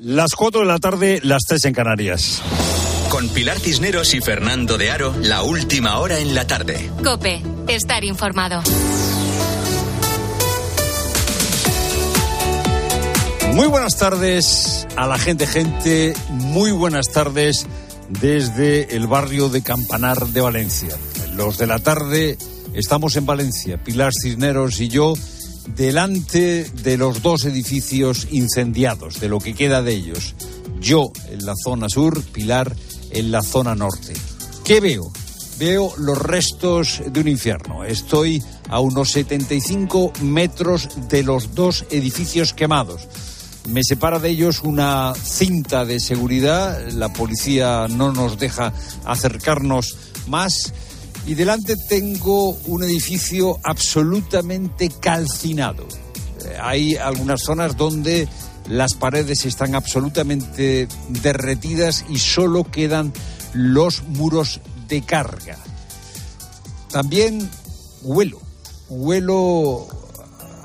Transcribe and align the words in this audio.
Las 0.00 0.36
4 0.36 0.60
de 0.60 0.66
la 0.66 0.78
tarde, 0.78 1.18
las 1.24 1.42
3 1.48 1.64
en 1.64 1.74
Canarias. 1.74 2.40
Con 3.10 3.28
Pilar 3.30 3.58
Cisneros 3.58 4.14
y 4.14 4.20
Fernando 4.20 4.78
de 4.78 4.92
Aro, 4.92 5.12
la 5.22 5.42
última 5.42 5.98
hora 5.98 6.20
en 6.20 6.36
la 6.36 6.46
tarde. 6.46 6.88
Cope, 7.02 7.42
estar 7.66 8.04
informado. 8.04 8.62
Muy 13.54 13.66
buenas 13.66 13.98
tardes 13.98 14.86
a 14.94 15.08
la 15.08 15.18
gente, 15.18 15.48
gente. 15.48 16.14
Muy 16.30 16.70
buenas 16.70 17.10
tardes 17.10 17.66
desde 18.08 18.94
el 18.94 19.08
barrio 19.08 19.48
de 19.48 19.62
Campanar 19.62 20.28
de 20.28 20.40
Valencia. 20.40 20.96
Los 21.34 21.58
de 21.58 21.66
la 21.66 21.80
tarde 21.80 22.38
estamos 22.72 23.16
en 23.16 23.26
Valencia, 23.26 23.82
Pilar 23.82 24.12
Cisneros 24.14 24.78
y 24.78 24.86
yo, 24.90 25.14
delante 25.74 26.64
de 26.64 26.96
los 26.96 27.22
dos 27.22 27.44
edificios 27.44 28.26
incendiados, 28.30 29.20
de 29.20 29.28
lo 29.28 29.38
que 29.38 29.54
queda 29.54 29.82
de 29.82 29.94
ellos. 29.94 30.34
Yo 30.80 31.12
en 31.30 31.44
la 31.44 31.54
zona 31.62 31.88
sur, 31.88 32.22
Pilar 32.22 32.74
en 33.10 33.30
la 33.30 33.42
zona 33.42 33.74
norte. 33.74 34.14
¿Qué 34.64 34.80
veo? 34.80 35.10
Veo 35.58 35.92
los 35.98 36.18
restos 36.18 37.02
de 37.10 37.20
un 37.20 37.28
infierno. 37.28 37.84
Estoy 37.84 38.42
a 38.68 38.80
unos 38.80 39.10
75 39.10 40.12
metros 40.22 40.88
de 41.08 41.22
los 41.22 41.54
dos 41.54 41.84
edificios 41.90 42.52
quemados. 42.52 43.08
Me 43.68 43.82
separa 43.82 44.18
de 44.18 44.30
ellos 44.30 44.62
una 44.62 45.14
cinta 45.14 45.84
de 45.84 46.00
seguridad. 46.00 46.88
La 46.92 47.12
policía 47.12 47.86
no 47.88 48.12
nos 48.12 48.38
deja 48.38 48.72
acercarnos 49.04 49.96
más. 50.28 50.72
Y 51.28 51.34
delante 51.34 51.76
tengo 51.76 52.52
un 52.52 52.82
edificio 52.82 53.60
absolutamente 53.62 54.88
calcinado. 54.88 55.86
Eh, 56.42 56.56
Hay 56.58 56.96
algunas 56.96 57.42
zonas 57.42 57.76
donde 57.76 58.26
las 58.66 58.94
paredes 58.94 59.44
están 59.44 59.74
absolutamente 59.74 60.88
derretidas 61.22 62.06
y 62.08 62.18
solo 62.18 62.64
quedan 62.64 63.12
los 63.52 64.04
muros 64.04 64.62
de 64.88 65.02
carga. 65.02 65.58
También 66.90 67.46
huelo, 68.02 68.40
huelo 68.88 69.86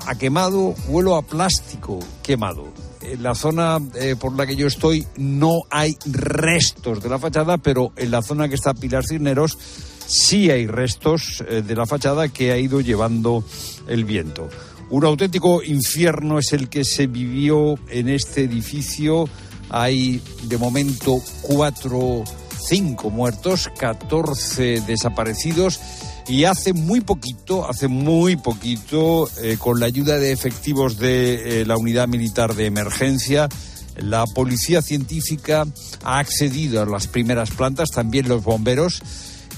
a 0.06 0.14
quemado, 0.14 0.74
huelo 0.88 1.16
a 1.16 1.20
plástico 1.20 1.98
quemado. 2.22 2.72
En 3.02 3.22
la 3.22 3.34
zona 3.34 3.80
eh, 3.96 4.16
por 4.18 4.34
la 4.34 4.46
que 4.46 4.56
yo 4.56 4.66
estoy 4.66 5.06
no 5.18 5.64
hay 5.68 5.94
restos 6.06 7.02
de 7.02 7.10
la 7.10 7.18
fachada, 7.18 7.58
pero 7.58 7.92
en 7.96 8.10
la 8.10 8.22
zona 8.22 8.48
que 8.48 8.54
está 8.54 8.72
Pilar 8.72 9.04
Cisneros 9.04 9.58
sí 10.06 10.50
hay 10.50 10.66
restos 10.66 11.42
eh, 11.48 11.62
de 11.62 11.74
la 11.74 11.86
fachada 11.86 12.28
que 12.28 12.52
ha 12.52 12.58
ido 12.58 12.80
llevando 12.80 13.44
el 13.88 14.04
viento. 14.04 14.48
Un 14.90 15.04
auténtico 15.04 15.62
infierno 15.62 16.38
es 16.38 16.52
el 16.52 16.68
que 16.68 16.84
se 16.84 17.06
vivió 17.06 17.78
en 17.88 18.08
este 18.08 18.42
edificio. 18.42 19.28
Hay 19.70 20.22
de 20.44 20.58
momento 20.58 21.20
cuatro, 21.42 22.22
cinco 22.68 23.10
muertos, 23.10 23.70
14 23.78 24.82
desaparecidos. 24.86 25.80
Y 26.28 26.44
hace 26.44 26.72
muy 26.72 27.00
poquito, 27.00 27.68
hace 27.68 27.88
muy 27.88 28.36
poquito, 28.36 29.28
eh, 29.42 29.56
con 29.58 29.78
la 29.78 29.86
ayuda 29.86 30.18
de 30.18 30.32
efectivos 30.32 30.98
de 30.98 31.60
eh, 31.60 31.66
la 31.66 31.76
unidad 31.76 32.08
militar 32.08 32.54
de 32.54 32.66
emergencia, 32.66 33.48
la 33.96 34.24
policía 34.26 34.80
científica 34.80 35.66
ha 36.02 36.18
accedido 36.18 36.82
a 36.82 36.86
las 36.86 37.06
primeras 37.06 37.50
plantas, 37.50 37.90
también 37.90 38.28
los 38.28 38.42
bomberos, 38.42 39.02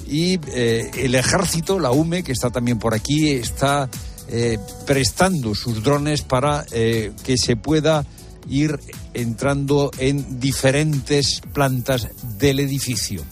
y 0.07 0.39
eh, 0.49 0.91
el 0.97 1.15
ejército, 1.15 1.79
la 1.79 1.91
UME, 1.91 2.23
que 2.23 2.33
está 2.33 2.51
también 2.51 2.79
por 2.79 2.95
aquí, 2.95 3.31
está 3.31 3.89
eh, 4.29 4.59
prestando 4.87 5.55
sus 5.55 5.83
drones 5.83 6.23
para 6.23 6.65
eh, 6.71 7.12
que 7.25 7.37
se 7.37 7.57
pueda 7.57 8.07
ir 8.49 8.79
entrando 9.15 9.91
en 9.99 10.39
diferentes 10.39 11.41
plantas 11.53 12.09
del 12.39 12.61
edificio. 12.61 13.23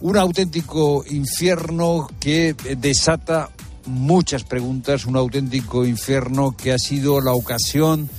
Un 0.00 0.16
auténtico 0.16 1.04
infierno 1.08 2.08
que 2.20 2.54
desata 2.78 3.50
muchas 3.86 4.44
preguntas, 4.44 5.06
un 5.06 5.16
auténtico 5.16 5.86
infierno 5.86 6.56
que 6.56 6.72
ha 6.72 6.78
sido 6.78 7.20
la 7.20 7.32
ocasión 7.32 8.10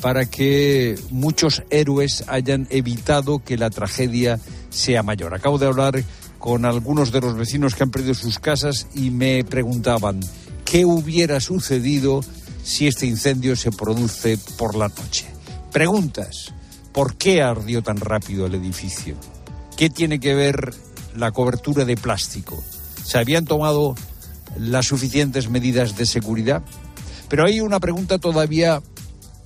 para 0.00 0.26
que 0.26 0.98
muchos 1.10 1.62
héroes 1.70 2.24
hayan 2.28 2.66
evitado 2.70 3.42
que 3.44 3.56
la 3.56 3.70
tragedia 3.70 4.38
sea 4.70 5.02
mayor. 5.02 5.34
Acabo 5.34 5.58
de 5.58 5.66
hablar 5.66 6.04
con 6.40 6.64
algunos 6.64 7.12
de 7.12 7.20
los 7.20 7.36
vecinos 7.36 7.74
que 7.74 7.84
han 7.84 7.90
perdido 7.90 8.14
sus 8.14 8.40
casas 8.40 8.88
y 8.94 9.10
me 9.10 9.44
preguntaban 9.44 10.20
qué 10.64 10.86
hubiera 10.86 11.38
sucedido 11.38 12.22
si 12.64 12.88
este 12.88 13.06
incendio 13.06 13.54
se 13.54 13.70
produce 13.70 14.38
por 14.56 14.74
la 14.74 14.88
noche. 14.88 15.26
Preguntas. 15.70 16.52
¿Por 16.92 17.14
qué 17.14 17.42
ardió 17.42 17.82
tan 17.82 17.98
rápido 17.98 18.46
el 18.46 18.54
edificio? 18.54 19.14
¿Qué 19.76 19.90
tiene 19.90 20.18
que 20.18 20.34
ver 20.34 20.74
la 21.14 21.30
cobertura 21.30 21.84
de 21.84 21.96
plástico? 21.96 22.60
¿Se 23.04 23.18
habían 23.18 23.44
tomado 23.44 23.94
las 24.58 24.86
suficientes 24.86 25.48
medidas 25.50 25.96
de 25.96 26.06
seguridad? 26.06 26.62
Pero 27.28 27.44
hay 27.44 27.60
una 27.60 27.78
pregunta 27.78 28.18
todavía 28.18 28.82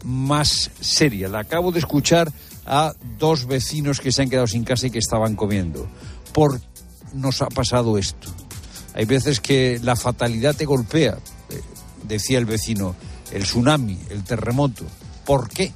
más 0.05 0.71
seria. 0.81 1.29
La 1.29 1.41
acabo 1.41 1.73
de 1.73 1.81
escuchar 1.81 2.33
a 2.67 2.95
dos 3.19 3.47
vecinos 3.47 4.01
que 4.01 4.13
se 4.13 4.23
han 4.23 4.31
quedado 4.31 4.47
sin 4.47 4.65
casa 4.65 4.87
y 4.87 4.91
que 4.91 5.01
estaban 5.01 5.35
comiendo. 5.35 5.87
¿Por 6.33 6.61
nos 7.15 7.43
ha 7.43 7.47
pasado 7.47 7.99
esto? 7.99 8.29
Hay 8.95 9.07
veces 9.07 9.41
que 9.41 9.81
la 9.83 9.97
fatalidad 9.97 10.55
te 10.55 10.65
golpea, 10.65 11.19
eh, 11.51 11.61
decía 12.05 12.39
el 12.39 12.45
vecino, 12.45 12.95
el 13.33 13.43
tsunami, 13.43 13.99
el 14.11 14.23
terremoto. 14.23 14.85
¿Por 15.25 15.49
qué? 15.49 15.73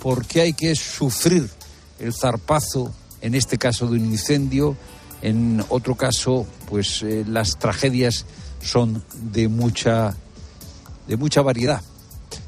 ¿Por 0.00 0.26
qué 0.26 0.42
hay 0.42 0.52
que 0.52 0.74
sufrir 0.76 1.50
el 1.98 2.12
zarpazo, 2.14 2.92
en 3.20 3.34
este 3.34 3.58
caso 3.58 3.86
de 3.86 3.98
un 3.98 4.04
incendio? 4.06 4.76
En 5.22 5.64
otro 5.68 5.94
caso, 5.94 6.46
pues 6.68 7.02
eh, 7.02 7.24
las 7.26 7.58
tragedias 7.58 8.26
son 8.62 9.02
de 9.32 9.48
mucha, 9.48 10.14
de 11.08 11.16
mucha 11.16 11.42
variedad. 11.42 11.82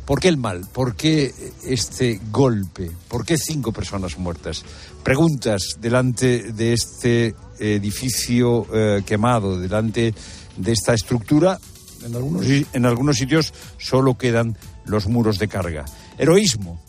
¿Por 0.05 0.21
qué 0.21 0.29
el 0.29 0.37
mal? 0.37 0.67
¿Por 0.73 0.95
qué 0.95 1.35
este 1.65 2.21
golpe? 2.31 2.93
¿Por 3.09 3.25
qué 3.25 3.37
cinco 3.37 3.73
personas 3.73 4.19
muertas? 4.19 4.63
Preguntas 5.03 5.77
delante 5.81 6.53
de 6.53 6.75
este 6.75 7.35
edificio 7.59 8.67
eh, 8.73 9.03
quemado, 9.05 9.59
delante 9.59 10.15
de 10.57 10.73
esta 10.73 10.95
estructura. 10.95 11.59
En 12.05 12.15
algunos, 12.15 12.47
en 12.47 12.87
algunos 12.87 13.17
sitios 13.17 13.53
solo 13.79 14.17
quedan 14.17 14.57
los 14.85 15.07
muros 15.07 15.39
de 15.39 15.49
carga. 15.49 15.85
Heroísmo. 16.19 16.81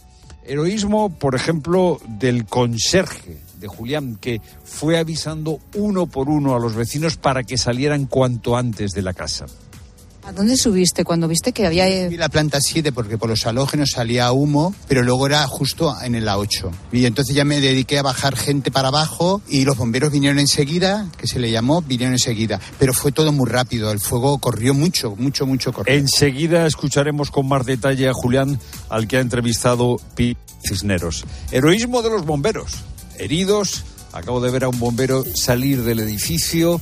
Heroísmo, 0.46 1.10
por 1.10 1.36
ejemplo, 1.36 2.00
del 2.08 2.46
conserje 2.46 3.38
de 3.60 3.68
Julián, 3.68 4.16
que 4.16 4.42
fue 4.64 4.98
avisando 4.98 5.60
uno 5.76 6.08
por 6.08 6.30
uno 6.30 6.56
a 6.56 6.60
los 6.60 6.76
vecinos 6.76 7.18
para 7.18 7.44
que 7.44 7.58
salieran 7.58 8.06
cuanto 8.06 8.56
antes 8.56 8.92
de 8.92 9.02
la 9.02 9.14
casa. 9.14 9.46
¿A 10.28 10.34
dónde 10.34 10.58
subiste 10.58 11.06
cuando 11.06 11.30
viste 11.30 11.54
que 11.54 11.66
había... 11.66 11.88
eh, 11.88 12.10
Vi 12.10 12.18
la 12.18 12.28
planta 12.28 12.60
7 12.60 12.92
porque 12.92 13.18
por 13.18 13.30
los 13.30 13.46
halógenos 13.46 13.92
salía 13.92 14.30
humo, 14.34 14.76
pero 14.90 15.02
luego 15.02 15.26
era 15.26 15.48
justo 15.48 15.96
en 16.04 16.26
la 16.26 16.38
8. 16.38 16.70
Y 16.92 17.06
entonces 17.06 17.34
ya 17.34 17.46
me 17.46 17.62
dediqué 17.62 17.98
a 17.98 18.02
bajar 18.02 18.36
gente 18.36 18.70
para 18.70 18.90
abajo 18.90 19.42
y 19.48 19.64
los 19.64 19.78
bomberos 19.78 20.12
vinieron 20.12 20.38
enseguida, 20.40 21.10
que 21.18 21.28
se 21.28 21.40
le 21.40 21.50
llamó, 21.50 21.82
vinieron 21.82 22.12
enseguida. 22.12 22.60
Pero 22.78 22.94
fue 22.94 23.14
todo 23.14 23.32
muy 23.32 23.50
rápido, 23.50 23.90
el 23.90 24.02
fuego 24.02 24.38
corrió 24.40 24.74
mucho, 24.74 25.16
mucho, 25.16 25.46
mucho 25.46 25.72
corrió. 25.72 25.96
Enseguida 25.96 26.68
escucharemos 26.68 27.32
con 27.32 27.48
más 27.48 27.66
detalle 27.66 28.10
a 28.10 28.14
Julián, 28.14 28.60
al 28.90 29.08
que 29.08 29.16
ha 29.16 29.22
entrevistado 29.22 29.96
Pi 30.16 30.36
Cisneros. 30.68 31.24
Heroísmo 31.52 32.02
de 32.02 32.10
los 32.10 32.26
bomberos. 32.26 32.74
Heridos. 33.18 33.86
Acabo 34.12 34.42
de 34.42 34.50
ver 34.52 34.64
a 34.64 34.70
un 34.70 34.80
bombero 34.80 35.24
salir 35.36 35.84
del 35.84 36.00
edificio 36.00 36.82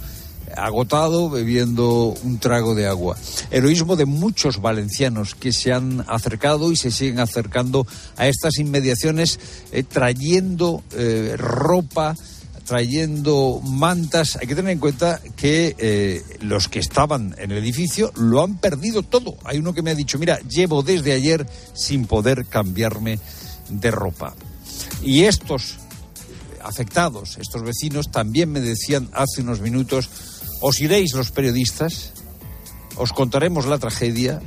agotado 0.56 1.30
bebiendo 1.30 2.16
un 2.24 2.40
trago 2.40 2.76
de 2.76 2.88
agua. 2.88 3.18
Heroísmo 3.52 3.96
de 3.96 4.06
muchos 4.06 4.62
valencianos 4.62 5.36
que 5.36 5.52
se 5.52 5.74
han 5.74 6.06
acercado 6.08 6.72
y 6.72 6.76
se 6.76 6.92
siguen 6.92 7.20
acercando 7.20 7.88
a 8.18 8.28
estas 8.28 8.58
inmediaciones 8.58 9.40
eh, 9.72 9.84
trayendo 9.84 10.84
eh, 10.92 11.36
ropa, 11.38 12.16
trayendo 12.66 13.62
mantas. 13.64 14.38
Hay 14.38 14.48
que 14.48 14.56
tener 14.56 14.72
en 14.72 14.80
cuenta 14.80 15.22
que 15.36 15.76
eh, 15.78 16.24
los 16.42 16.68
que 16.68 16.80
estaban 16.80 17.36
en 17.38 17.52
el 17.52 17.58
edificio 17.60 18.12
lo 18.16 18.44
han 18.44 18.58
perdido 18.58 19.04
todo. 19.04 19.38
Hay 19.46 19.60
uno 19.60 19.74
que 19.74 19.82
me 19.82 19.92
ha 19.92 19.96
dicho, 19.96 20.20
mira, 20.20 20.40
llevo 20.40 20.84
desde 20.84 21.14
ayer 21.14 21.46
sin 21.74 22.06
poder 22.06 22.46
cambiarme 22.48 23.20
de 23.70 23.92
ropa. 23.92 24.36
Y 25.02 25.24
estos 25.24 25.78
afectados, 26.64 27.38
estos 27.40 27.62
vecinos, 27.62 28.12
también 28.12 28.52
me 28.52 28.60
decían 28.60 29.10
hace 29.14 29.42
unos 29.42 29.62
minutos, 29.62 30.10
os 30.62 30.80
iréis 30.80 31.14
los 31.14 31.32
periodistas, 31.32 32.14
os 32.98 33.14
contaremos 33.14 33.66
la 33.66 33.78
tragedia 33.78 34.42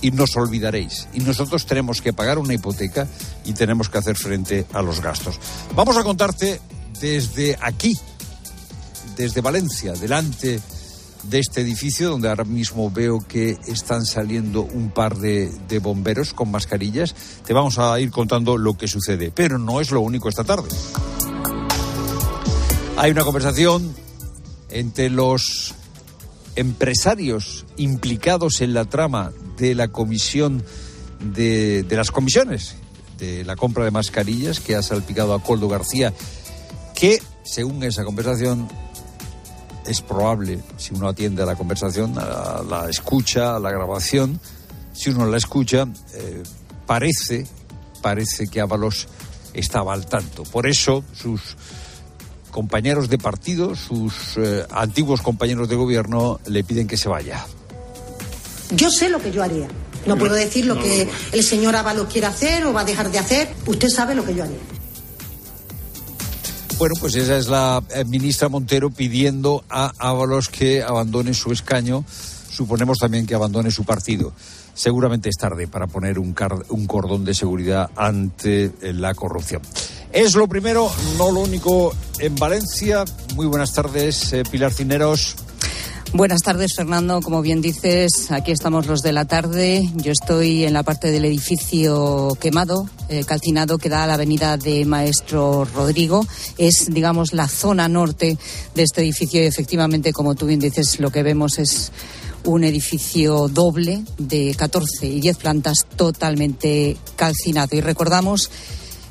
y 0.00 0.10
nos 0.10 0.36
olvidaréis. 0.36 1.08
Y 1.14 1.20
nosotros 1.20 1.66
tenemos 1.66 2.02
que 2.02 2.12
pagar 2.12 2.38
una 2.38 2.54
hipoteca 2.54 3.08
y 3.44 3.54
tenemos 3.54 3.88
que 3.88 3.98
hacer 3.98 4.16
frente 4.16 4.66
a 4.72 4.82
los 4.82 5.00
gastos. 5.00 5.40
Vamos 5.74 5.96
a 5.96 6.04
contarte 6.04 6.60
desde 7.00 7.56
aquí, 7.60 7.98
desde 9.16 9.40
Valencia, 9.40 9.92
delante 9.94 10.60
de 11.30 11.38
este 11.38 11.62
edificio, 11.62 12.10
donde 12.10 12.28
ahora 12.28 12.44
mismo 12.44 12.90
veo 12.90 13.18
que 13.18 13.56
están 13.66 14.04
saliendo 14.04 14.62
un 14.62 14.90
par 14.90 15.16
de, 15.16 15.50
bomberos 15.82 16.34
con 16.34 16.50
mascarillas. 16.50 17.14
Te 17.46 17.54
vamos 17.54 17.78
a 17.78 17.98
ir 17.98 18.10
contando 18.10 18.58
lo 18.58 18.74
que 18.74 18.88
sucede, 18.88 19.32
pero 19.34 19.58
no 19.58 19.80
es 19.80 19.90
lo 19.90 20.00
único 20.00 20.28
esta 20.28 20.44
tarde. 20.44 20.68
Hay 22.96 23.10
una 23.10 23.24
conversación 23.24 23.94
entre 24.74 25.08
los 25.08 25.74
empresarios 26.56 27.64
implicados 27.76 28.60
en 28.60 28.74
la 28.74 28.84
trama 28.84 29.32
de 29.56 29.74
la 29.74 29.88
comisión 29.88 30.62
de, 31.20 31.84
de, 31.84 31.96
las 31.96 32.10
comisiones 32.10 32.76
de 33.18 33.44
la 33.44 33.56
compra 33.56 33.84
de 33.84 33.90
mascarillas 33.90 34.60
que 34.60 34.74
ha 34.74 34.82
salpicado 34.82 35.32
a 35.32 35.42
Coldo 35.42 35.68
García, 35.68 36.12
que 36.94 37.22
según 37.44 37.82
esa 37.82 38.04
conversación 38.04 38.68
es 39.86 40.00
probable, 40.00 40.60
si 40.76 40.94
uno 40.94 41.08
atiende 41.08 41.42
a 41.42 41.46
la 41.46 41.56
conversación, 41.56 42.18
a 42.18 42.62
la 42.68 42.88
escucha, 42.88 43.56
a 43.56 43.60
la 43.60 43.70
grabación, 43.70 44.40
si 44.92 45.10
uno 45.10 45.26
la 45.26 45.36
escucha, 45.36 45.86
eh, 46.14 46.42
parece, 46.86 47.46
parece 48.02 48.46
que 48.46 48.60
Ábalos 48.60 49.08
estaba 49.52 49.92
al 49.92 50.06
tanto. 50.06 50.42
Por 50.44 50.66
eso 50.66 51.04
sus 51.12 51.56
compañeros 52.54 53.08
de 53.08 53.18
partido, 53.18 53.74
sus 53.74 54.36
eh, 54.36 54.64
antiguos 54.70 55.22
compañeros 55.22 55.68
de 55.68 55.74
gobierno, 55.74 56.38
le 56.46 56.62
piden 56.62 56.86
que 56.86 56.96
se 56.96 57.08
vaya. 57.08 57.44
Yo 58.70 58.92
sé 58.92 59.08
lo 59.08 59.18
que 59.18 59.32
yo 59.32 59.42
haría. 59.42 59.66
No 60.06 60.16
puedo 60.16 60.34
decir 60.34 60.64
lo 60.66 60.78
que 60.78 61.08
el 61.32 61.42
señor 61.42 61.74
Ábalos 61.74 62.06
quiere 62.12 62.28
hacer 62.28 62.64
o 62.64 62.72
va 62.72 62.82
a 62.82 62.84
dejar 62.84 63.10
de 63.10 63.18
hacer. 63.18 63.48
Usted 63.66 63.88
sabe 63.88 64.14
lo 64.14 64.24
que 64.24 64.36
yo 64.36 64.44
haría. 64.44 64.58
Bueno, 66.78 66.94
pues 67.00 67.16
esa 67.16 67.36
es 67.36 67.48
la 67.48 67.82
eh, 67.92 68.04
ministra 68.04 68.48
Montero 68.48 68.90
pidiendo 68.90 69.64
a 69.68 69.92
Ábalos 69.98 70.48
que 70.48 70.80
abandone 70.80 71.34
su 71.34 71.50
escaño. 71.50 72.04
Suponemos 72.54 72.98
también 72.98 73.26
que 73.26 73.34
abandone 73.34 73.72
su 73.72 73.84
partido. 73.84 74.32
Seguramente 74.74 75.28
es 75.28 75.36
tarde 75.36 75.66
para 75.66 75.88
poner 75.88 76.20
un, 76.20 76.34
un 76.68 76.86
cordón 76.86 77.24
de 77.24 77.34
seguridad 77.34 77.90
ante 77.96 78.64
eh, 78.80 78.92
la 78.92 79.14
corrupción. 79.14 79.60
Es 80.12 80.36
lo 80.36 80.46
primero, 80.46 80.88
no 81.18 81.32
lo 81.32 81.40
único 81.40 81.92
en 82.20 82.36
Valencia. 82.36 83.04
Muy 83.34 83.46
buenas 83.46 83.72
tardes, 83.72 84.32
eh, 84.32 84.44
Pilar 84.48 84.72
Cineros. 84.72 85.34
Buenas 86.12 86.42
tardes, 86.42 86.74
Fernando. 86.76 87.20
Como 87.20 87.42
bien 87.42 87.60
dices, 87.60 88.30
aquí 88.30 88.52
estamos 88.52 88.86
los 88.86 89.02
de 89.02 89.10
la 89.10 89.24
tarde. 89.24 89.82
Yo 89.96 90.12
estoy 90.12 90.64
en 90.64 90.72
la 90.72 90.84
parte 90.84 91.10
del 91.10 91.24
edificio 91.24 92.38
quemado, 92.40 92.88
eh, 93.08 93.24
calcinado, 93.24 93.78
que 93.78 93.88
da 93.88 94.04
a 94.04 94.06
la 94.06 94.14
avenida 94.14 94.56
de 94.56 94.84
Maestro 94.84 95.64
Rodrigo. 95.64 96.24
Es, 96.56 96.86
digamos, 96.88 97.32
la 97.32 97.48
zona 97.48 97.88
norte 97.88 98.38
de 98.76 98.82
este 98.84 99.00
edificio 99.00 99.42
y 99.42 99.46
efectivamente, 99.46 100.12
como 100.12 100.36
tú 100.36 100.46
bien 100.46 100.60
dices, 100.60 101.00
lo 101.00 101.10
que 101.10 101.24
vemos 101.24 101.58
es 101.58 101.90
un 102.44 102.64
edificio 102.64 103.48
doble 103.48 104.04
de 104.18 104.54
14 104.54 105.06
y 105.06 105.20
10 105.20 105.36
plantas 105.38 105.86
totalmente 105.96 106.96
calcinado. 107.16 107.76
Y 107.76 107.80
recordamos 107.80 108.50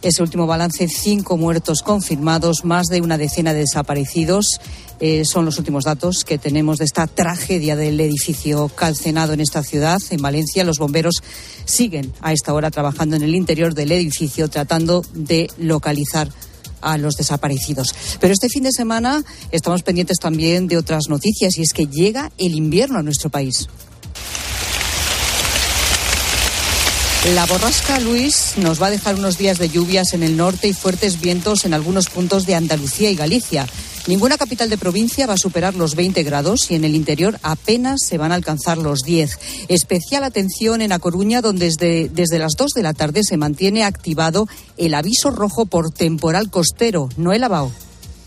ese 0.03 0.21
último 0.21 0.45
balance, 0.45 0.87
cinco 0.89 1.37
muertos 1.37 1.81
confirmados, 1.81 2.65
más 2.65 2.87
de 2.87 3.01
una 3.01 3.17
decena 3.17 3.53
de 3.53 3.61
desaparecidos. 3.61 4.59
Eh, 4.99 5.23
son 5.25 5.45
los 5.45 5.57
últimos 5.57 5.85
datos 5.85 6.23
que 6.25 6.37
tenemos 6.37 6.77
de 6.77 6.85
esta 6.85 7.07
tragedia 7.07 7.75
del 7.75 7.99
edificio 7.99 8.69
calcinado 8.69 9.33
en 9.33 9.39
esta 9.39 9.63
ciudad, 9.63 10.01
en 10.09 10.21
Valencia. 10.21 10.63
Los 10.63 10.77
bomberos 10.77 11.15
siguen 11.65 12.11
a 12.21 12.33
esta 12.33 12.53
hora 12.53 12.69
trabajando 12.69 13.15
en 13.15 13.23
el 13.23 13.33
interior 13.33 13.73
del 13.73 13.91
edificio, 13.91 14.49
tratando 14.49 15.03
de 15.13 15.49
localizar 15.57 16.29
a 16.83 16.97
los 16.97 17.15
desaparecidos. 17.15 17.95
Pero 18.19 18.33
este 18.33 18.49
fin 18.49 18.63
de 18.63 18.71
semana 18.71 19.23
estamos 19.51 19.83
pendientes 19.83 20.17
también 20.19 20.67
de 20.67 20.77
otras 20.77 21.03
noticias 21.09 21.57
y 21.57 21.61
es 21.61 21.73
que 21.73 21.87
llega 21.87 22.31
el 22.37 22.55
invierno 22.55 22.99
a 22.99 23.03
nuestro 23.03 23.29
país. 23.29 23.67
La 27.31 27.45
borrasca 27.45 28.01
Luis 28.01 28.55
nos 28.57 28.81
va 28.81 28.87
a 28.87 28.91
dejar 28.91 29.15
unos 29.15 29.37
días 29.37 29.57
de 29.57 29.69
lluvias 29.69 30.11
en 30.11 30.23
el 30.23 30.35
norte 30.35 30.67
y 30.67 30.73
fuertes 30.73 31.21
vientos 31.21 31.63
en 31.63 31.73
algunos 31.73 32.09
puntos 32.09 32.45
de 32.45 32.53
Andalucía 32.53 33.09
y 33.11 33.15
Galicia. 33.15 33.65
Ninguna 34.07 34.37
capital 34.37 34.69
de 34.69 34.77
provincia 34.77 35.25
va 35.25 35.35
a 35.35 35.37
superar 35.37 35.73
los 35.73 35.95
20 35.95 36.21
grados 36.23 36.69
y 36.69 36.75
en 36.75 36.83
el 36.83 36.95
interior 36.95 37.39
apenas 37.41 38.01
se 38.05 38.17
van 38.17 38.33
a 38.33 38.35
alcanzar 38.35 38.77
los 38.77 39.03
10. 39.03 39.39
Especial 39.69 40.25
atención 40.25 40.81
en 40.81 40.91
A 40.91 40.99
Coruña, 40.99 41.39
donde 41.39 41.71
desde, 42.11 42.39
las 42.39 42.55
2 42.57 42.71
de 42.71 42.83
la 42.83 42.93
tarde 42.93 43.21
se 43.23 43.37
mantiene 43.37 43.85
activado 43.85 44.49
el 44.75 44.93
aviso 44.93 45.31
rojo 45.31 45.65
por 45.65 45.91
temporal 45.91 46.49
costero. 46.49 47.07
No 47.15 47.31
el 47.31 47.39
lavado. 47.39 47.71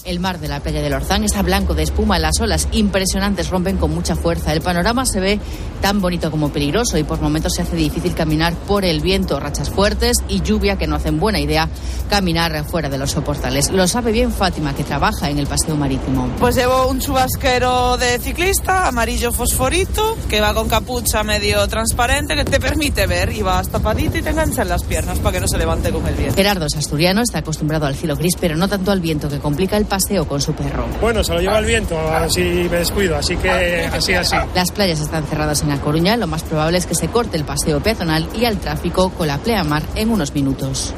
El 0.06 0.20
mar 0.20 0.38
de 0.38 0.46
la 0.46 0.60
playa 0.60 0.82
del 0.82 0.94
Orzán 0.94 1.24
está 1.24 1.42
blanco 1.42 1.74
de 1.74 1.82
espuma, 1.82 2.20
las 2.20 2.38
olas 2.40 2.68
impresionantes 2.70 3.50
rompen 3.50 3.76
con 3.76 3.92
mucha 3.92 4.14
fuerza. 4.14 4.52
El 4.52 4.60
panorama 4.60 5.04
se 5.04 5.18
ve 5.18 5.40
tan 5.82 6.00
bonito 6.00 6.30
como 6.30 6.52
peligroso 6.52 6.96
y 6.96 7.02
por 7.02 7.20
momentos 7.20 7.54
se 7.54 7.62
hace 7.62 7.74
difícil 7.74 8.14
caminar 8.14 8.54
por 8.54 8.84
el 8.84 9.00
viento, 9.00 9.40
rachas 9.40 9.68
fuertes 9.68 10.18
y 10.28 10.42
lluvia 10.42 10.78
que 10.78 10.86
no 10.86 10.94
hacen 10.94 11.18
buena 11.18 11.40
idea 11.40 11.68
caminar 12.08 12.64
fuera 12.64 12.88
de 12.88 12.98
los 12.98 13.10
soportales. 13.10 13.72
Lo 13.72 13.88
sabe 13.88 14.12
bien 14.12 14.30
Fátima, 14.30 14.76
que 14.76 14.84
trabaja 14.84 15.28
en 15.28 15.40
el 15.40 15.48
paseo 15.48 15.74
marítimo. 15.74 16.28
Pues 16.38 16.54
llevo 16.54 16.86
un 16.86 17.00
chubasquero 17.00 17.96
de 17.96 18.20
ciclista, 18.20 18.86
amarillo 18.86 19.32
fosforito, 19.32 20.16
que 20.28 20.40
va 20.40 20.54
con 20.54 20.68
capucha 20.68 21.24
medio 21.24 21.66
transparente, 21.66 22.36
que 22.36 22.44
te 22.44 22.60
permite 22.60 23.08
ver 23.08 23.32
y 23.32 23.42
vas 23.42 23.70
tapadito 23.70 24.18
y 24.18 24.22
te 24.22 24.30
engancha 24.30 24.62
en 24.62 24.68
las 24.68 24.84
piernas 24.84 25.18
para 25.18 25.32
que 25.32 25.40
no 25.40 25.48
se 25.48 25.58
levante 25.58 25.90
con 25.90 26.06
el 26.06 26.14
viento. 26.14 26.36
Gerardo 26.36 26.66
es 26.66 26.76
asturiano, 26.76 27.22
está 27.22 27.38
acostumbrado 27.38 27.86
al 27.86 27.96
cielo 27.96 28.14
gris, 28.14 28.34
pero 28.38 28.54
no 28.54 28.68
tanto 28.68 28.92
al 28.92 29.00
viento 29.00 29.28
que 29.28 29.40
complica 29.40 29.76
el 29.76 29.84
paseo 29.84 29.95
con 30.28 30.40
su 30.40 30.52
perro. 30.52 30.86
Bueno, 31.00 31.24
se 31.24 31.32
lo 31.32 31.40
lleva 31.40 31.58
el 31.58 31.64
viento, 31.64 31.98
así 31.98 32.40
me 32.40 32.78
descuido, 32.78 33.16
así 33.16 33.36
que 33.36 33.50
así, 33.50 34.14
así. 34.14 34.36
Las 34.54 34.70
playas 34.70 35.00
están 35.00 35.24
cerradas 35.26 35.62
en 35.62 35.70
La 35.70 35.80
Coruña, 35.80 36.16
lo 36.16 36.26
más 36.26 36.42
probable 36.42 36.78
es 36.78 36.86
que 36.86 36.94
se 36.94 37.08
corte 37.08 37.36
el 37.36 37.44
paseo 37.44 37.82
peatonal 37.82 38.28
y 38.38 38.44
al 38.44 38.58
tráfico 38.58 39.10
con 39.10 39.26
la 39.26 39.38
pleamar 39.38 39.82
en 39.94 40.10
unos 40.10 40.34
minutos. 40.34 40.92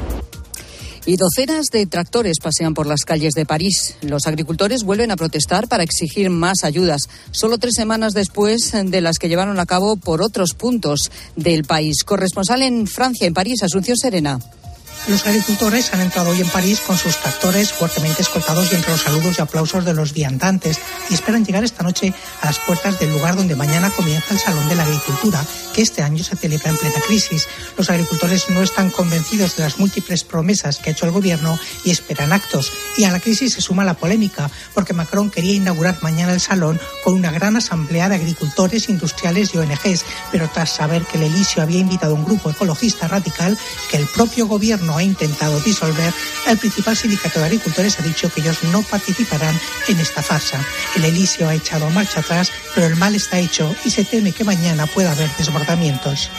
Y 1.05 1.15
docenas 1.15 1.67
de 1.71 1.87
tractores 1.87 2.37
pasean 2.43 2.73
por 2.73 2.85
las 2.85 3.03
calles 3.03 3.33
de 3.33 3.45
París. 3.45 3.95
Los 4.01 4.27
agricultores 4.27 4.83
vuelven 4.83 5.11
a 5.11 5.15
protestar 5.15 5.67
para 5.67 5.83
exigir 5.83 6.29
más 6.29 6.63
ayudas, 6.63 7.03
solo 7.31 7.57
tres 7.57 7.73
semanas 7.75 8.13
después 8.13 8.73
de 8.73 9.01
las 9.01 9.17
que 9.17 9.29
llevaron 9.29 9.59
a 9.59 9.65
cabo 9.65 9.95
por 9.95 10.21
otros 10.21 10.53
puntos 10.53 11.09
del 11.35 11.63
país. 11.63 12.03
Corresponsal 12.03 12.61
en 12.61 12.85
Francia, 12.85 13.25
en 13.25 13.33
París, 13.33 13.63
Asunción 13.63 13.97
Serena. 13.97 14.39
Los 15.07 15.25
agricultores 15.25 15.91
han 15.93 16.01
entrado 16.01 16.29
hoy 16.29 16.41
en 16.41 16.49
París 16.49 16.81
con 16.81 16.97
sus 16.97 17.17
tractores 17.17 17.71
fuertemente 17.71 18.21
escoltados 18.21 18.71
y 18.71 18.75
entre 18.75 18.91
los 18.91 19.01
saludos 19.01 19.39
y 19.39 19.41
aplausos 19.41 19.83
de 19.83 19.93
los 19.93 20.13
viandantes 20.13 20.79
y 21.09 21.13
esperan 21.15 21.43
llegar 21.43 21.63
esta 21.63 21.83
noche 21.83 22.13
a 22.41 22.45
las 22.45 22.59
puertas 22.59 22.99
del 22.99 23.11
lugar 23.11 23.35
donde 23.35 23.55
mañana 23.55 23.89
comienza 23.89 24.33
el 24.33 24.39
Salón 24.39 24.69
de 24.69 24.75
la 24.75 24.83
Agricultura, 24.83 25.43
que 25.73 25.81
este 25.81 26.03
año 26.03 26.23
se 26.23 26.35
celebra 26.35 26.69
en 26.69 26.77
plena 26.77 26.99
crisis. 27.07 27.47
Los 27.77 27.89
agricultores 27.89 28.49
no 28.49 28.61
están 28.61 28.91
convencidos 28.91 29.55
de 29.55 29.63
las 29.63 29.79
múltiples 29.79 30.23
promesas 30.23 30.77
que 30.77 30.89
ha 30.89 30.93
hecho 30.93 31.05
el 31.05 31.11
gobierno 31.11 31.57
y 31.83 31.91
esperan 31.91 32.31
actos. 32.31 32.71
Y 32.97 33.05
a 33.05 33.11
la 33.11 33.19
crisis 33.19 33.53
se 33.53 33.61
suma 33.61 33.83
la 33.83 33.95
polémica, 33.95 34.51
porque 34.75 34.93
Macron 34.93 35.31
quería 35.31 35.53
inaugurar 35.53 35.97
mañana 36.01 36.33
el 36.33 36.41
Salón 36.41 36.79
con 37.03 37.15
una 37.15 37.31
gran 37.31 37.55
asamblea 37.55 38.09
de 38.09 38.15
agricultores, 38.15 38.89
industriales 38.89 39.53
y 39.53 39.57
ONGs, 39.57 40.05
pero 40.31 40.49
tras 40.53 40.69
saber 40.69 41.03
que 41.03 41.17
el 41.17 41.23
Elisio 41.23 41.63
había 41.63 41.79
invitado 41.79 42.15
a 42.15 42.19
un 42.19 42.25
grupo 42.25 42.51
ecologista 42.51 43.07
radical 43.07 43.57
que 43.89 43.97
el 43.97 44.05
propio 44.05 44.45
gobierno 44.47 44.88
ha 44.95 45.03
intentado 45.03 45.59
disolver, 45.61 46.13
el 46.47 46.57
principal 46.57 46.95
sindicato 46.95 47.39
de 47.39 47.45
agricultores 47.45 47.99
ha 47.99 48.03
dicho 48.03 48.31
que 48.31 48.41
ellos 48.41 48.63
no 48.71 48.81
participarán 48.81 49.59
en 49.87 49.99
esta 49.99 50.21
farsa. 50.21 50.59
El 50.95 51.05
Elisio 51.05 51.47
ha 51.47 51.55
echado 51.55 51.89
marcha 51.91 52.19
atrás, 52.21 52.51
pero 52.75 52.87
el 52.87 52.95
mal 52.95 53.15
está 53.15 53.39
hecho 53.39 53.75
y 53.85 53.89
se 53.89 54.05
teme 54.05 54.31
que 54.31 54.43
mañana 54.43 54.87
pueda 54.87 55.11
haber 55.11 55.29
desbordamientos. 55.37 56.29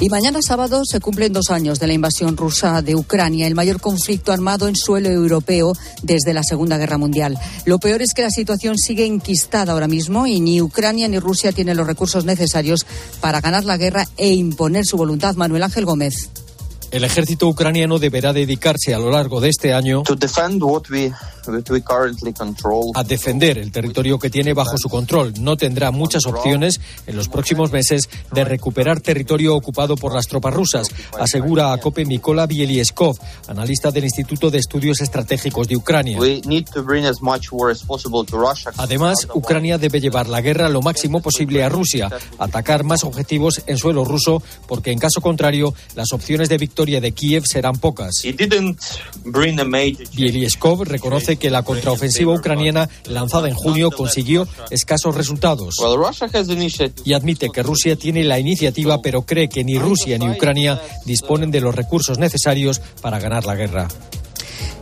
Y 0.00 0.08
mañana 0.08 0.40
sábado 0.42 0.82
se 0.84 0.98
cumplen 0.98 1.32
dos 1.32 1.50
años 1.50 1.78
de 1.78 1.86
la 1.86 1.92
invasión 1.92 2.36
rusa 2.36 2.82
de 2.82 2.96
Ucrania, 2.96 3.46
el 3.46 3.54
mayor 3.54 3.80
conflicto 3.80 4.32
armado 4.32 4.66
en 4.66 4.74
suelo 4.74 5.08
europeo 5.08 5.72
desde 6.02 6.34
la 6.34 6.42
Segunda 6.42 6.78
Guerra 6.78 6.98
Mundial. 6.98 7.38
Lo 7.64 7.78
peor 7.78 8.02
es 8.02 8.12
que 8.12 8.22
la 8.22 8.30
situación 8.30 8.76
sigue 8.76 9.06
enquistada 9.06 9.72
ahora 9.72 9.86
mismo 9.86 10.26
y 10.26 10.40
ni 10.40 10.60
Ucrania 10.60 11.08
ni 11.08 11.18
Rusia 11.20 11.52
tienen 11.52 11.76
los 11.76 11.86
recursos 11.86 12.24
necesarios 12.24 12.86
para 13.20 13.40
ganar 13.40 13.64
la 13.64 13.76
guerra 13.76 14.06
e 14.16 14.32
imponer 14.32 14.84
su 14.84 14.96
voluntad. 14.96 15.36
Manuel 15.36 15.62
Ángel 15.62 15.84
Gómez. 15.84 16.28
El 16.94 17.02
ejército 17.02 17.48
ucraniano 17.48 17.98
deberá 17.98 18.32
dedicarse 18.32 18.94
a 18.94 19.00
lo 19.00 19.10
largo 19.10 19.40
de 19.40 19.48
este 19.48 19.74
año 19.74 20.04
a 22.94 23.02
defender 23.02 23.58
el 23.58 23.72
territorio 23.72 24.16
que 24.20 24.30
tiene 24.30 24.54
bajo 24.54 24.78
su 24.78 24.88
control. 24.88 25.34
No 25.40 25.56
tendrá 25.56 25.90
muchas 25.90 26.24
opciones 26.24 26.80
en 27.08 27.16
los 27.16 27.28
próximos 27.28 27.72
meses 27.72 28.08
de 28.32 28.44
recuperar 28.44 29.00
territorio 29.00 29.56
ocupado 29.56 29.96
por 29.96 30.14
las 30.14 30.28
tropas 30.28 30.54
rusas, 30.54 30.86
asegura 31.18 31.72
a 31.72 31.78
COPE 31.78 32.04
Mikola 32.04 32.46
Bielieskov, 32.46 33.18
analista 33.48 33.90
del 33.90 34.04
Instituto 34.04 34.48
de 34.48 34.58
Estudios 34.58 35.00
Estratégicos 35.00 35.66
de 35.66 35.76
Ucrania. 35.76 36.16
Además, 38.76 39.26
Ucrania 39.34 39.78
debe 39.78 40.00
llevar 40.00 40.28
la 40.28 40.40
guerra 40.40 40.68
lo 40.68 40.80
máximo 40.80 41.20
posible 41.20 41.64
a 41.64 41.68
Rusia, 41.68 42.08
atacar 42.38 42.84
más 42.84 43.02
objetivos 43.02 43.62
en 43.66 43.78
suelo 43.78 44.04
ruso, 44.04 44.40
porque 44.68 44.92
en 44.92 45.00
caso 45.00 45.20
contrario, 45.20 45.74
las 45.96 46.12
opciones 46.12 46.48
de 46.48 46.56
victoria 46.56 46.83
victoria 46.84 47.00
de 47.00 47.12
Kiev 47.12 47.44
serán 47.46 47.78
pocas. 47.78 48.22
Bielieskov 50.14 50.82
reconoce 50.82 51.36
que 51.36 51.48
la 51.50 51.62
contraofensiva 51.62 52.34
ucraniana 52.34 52.90
lanzada 53.06 53.48
en 53.48 53.54
junio 53.54 53.90
consiguió 53.90 54.46
escasos 54.70 55.14
resultados 55.14 55.76
y 57.04 57.12
admite 57.14 57.48
que 57.48 57.62
Rusia 57.62 57.96
tiene 57.96 58.22
la 58.24 58.38
iniciativa, 58.38 59.00
pero 59.00 59.22
cree 59.22 59.48
que 59.48 59.64
ni 59.64 59.78
Rusia 59.78 60.18
ni 60.18 60.28
Ucrania 60.28 60.78
disponen 61.06 61.50
de 61.50 61.62
los 61.62 61.74
recursos 61.74 62.18
necesarios 62.18 62.82
para 63.00 63.18
ganar 63.18 63.46
la 63.46 63.54
guerra. 63.54 63.88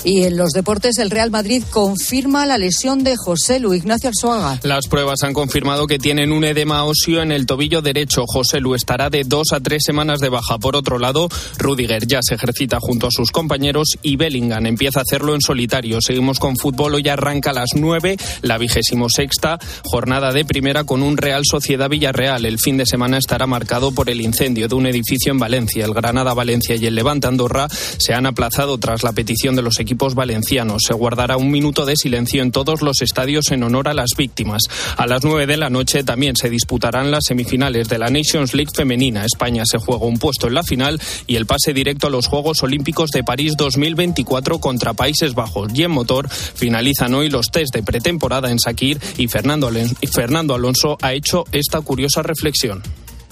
Y 0.05 0.25
en 0.25 0.37
los 0.37 0.51
deportes, 0.51 0.99
el 0.99 1.11
Real 1.11 1.31
Madrid 1.31 1.63
confirma 1.71 2.45
la 2.45 2.59
lesión 2.59 3.05
de 3.05 3.17
José 3.17 3.61
Lu 3.61 3.73
Ignacio 3.73 4.09
Arzuaga. 4.09 4.59
Las 4.63 4.89
pruebas 4.89 5.23
han 5.23 5.33
confirmado 5.33 5.87
que 5.87 5.99
tienen 5.99 6.33
un 6.33 6.45
edema 6.45 6.85
óseo 6.85 7.23
en 7.23 7.31
el 7.31 7.47
tobillo 7.47 7.83
derecho. 7.83 8.25
José 8.27 8.61
Lu 8.61 8.75
estará 8.75 9.11
de 9.11 9.23
dos 9.25 9.53
a 9.53 9.61
tres 9.61 9.85
semanas 9.87 10.19
de 10.21 10.29
baja. 10.29 10.59
Por 10.59 10.75
otro 10.75 10.99
lado, 10.99 11.29
Rudiger 11.59 12.07
ya 12.07 12.21
se 12.23 12.35
ejercita 12.35 12.79
junto 12.81 13.07
a 13.07 13.11
sus 13.11 13.31
compañeros 13.31 13.97
y 14.03 14.17
Bellingham 14.17 14.67
empieza 14.67 15.01
a 15.01 15.03
hacerlo 15.03 15.35
en 15.35 15.41
solitario. 15.41 16.01
Seguimos 16.01 16.39
con 16.39 16.57
fútbol. 16.57 16.95
Hoy 16.95 17.09
arranca 17.09 17.51
a 17.51 17.55
las 17.55 17.71
nueve 17.77 18.17
la 18.43 18.59
vigésimo 18.59 19.09
sexta 19.09 19.59
jornada 19.85 20.33
de 20.33 20.45
primera 20.45 20.85
con 20.85 21.03
un 21.03 21.17
Real 21.17 21.45
Sociedad 21.45 21.89
Villarreal. 21.89 22.45
El 22.45 22.59
fin 22.59 22.77
de 22.77 22.87
semana 22.87 23.19
estará 23.19 23.47
marcado 23.47 23.93
por 23.93 24.11
el 24.11 24.21
incendio 24.21 24.69
de 24.69 24.75
un 24.75 24.87
edificio 24.87 25.33
en 25.33 25.39
Valencia. 25.39 25.85
El 25.85 25.95
Granada 25.95 26.35
Valencia 26.35 26.77
y 26.77 26.87
el 26.87 26.95
Levante 26.95 27.29
Andorra 27.29 27.69
se 27.71 28.15
han 28.15 28.27
aplazado 28.27 28.79
tras 28.79 29.03
la 29.03 29.13
petición 29.13 29.57
de 29.57 29.62
los 29.63 29.81
equipos 29.81 30.15
valencianos. 30.15 30.83
Se 30.87 30.95
guardará 30.95 31.37
un 31.37 31.51
minuto 31.51 31.87
de 31.87 31.97
silencio 31.97 32.43
en 32.43 32.53
todos 32.53 32.83
los 32.83 33.01
estadios 33.01 33.51
en 33.51 33.63
honor 33.63 33.89
a 33.89 33.95
las 33.95 34.11
víctimas. 34.17 34.63
A 34.97 35.07
las 35.07 35.25
nueve 35.25 35.47
de 35.47 35.57
la 35.57 35.71
noche 35.71 36.05
también 36.05 36.37
se 36.37 36.51
disputarán 36.51 37.11
las 37.11 37.25
semifinales 37.27 37.89
de 37.89 37.99
la 37.99 38.09
Nations 38.09 38.55
League 38.55 38.73
femenina. 38.75 39.25
España 39.25 39.65
se 39.65 39.79
juega 39.79 40.05
un 40.05 40.19
puesto 40.19 40.49
en 40.49 40.55
la 40.55 40.63
final 40.63 41.01
y 41.27 41.37
el 41.37 41.47
pase 41.47 41.73
directo 41.73 42.09
a 42.09 42.11
los 42.11 42.27
Juegos 42.27 42.63
Olímpicos 42.63 43.11
de 43.11 43.25
París 43.25 43.57
2024 43.57 44.59
contra 44.59 44.95
Países 44.95 45.35
Bajos. 45.35 45.73
Y 45.75 45.85
en 45.85 45.91
motor 45.91 46.29
finalizan 46.29 47.15
hoy 47.15 47.31
los 47.31 47.47
test 47.47 47.75
de 47.75 47.83
pretemporada 47.83 48.51
en 48.51 48.59
Sakir 48.59 49.01
y 49.19 49.29
Fernando 49.29 50.55
Alonso 50.55 50.99
ha 51.01 51.13
hecho 51.13 51.45
esta 51.53 51.81
curiosa 51.81 52.23
reflexión. 52.23 52.83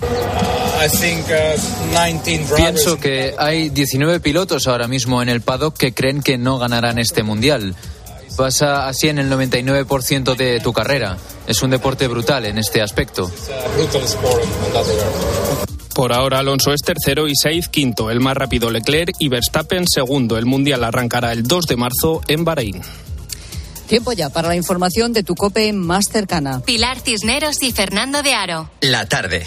Uh, 0.02 0.06
Pienso 2.56 2.98
que 2.98 3.34
hay 3.38 3.68
19 3.68 4.20
pilotos 4.20 4.66
ahora 4.66 4.88
mismo 4.88 5.20
en 5.22 5.28
el 5.28 5.42
paddock 5.42 5.76
que 5.76 5.92
creen 5.92 6.22
que 6.22 6.38
no 6.38 6.58
ganarán 6.58 6.98
este 6.98 7.22
mundial. 7.22 7.74
Pasa 8.36 8.88
así 8.88 9.08
en 9.08 9.18
el 9.18 9.30
99% 9.30 10.34
de 10.36 10.60
tu 10.60 10.72
carrera. 10.72 11.18
Es 11.46 11.62
un 11.62 11.70
deporte 11.70 12.08
brutal 12.08 12.46
en 12.46 12.56
este 12.58 12.80
aspecto. 12.80 13.30
Por 15.94 16.12
ahora 16.14 16.38
Alonso 16.38 16.72
es 16.72 16.80
tercero 16.80 17.28
y 17.28 17.34
Sainz 17.34 17.68
quinto, 17.68 18.10
el 18.10 18.20
más 18.20 18.36
rápido 18.36 18.70
Leclerc 18.70 19.14
y 19.18 19.28
Verstappen 19.28 19.86
segundo. 19.86 20.38
El 20.38 20.46
mundial 20.46 20.84
arrancará 20.84 21.32
el 21.32 21.42
2 21.42 21.66
de 21.66 21.76
marzo 21.76 22.22
en 22.28 22.44
Bahrein. 22.44 22.80
Tiempo 23.86 24.12
ya 24.12 24.30
para 24.30 24.48
la 24.48 24.56
información 24.56 25.12
de 25.12 25.24
tu 25.24 25.34
cope 25.34 25.72
más 25.72 26.06
cercana. 26.10 26.60
Pilar 26.60 27.00
Cisneros 27.00 27.60
y 27.62 27.72
Fernando 27.72 28.22
de 28.22 28.34
Aro. 28.34 28.70
La 28.80 29.06
tarde. 29.06 29.44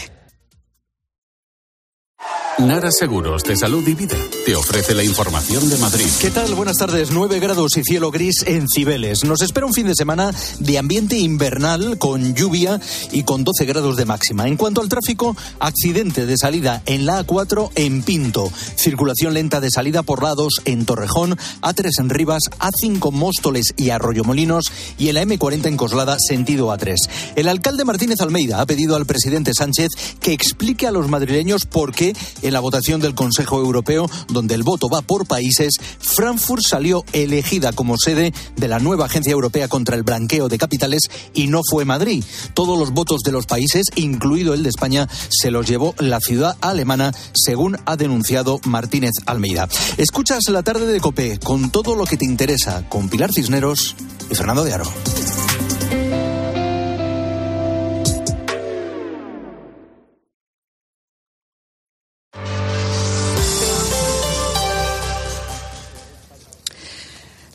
Nara 2.59 2.91
Seguros 2.91 3.43
de 3.43 3.55
Salud 3.55 3.87
y 3.87 3.95
Vida 3.95 4.17
te 4.45 4.55
ofrece 4.55 4.93
la 4.93 5.03
información 5.03 5.69
de 5.69 5.77
Madrid. 5.77 6.07
¿Qué 6.19 6.29
tal? 6.29 6.53
Buenas 6.55 6.77
tardes. 6.77 7.11
9 7.11 7.39
grados 7.39 7.77
y 7.77 7.83
cielo 7.83 8.11
gris 8.11 8.43
en 8.45 8.67
Cibeles. 8.67 9.23
Nos 9.23 9.41
espera 9.41 9.65
un 9.65 9.73
fin 9.73 9.87
de 9.87 9.95
semana 9.95 10.33
de 10.59 10.77
ambiente 10.77 11.17
invernal 11.17 11.97
con 11.97 12.35
lluvia 12.35 12.79
y 13.11 13.23
con 13.23 13.43
12 13.43 13.65
grados 13.65 13.95
de 13.95 14.05
máxima. 14.05 14.47
En 14.47 14.57
cuanto 14.57 14.81
al 14.81 14.89
tráfico, 14.89 15.37
accidente 15.59 16.25
de 16.25 16.37
salida 16.37 16.83
en 16.85 17.05
la 17.05 17.25
A4 17.25 17.71
en 17.75 18.03
Pinto. 18.03 18.51
Circulación 18.75 19.33
lenta 19.33 19.61
de 19.61 19.71
salida 19.71 20.03
por 20.03 20.23
lados 20.23 20.55
en 20.65 20.85
Torrejón, 20.85 21.37
A3 21.61 21.89
en 21.99 22.09
Rivas, 22.09 22.43
A5 22.59 23.11
Móstoles 23.11 23.73
y 23.77 23.91
Arroyomolinos 23.91 24.71
y 24.97 25.07
en 25.07 25.15
la 25.15 25.23
M40 25.23 25.67
en 25.67 25.77
Coslada 25.77 26.17
sentido 26.19 26.67
A3. 26.67 26.95
El 27.35 27.47
alcalde 27.47 27.85
Martínez 27.85 28.19
Almeida 28.19 28.59
ha 28.59 28.65
pedido 28.65 28.95
al 28.95 29.05
presidente 29.05 29.53
Sánchez 29.53 29.89
que 30.19 30.33
explique 30.33 30.87
a 30.87 30.91
los 30.91 31.07
madrileños 31.07 31.65
por 31.65 31.93
qué 31.93 32.13
en 32.41 32.53
la 32.53 32.59
votación 32.59 32.99
del 32.99 33.15
Consejo 33.15 33.59
Europeo, 33.59 34.09
donde 34.33 34.55
el 34.55 34.63
voto 34.63 34.89
va 34.89 35.01
por 35.01 35.25
países, 35.25 35.73
Frankfurt 35.99 36.63
salió 36.63 37.05
elegida 37.13 37.71
como 37.71 37.97
sede 37.97 38.33
de 38.55 38.67
la 38.67 38.79
nueva 38.79 39.05
Agencia 39.05 39.31
Europea 39.31 39.67
contra 39.67 39.95
el 39.95 40.03
Blanqueo 40.03 40.49
de 40.49 40.57
Capitales 40.57 41.09
y 41.33 41.47
no 41.47 41.61
fue 41.69 41.85
Madrid. 41.85 42.23
Todos 42.53 42.77
los 42.77 42.91
votos 42.91 43.21
de 43.21 43.31
los 43.31 43.45
países, 43.45 43.85
incluido 43.95 44.53
el 44.53 44.63
de 44.63 44.69
España, 44.69 45.07
se 45.29 45.51
los 45.51 45.67
llevó 45.67 45.95
la 45.99 46.19
ciudad 46.19 46.57
alemana, 46.61 47.13
según 47.33 47.77
ha 47.85 47.95
denunciado 47.95 48.59
Martínez 48.65 49.13
Almeida. 49.25 49.67
Escuchas 49.97 50.43
la 50.49 50.63
tarde 50.63 50.87
de 50.87 50.99
Copé 50.99 51.39
con 51.39 51.71
todo 51.71 51.95
lo 51.95 52.05
que 52.05 52.17
te 52.17 52.25
interesa, 52.25 52.87
con 52.89 53.09
Pilar 53.09 53.31
Cisneros 53.33 53.95
y 54.29 54.35
Fernando 54.35 54.63
de 54.63 54.73
Aro. 54.73 55.62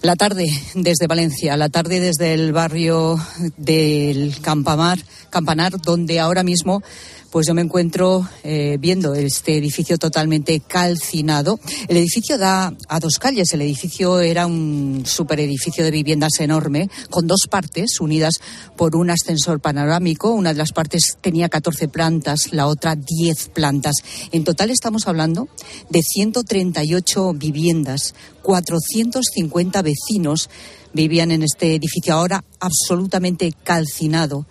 La 0.08 0.16
tarde 0.16 0.46
desde 0.74 1.06
Valencia, 1.06 1.54
la 1.58 1.68
tarde 1.68 2.00
desde 2.00 2.32
el 2.32 2.54
barrio 2.54 3.20
del 3.58 4.40
Campamar, 4.40 4.98
Campanar, 5.28 5.78
donde 5.82 6.18
ahora 6.18 6.42
mismo 6.42 6.82
pues 7.30 7.46
yo 7.46 7.54
me 7.54 7.62
encuentro 7.62 8.26
eh, 8.42 8.76
viendo 8.80 9.14
este 9.14 9.56
edificio 9.56 9.98
totalmente 9.98 10.60
calcinado. 10.60 11.60
El 11.88 11.98
edificio 11.98 12.38
da 12.38 12.74
a 12.88 13.00
dos 13.00 13.18
calles. 13.18 13.52
El 13.52 13.62
edificio 13.62 14.20
era 14.20 14.46
un 14.46 15.02
superedificio 15.06 15.84
de 15.84 15.90
viviendas 15.90 16.40
enorme, 16.40 16.88
con 17.10 17.26
dos 17.26 17.46
partes 17.50 18.00
unidas 18.00 18.34
por 18.76 18.96
un 18.96 19.10
ascensor 19.10 19.60
panorámico. 19.60 20.32
Una 20.32 20.52
de 20.52 20.58
las 20.58 20.72
partes 20.72 21.18
tenía 21.20 21.48
14 21.48 21.88
plantas, 21.88 22.52
la 22.52 22.66
otra 22.66 22.96
10 22.96 23.48
plantas. 23.48 23.96
En 24.32 24.44
total 24.44 24.70
estamos 24.70 25.06
hablando 25.06 25.48
de 25.90 26.00
138 26.02 27.32
viviendas, 27.34 28.14
450 28.42 29.82
vecinos 29.82 30.48
vivían 30.94 31.30
en 31.30 31.42
este 31.42 31.74
edificio 31.74 32.14
ahora 32.14 32.44
absolutamente 32.60 33.52
calcinado 33.62 34.46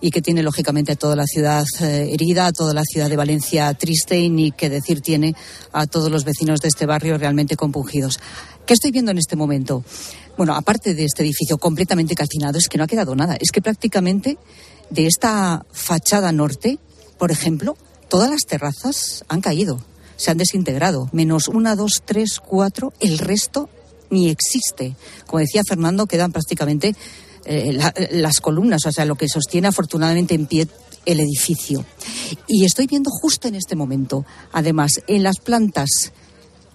y 0.00 0.10
que 0.10 0.22
tiene 0.22 0.42
lógicamente 0.42 0.92
a 0.92 0.96
toda 0.96 1.16
la 1.16 1.26
ciudad 1.26 1.64
eh, 1.80 2.10
herida, 2.12 2.46
a 2.46 2.52
toda 2.52 2.72
la 2.72 2.84
ciudad 2.84 3.08
de 3.08 3.16
Valencia 3.16 3.72
triste 3.74 4.18
y 4.18 4.28
ni 4.28 4.52
qué 4.52 4.70
decir 4.70 5.00
tiene 5.00 5.34
a 5.72 5.86
todos 5.86 6.10
los 6.10 6.24
vecinos 6.24 6.60
de 6.60 6.68
este 6.68 6.86
barrio 6.86 7.18
realmente 7.18 7.56
compungidos. 7.56 8.20
¿Qué 8.66 8.74
estoy 8.74 8.90
viendo 8.90 9.10
en 9.10 9.18
este 9.18 9.34
momento? 9.34 9.82
Bueno, 10.36 10.54
aparte 10.54 10.94
de 10.94 11.04
este 11.04 11.22
edificio 11.22 11.58
completamente 11.58 12.14
calcinado, 12.14 12.58
es 12.58 12.68
que 12.68 12.78
no 12.78 12.84
ha 12.84 12.86
quedado 12.86 13.16
nada. 13.16 13.36
Es 13.40 13.50
que 13.50 13.62
prácticamente 13.62 14.38
de 14.90 15.06
esta 15.06 15.64
fachada 15.72 16.30
norte, 16.32 16.78
por 17.18 17.30
ejemplo, 17.30 17.76
todas 18.08 18.30
las 18.30 18.42
terrazas 18.42 19.24
han 19.28 19.40
caído, 19.40 19.80
se 20.16 20.30
han 20.30 20.38
desintegrado. 20.38 21.08
Menos 21.12 21.48
una, 21.48 21.74
dos, 21.74 22.02
tres, 22.04 22.40
cuatro, 22.40 22.92
el 23.00 23.18
resto 23.18 23.68
ni 24.10 24.28
existe. 24.28 24.94
Como 25.26 25.40
decía 25.40 25.62
Fernando, 25.66 26.06
quedan 26.06 26.32
prácticamente 26.32 26.94
eh, 27.50 27.78
las 28.10 28.40
columnas, 28.40 28.84
o 28.84 28.92
sea, 28.92 29.06
lo 29.06 29.14
que 29.14 29.26
sostiene 29.26 29.68
afortunadamente 29.68 30.34
en 30.34 30.44
pie 30.44 30.68
el 31.06 31.18
edificio. 31.18 31.82
Y 32.46 32.66
estoy 32.66 32.86
viendo 32.86 33.10
justo 33.10 33.48
en 33.48 33.54
este 33.54 33.74
momento, 33.74 34.26
además, 34.52 35.00
en 35.06 35.22
las 35.22 35.38
plantas 35.38 36.12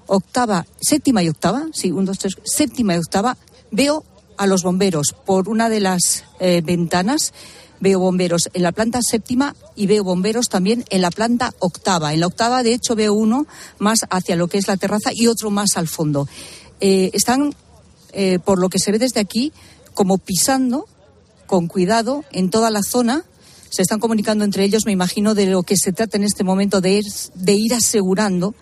octava, 0.07 0.65
séptima 0.81 1.21
y 1.21 1.29
octava, 1.29 1.67
sí, 1.73 1.91
un, 1.91 2.05
dos, 2.05 2.17
tres, 2.17 2.33
séptima 2.43 2.95
y 2.95 2.97
octava, 2.97 3.37
veo 3.69 4.03
a 4.35 4.47
los 4.47 4.63
bomberos 4.63 5.13
por 5.27 5.47
una 5.47 5.69
de 5.69 5.79
las 5.79 6.23
eh, 6.39 6.61
ventanas. 6.65 7.33
Veo 7.79 7.99
bomberos 7.99 8.49
en 8.53 8.63
la 8.63 8.71
planta 8.71 9.01
séptima 9.01 9.55
y 9.75 9.87
veo 9.87 10.05
bomberos 10.05 10.47
también 10.47 10.85
en 10.89 11.01
la 11.01 11.11
planta 11.11 11.53
octava. 11.59 12.13
En 12.13 12.21
la 12.21 12.27
octava, 12.27 12.63
de 12.63 12.73
hecho, 12.73 12.95
veo 12.95 13.13
uno 13.13 13.45
más 13.77 13.99
hacia 14.09 14.37
lo 14.37 14.47
que 14.47 14.57
es 14.57 14.69
la 14.69 14.77
terraza 14.77 15.11
y 15.13 15.27
otro 15.27 15.51
más 15.51 15.75
al 15.75 15.89
fondo. 15.89 16.25
Eh, 16.79 17.11
están, 17.13 17.53
por 18.45 18.59
lo 18.59 18.69
que 18.69 18.79
se 18.79 18.93
ve 18.93 18.99
desde 18.99 19.19
aquí, 19.19 19.51
como 19.93 20.17
pisando 20.17 20.87
con 21.45 21.67
cuidado 21.67 22.23
en 22.31 22.49
toda 22.49 22.71
la 22.71 22.83
zona. 22.83 23.23
Se 23.69 23.81
están 23.81 23.99
comunicando 23.99 24.43
entre 24.43 24.63
ellos, 24.63 24.85
me 24.85 24.91
imagino, 24.91 25.33
de 25.33 25.47
lo 25.47 25.63
que 25.63 25.77
se 25.77 25.91
trata 25.93 26.17
en 26.17 26.23
este 26.23 26.43
momento 26.43 26.81
de 26.81 27.01
ir, 27.45 27.73
asegurando, 27.73 28.53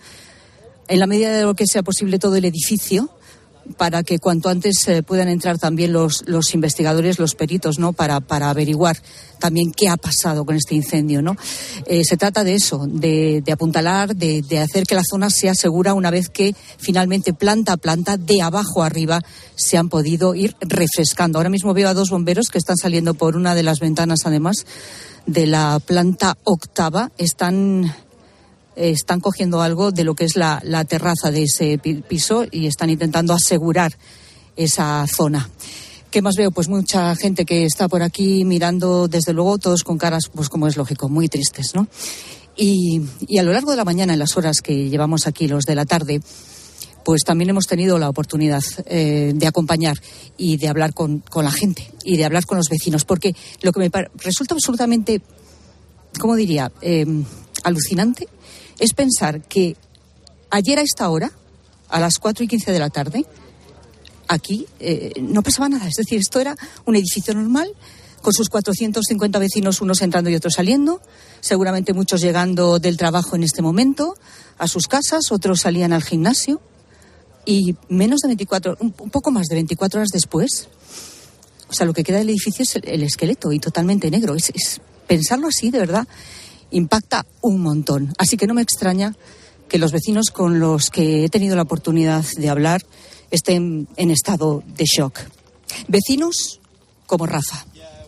en 0.88 1.00
la 1.00 1.08
medida 1.08 1.36
de 1.36 1.44
lo 1.44 1.54
que 1.54 1.68
sea 1.68 1.84
posible, 1.84 2.20
todo 2.20 2.36
el 2.36 2.46
edificio 2.46 3.10
para 3.78 4.04
que 4.04 4.20
cuanto 4.20 4.50
antes 4.50 4.88
eh, 4.88 5.04
puedan 5.04 5.28
entrar 5.28 5.58
también 5.58 5.94
los, 5.94 6.24
los 6.28 6.54
investigadores, 6.54 7.20
los 7.20 7.36
peritos, 7.36 7.80
¿no? 7.80 7.94
Para, 7.94 8.20
para 8.20 8.50
averiguar 8.50 8.98
también 9.40 9.72
qué 9.72 9.90
ha 9.90 9.98
pasado 9.98 10.46
con 10.46 10.56
este 10.56 10.76
incendio, 10.76 11.22
¿no? 11.22 11.36
Eh, 11.86 12.04
se 12.04 12.18
trata 12.18 12.44
de 12.44 12.56
eso, 12.56 12.86
de, 12.88 13.42
de 13.44 13.52
apuntalar, 13.52 14.16
de, 14.16 14.42
de, 14.42 14.60
hacer 14.60 14.86
que 14.86 14.96
la 14.96 15.04
zona 15.04 15.30
sea 15.30 15.56
segura 15.56 15.94
una 15.94 16.12
vez 16.12 16.30
que 16.30 16.56
finalmente 16.78 17.34
planta 17.34 17.74
a 17.74 17.78
planta, 17.78 18.18
de 18.18 18.42
abajo 18.42 18.84
arriba, 18.84 19.22
se 19.56 19.78
han 19.78 19.90
podido 19.90 20.36
ir 20.36 20.56
refrescando. 20.62 21.40
Ahora 21.40 21.50
mismo 21.50 21.74
veo 21.74 21.90
a 21.90 21.94
dos 21.94 22.10
bomberos 22.10 22.50
que 22.50 22.58
están 22.58 22.78
saliendo 22.78 23.14
por 23.14 23.36
una 23.36 23.56
de 23.56 23.64
las 23.64 23.80
ventanas, 23.80 24.20
además, 24.26 24.66
de 25.26 25.48
la 25.48 25.80
planta 25.84 26.38
octava. 26.44 27.12
Están 27.18 27.94
están 28.76 29.20
cogiendo 29.20 29.62
algo 29.62 29.92
de 29.92 30.04
lo 30.04 30.16
que 30.16 30.26
es 30.26 30.36
la, 30.36 30.62
terraza 30.88 31.32
de 31.32 31.44
ese 31.44 31.78
pi- 31.78 32.02
piso 32.08 32.46
y 32.50 32.68
están 32.68 32.90
intentando 32.90 33.34
asegurar 33.34 33.98
esa 34.56 35.06
zona. 35.08 35.50
¿Qué 36.10 36.22
más 36.22 36.36
veo? 36.36 36.52
Pues 36.52 36.68
mucha 36.68 37.16
gente 37.16 37.46
que 37.46 37.66
está 37.66 37.88
por 37.88 38.04
aquí 38.04 38.44
mirando, 38.44 39.08
desde 39.08 39.34
luego, 39.34 39.58
todos 39.58 39.84
con 39.84 39.98
caras, 39.98 40.30
pues 40.34 40.50
como 40.50 40.68
es 40.68 40.76
lógico, 40.76 41.08
muy 41.08 41.30
tristes, 41.30 41.72
¿no? 41.74 41.88
Y, 42.58 43.02
y 43.28 43.38
a 43.38 43.44
lo 43.44 43.54
largo 43.54 43.72
de 43.72 43.78
la 43.78 43.86
mañana, 43.86 44.12
en 44.14 44.20
las 44.20 44.36
horas 44.36 44.62
que 44.62 44.90
llevamos 44.90 45.26
aquí, 45.26 45.48
los 45.48 45.64
de 45.64 45.76
la 45.76 45.86
tarde, 45.86 46.22
pues 47.06 47.24
también 47.24 47.50
hemos 47.50 47.66
tenido 47.66 47.98
la 47.98 48.10
oportunidad 48.10 48.62
eh, 48.86 49.32
de 49.34 49.48
acompañar 49.48 49.98
y 50.38 50.58
de 50.58 50.68
hablar 50.68 50.94
con, 50.94 51.20
con 51.20 51.46
la 51.46 51.52
gente 51.52 51.90
y 52.04 52.18
de 52.18 52.26
hablar 52.26 52.46
con 52.46 52.58
los 52.58 52.68
vecinos, 52.70 53.06
porque 53.06 53.34
lo 53.62 53.72
que 53.72 53.80
me 53.80 53.90
resulta 54.16 54.54
absolutamente, 54.54 55.22
¿cómo 56.20 56.36
diría?, 56.36 56.72
Eh, 56.82 57.06
alucinante 57.64 58.28
es 58.80 58.94
pensar 58.94 59.42
que 59.42 59.76
ayer 60.50 60.80
a 60.80 60.82
esta 60.82 61.10
hora, 61.10 61.32
a 61.90 62.00
las 62.00 62.18
4 62.20 62.44
y 62.46 62.48
15 62.48 62.72
de 62.72 62.80
la 62.80 62.90
tarde, 62.90 63.26
aquí 64.28 64.66
eh, 64.80 65.14
no 65.22 65.42
pasaba 65.44 65.70
nada. 65.70 65.88
Es 65.88 65.96
decir, 65.96 66.20
esto 66.20 66.40
era 66.40 66.56
un 66.86 66.96
edificio 66.96 67.34
normal 67.34 67.72
con 68.22 68.34
sus 68.34 68.50
450 68.50 69.40
vecinos, 69.40 69.82
unos 69.82 70.02
entrando 70.02 70.30
y 70.30 70.36
otros 70.36 70.54
saliendo, 70.54 71.02
seguramente 71.40 71.94
muchos 71.94 72.22
llegando 72.22 72.78
del 72.80 72.96
trabajo 72.98 73.36
en 73.36 73.44
este 73.44 73.62
momento 73.64 74.16
a 74.60 74.68
sus 74.68 74.88
casas, 74.88 75.32
otros 75.32 75.62
salían 75.62 75.92
al 75.92 76.04
gimnasio 76.04 76.62
y 77.46 77.76
menos 77.90 78.20
de 78.20 78.28
24, 78.28 78.78
un, 78.80 78.92
poco 78.92 79.32
más 79.32 79.48
de 79.48 79.56
24 79.56 80.00
horas 80.02 80.10
después, 80.14 80.68
o 81.68 81.74
sea, 81.74 81.88
lo 81.88 81.94
que 81.94 82.04
queda 82.04 82.20
del 82.20 82.30
edificio 82.30 82.62
es 82.64 82.76
el, 82.76 82.88
el 82.88 83.04
esqueleto 83.04 83.52
y 83.52 83.60
totalmente 83.60 84.12
negro. 84.12 84.36
Es- 84.36 84.82
pensarlo 85.08 85.48
así, 85.48 85.72
de 85.72 85.80
verdad, 85.80 86.08
impacta 86.72 87.26
un 87.42 87.62
montón. 87.62 88.14
Así 88.18 88.38
que 88.38 88.48
no 88.48 88.54
me 88.54 88.62
extraña 88.62 89.16
que 89.70 89.78
los 89.78 89.92
vecinos 89.92 90.32
con 90.32 90.60
los 90.60 90.90
que 90.90 91.24
he 91.24 91.30
tenido 91.30 91.56
la 91.56 91.62
oportunidad 91.62 92.26
de 92.36 92.50
hablar 92.50 92.82
estén 93.30 93.88
en 93.96 94.12
estado 94.12 94.64
de 94.68 94.84
shock. 94.86 95.20
Vecinos 95.88 96.60
como 97.06 97.26
Rafa. 97.26 97.66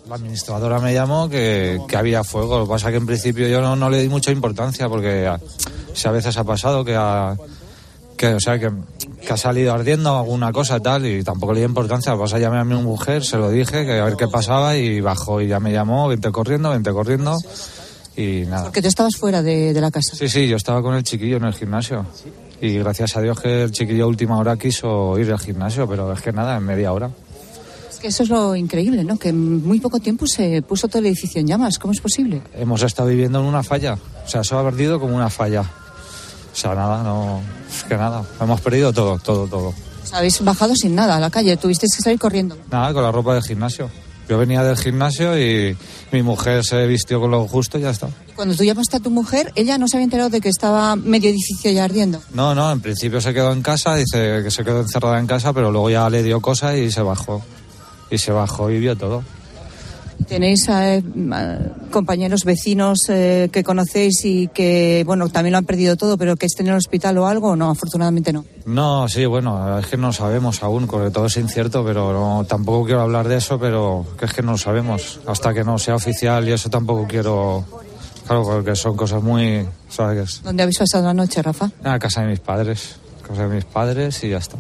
La 0.09 0.15
administradora 0.15 0.79
me 0.79 0.93
llamó 0.93 1.29
que, 1.29 1.79
que 1.87 1.95
había 1.95 2.25
fuego. 2.25 2.59
Lo 2.59 2.65
que 2.65 2.71
pasa 2.71 2.91
que 2.91 2.97
en 2.97 3.05
principio 3.05 3.47
yo 3.47 3.75
no, 3.75 3.89
le 3.89 4.01
di 4.01 4.09
mucha 4.09 4.31
importancia 4.31 4.89
porque 4.89 5.25
a, 5.25 5.39
si 5.93 6.07
a 6.07 6.11
veces 6.11 6.35
ha 6.35 6.43
pasado 6.43 6.83
que 6.83 6.95
ha, 6.97 7.37
que, 8.17 8.33
o 8.33 8.39
sea, 8.41 8.59
que, 8.59 8.69
ha 9.29 9.37
salido 9.37 9.73
ardiendo 9.73 10.17
alguna 10.17 10.51
cosa 10.51 10.81
tal 10.81 11.05
y 11.05 11.23
tampoco 11.23 11.53
le 11.53 11.61
di 11.61 11.65
importancia. 11.65 12.11
Lo 12.11 12.17
que 12.17 12.23
pasa 12.23 12.39
llamé 12.39 12.59
a 12.59 12.65
mi 12.65 12.75
mujer, 12.75 13.23
se 13.23 13.37
lo 13.37 13.49
dije, 13.49 13.85
que 13.85 13.99
a 13.99 14.03
ver 14.03 14.17
qué 14.17 14.27
pasaba 14.27 14.75
y 14.75 14.99
bajó 14.99 15.39
y 15.39 15.47
ya 15.47 15.61
me 15.61 15.71
llamó, 15.71 16.09
vente 16.09 16.29
corriendo, 16.31 16.71
vente 16.71 16.91
corriendo 16.91 17.37
y 18.15 18.41
nada. 18.47 18.63
Porque 18.63 18.81
tú 18.81 18.87
estabas 18.87 19.15
fuera 19.15 19.41
de, 19.41 19.73
de 19.73 19.81
la 19.81 19.91
casa. 19.91 20.15
Sí, 20.15 20.27
sí, 20.29 20.47
yo 20.47 20.57
estaba 20.57 20.81
con 20.81 20.93
el 20.95 21.03
chiquillo 21.03 21.37
en 21.37 21.45
el 21.45 21.53
gimnasio 21.53 22.05
y 22.61 22.77
gracias 22.77 23.17
a 23.17 23.21
Dios 23.21 23.39
que 23.39 23.63
el 23.63 23.71
chiquillo 23.71 24.05
a 24.05 24.07
última 24.07 24.37
hora 24.37 24.55
quiso 24.55 25.17
ir 25.19 25.31
al 25.31 25.39
gimnasio, 25.39 25.87
pero 25.87 26.13
es 26.13 26.21
que 26.21 26.31
nada, 26.31 26.57
en 26.57 26.63
media 26.63 26.93
hora. 26.93 27.09
Es 27.91 27.97
que 27.99 28.07
eso 28.07 28.23
es 28.23 28.29
lo 28.29 28.55
increíble, 28.55 29.03
¿no? 29.03 29.17
Que 29.17 29.29
en 29.29 29.65
muy 29.65 29.79
poco 29.79 29.99
tiempo 29.99 30.25
se 30.27 30.61
puso 30.61 30.87
todo 30.87 30.99
el 30.99 31.07
edificio 31.07 31.41
en 31.41 31.47
llamas. 31.47 31.77
¿Cómo 31.79 31.91
es 31.93 31.99
posible? 31.99 32.41
hemos 32.53 32.81
estado 32.83 33.09
viviendo 33.09 33.39
en 33.39 33.45
una 33.45 33.63
falla. 33.63 33.97
O 34.25 34.29
sea, 34.29 34.41
eso 34.41 34.57
ha 34.57 34.63
perdido 34.63 34.99
como 34.99 35.15
una 35.15 35.29
falla. 35.29 35.61
O 35.61 36.55
sea, 36.55 36.75
nada, 36.75 37.03
no. 37.03 37.41
Es 37.69 37.83
que 37.83 37.97
nada. 37.97 38.23
Hemos 38.39 38.61
perdido 38.61 38.93
todo, 38.93 39.17
todo, 39.19 39.47
todo. 39.47 39.69
O 39.69 40.05
sea, 40.05 40.19
habéis 40.19 40.39
bajado 40.43 40.75
sin 40.75 40.93
nada 40.95 41.17
a 41.17 41.19
la 41.19 41.29
calle. 41.29 41.57
Tuvisteis 41.57 41.95
que 41.95 42.01
salir 42.01 42.19
corriendo. 42.19 42.55
Nada, 42.71 42.93
con 42.93 43.01
la 43.03 43.11
ropa 43.11 43.33
del 43.33 43.43
gimnasio. 43.43 43.89
Yo 44.29 44.37
venía 44.37 44.63
del 44.63 44.77
gimnasio 44.77 45.37
y 45.37 45.75
mi 46.11 46.23
mujer 46.23 46.63
se 46.63 46.87
vistió 46.87 47.19
con 47.19 47.31
lo 47.31 47.47
justo 47.47 47.77
y 47.77 47.81
ya 47.81 47.89
está. 47.89 48.09
Cuando 48.35 48.55
tú 48.55 48.63
llamaste 48.63 48.97
a 48.97 48.99
tu 48.99 49.09
mujer, 49.09 49.51
ella 49.55 49.77
no 49.77 49.87
se 49.87 49.97
había 49.97 50.05
enterado 50.05 50.29
de 50.29 50.41
que 50.41 50.49
estaba 50.49 50.95
medio 50.95 51.29
edificio 51.29 51.71
ya 51.71 51.83
ardiendo. 51.83 52.21
No, 52.33 52.55
no, 52.55 52.71
en 52.71 52.79
principio 52.79 53.19
se 53.21 53.33
quedó 53.33 53.51
en 53.51 53.61
casa, 53.61 53.95
dice 53.95 54.41
que 54.43 54.49
se 54.49 54.63
quedó 54.63 54.81
encerrada 54.81 55.19
en 55.19 55.27
casa, 55.27 55.53
pero 55.53 55.71
luego 55.71 55.89
ya 55.89 56.09
le 56.09 56.23
dio 56.23 56.39
cosa 56.39 56.75
y 56.77 56.91
se 56.91 57.01
bajó. 57.01 57.43
Y 58.09 58.17
se 58.17 58.31
bajó 58.31 58.69
y 58.71 58.79
vio 58.79 58.95
todo. 58.95 59.23
¿Tenéis 60.27 60.67
eh, 60.69 61.03
ma- 61.15 61.57
compañeros, 61.91 62.43
vecinos 62.45 62.99
eh, 63.09 63.49
que 63.51 63.63
conocéis 63.63 64.23
y 64.25 64.47
que, 64.47 65.03
bueno, 65.05 65.29
también 65.29 65.51
lo 65.51 65.57
han 65.59 65.65
perdido 65.65 65.95
todo, 65.95 66.17
pero 66.17 66.35
que 66.35 66.45
estén 66.45 66.67
en 66.67 66.73
el 66.73 66.77
hospital 66.77 67.17
o 67.17 67.27
algo? 67.27 67.55
No, 67.55 67.69
afortunadamente 67.69 68.33
no. 68.33 68.45
No, 68.65 69.07
sí, 69.07 69.25
bueno, 69.25 69.77
es 69.79 69.87
que 69.87 69.97
no 69.97 70.11
sabemos 70.13 70.63
aún, 70.63 70.87
porque 70.87 71.11
todo 71.11 71.25
es 71.27 71.37
incierto, 71.37 71.83
pero 71.85 72.13
no, 72.13 72.45
tampoco 72.45 72.85
quiero 72.85 73.01
hablar 73.01 73.27
de 73.27 73.37
eso, 73.37 73.59
pero 73.59 74.05
que 74.17 74.25
es 74.25 74.33
que 74.33 74.41
no 74.41 74.53
lo 74.53 74.57
sabemos. 74.57 75.19
Hasta 75.27 75.53
que 75.53 75.63
no 75.63 75.77
sea 75.77 75.95
oficial 75.95 76.47
y 76.47 76.51
eso 76.51 76.69
tampoco 76.69 77.05
quiero. 77.07 77.65
Claro, 78.25 78.43
porque 78.43 78.75
son 78.75 78.95
cosas 78.95 79.21
muy. 79.21 79.65
¿Sabes? 79.89 80.41
¿Dónde 80.43 80.63
habéis 80.63 80.77
pasado 80.79 81.03
la 81.03 81.13
noche, 81.13 81.41
Rafa? 81.41 81.65
En 81.83 81.91
la 81.91 81.99
casa 81.99 82.21
de 82.21 82.27
mis 82.27 82.39
padres. 82.39 82.95
Casa 83.27 83.47
de 83.47 83.55
mis 83.55 83.65
padres 83.65 84.23
y 84.23 84.29
ya 84.29 84.37
está. 84.37 84.55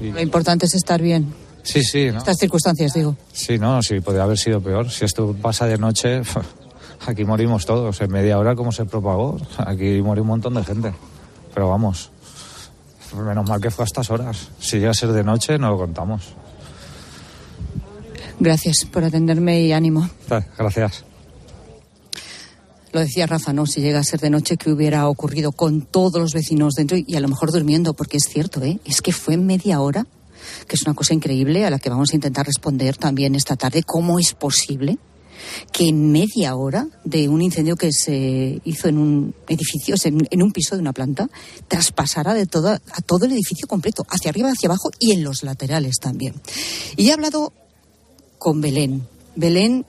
Y- 0.00 0.10
Lo 0.10 0.20
importante 0.20 0.64
es 0.66 0.74
estar 0.74 1.00
bien. 1.02 1.32
Sí, 1.62 1.82
sí, 1.82 2.10
¿no? 2.10 2.18
Estas 2.18 2.38
circunstancias, 2.38 2.94
digo. 2.94 3.16
Sí, 3.32 3.58
no, 3.58 3.82
sí, 3.82 4.00
podría 4.00 4.24
haber 4.24 4.38
sido 4.38 4.60
peor. 4.60 4.90
Si 4.90 5.04
esto 5.04 5.34
pasa 5.40 5.66
de 5.66 5.78
noche, 5.78 6.22
aquí 7.06 7.24
morimos 7.24 7.66
todos. 7.66 8.00
En 8.00 8.10
media 8.10 8.38
hora, 8.38 8.54
como 8.54 8.72
se 8.72 8.84
propagó, 8.84 9.38
aquí 9.58 10.02
muere 10.02 10.20
un 10.20 10.28
montón 10.28 10.54
de 10.54 10.64
gente. 10.64 10.92
Pero 11.54 11.68
vamos, 11.68 12.10
menos 13.16 13.48
mal 13.48 13.60
que 13.60 13.70
fue 13.70 13.84
a 13.84 13.86
estas 13.86 14.10
horas. 14.10 14.48
Si 14.60 14.78
llega 14.78 14.90
a 14.90 14.94
ser 14.94 15.12
de 15.12 15.24
noche, 15.24 15.58
no 15.58 15.70
lo 15.70 15.76
contamos. 15.78 16.34
Gracias 18.38 18.86
por 18.90 19.04
atenderme 19.04 19.60
y 19.60 19.72
ánimo. 19.72 20.08
Gracias. 20.56 21.04
Lo 22.92 23.00
decía 23.00 23.26
Rafa, 23.26 23.52
¿no? 23.52 23.66
Si 23.66 23.80
llega 23.80 24.00
a 24.00 24.04
ser 24.04 24.18
de 24.20 24.30
noche, 24.30 24.56
¿qué 24.56 24.72
hubiera 24.72 25.08
ocurrido 25.08 25.52
con 25.52 25.82
todos 25.82 26.20
los 26.20 26.32
vecinos 26.32 26.74
dentro 26.74 26.96
y 26.98 27.14
a 27.14 27.20
lo 27.20 27.28
mejor 27.28 27.52
durmiendo? 27.52 27.94
Porque 27.94 28.16
es 28.16 28.24
cierto, 28.28 28.62
¿eh? 28.62 28.80
Es 28.84 29.00
que 29.00 29.12
fue 29.12 29.36
media 29.36 29.80
hora, 29.80 30.06
que 30.66 30.76
es 30.76 30.82
una 30.82 30.94
cosa 30.94 31.14
increíble 31.14 31.64
a 31.64 31.70
la 31.70 31.78
que 31.78 31.90
vamos 31.90 32.12
a 32.12 32.16
intentar 32.16 32.46
responder 32.46 32.96
también 32.96 33.34
esta 33.34 33.56
tarde. 33.56 33.82
¿Cómo 33.82 34.18
es 34.18 34.34
posible 34.34 34.98
que 35.72 35.88
en 35.88 36.12
media 36.12 36.54
hora 36.54 36.86
de 37.04 37.28
un 37.28 37.42
incendio 37.42 37.76
que 37.76 37.92
se 37.92 38.60
hizo 38.64 38.88
en 38.88 38.98
un 38.98 39.34
edificio, 39.48 39.94
en 40.04 40.42
un 40.42 40.52
piso 40.52 40.74
de 40.74 40.82
una 40.82 40.92
planta, 40.92 41.28
traspasara 41.68 42.34
de 42.34 42.46
toda, 42.46 42.80
a 42.92 43.00
todo 43.02 43.26
el 43.26 43.32
edificio 43.32 43.66
completo, 43.66 44.04
hacia 44.08 44.30
arriba, 44.30 44.50
hacia 44.50 44.68
abajo 44.68 44.90
y 44.98 45.12
en 45.12 45.24
los 45.24 45.42
laterales 45.42 45.96
también? 46.00 46.34
Y 46.96 47.08
he 47.08 47.12
hablado 47.12 47.52
con 48.38 48.60
Belén. 48.60 49.06
Belén, 49.36 49.86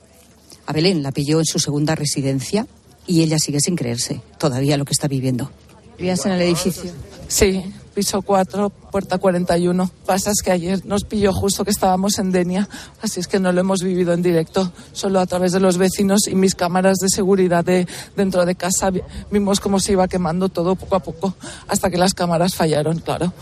a 0.66 0.72
Belén 0.72 1.02
la 1.02 1.12
pilló 1.12 1.38
en 1.38 1.46
su 1.46 1.58
segunda 1.58 1.94
residencia 1.94 2.66
y 3.06 3.22
ella 3.22 3.38
sigue 3.38 3.60
sin 3.60 3.76
creerse 3.76 4.20
todavía 4.38 4.76
lo 4.76 4.84
que 4.84 4.92
está 4.92 5.08
viviendo. 5.08 5.50
¿Vivías 5.98 6.24
en 6.26 6.32
el 6.32 6.42
edificio? 6.42 6.90
Sí, 7.28 7.62
piso 7.94 8.22
4, 8.22 8.70
puerta 8.70 9.18
41. 9.18 9.90
Pasa 10.06 10.30
es 10.30 10.42
que 10.42 10.50
ayer 10.50 10.84
nos 10.86 11.04
pilló 11.04 11.32
justo 11.32 11.64
que 11.64 11.70
estábamos 11.70 12.18
en 12.18 12.32
Denia, 12.32 12.68
así 13.00 13.20
es 13.20 13.26
que 13.28 13.38
no 13.38 13.52
lo 13.52 13.60
hemos 13.60 13.82
vivido 13.82 14.12
en 14.12 14.22
directo, 14.22 14.72
solo 14.92 15.20
a 15.20 15.26
través 15.26 15.52
de 15.52 15.60
los 15.60 15.76
vecinos 15.78 16.26
y 16.26 16.34
mis 16.34 16.54
cámaras 16.54 16.98
de 16.98 17.08
seguridad 17.08 17.64
de 17.64 17.86
dentro 18.16 18.44
de 18.44 18.54
casa. 18.54 18.90
Vi- 18.90 19.02
Vimos 19.30 19.60
cómo 19.60 19.78
se 19.80 19.92
iba 19.92 20.08
quemando 20.08 20.48
todo 20.48 20.74
poco 20.76 20.96
a 20.96 21.00
poco, 21.00 21.34
hasta 21.68 21.90
que 21.90 21.98
las 21.98 22.14
cámaras 22.14 22.54
fallaron, 22.54 22.98
claro. 23.00 23.32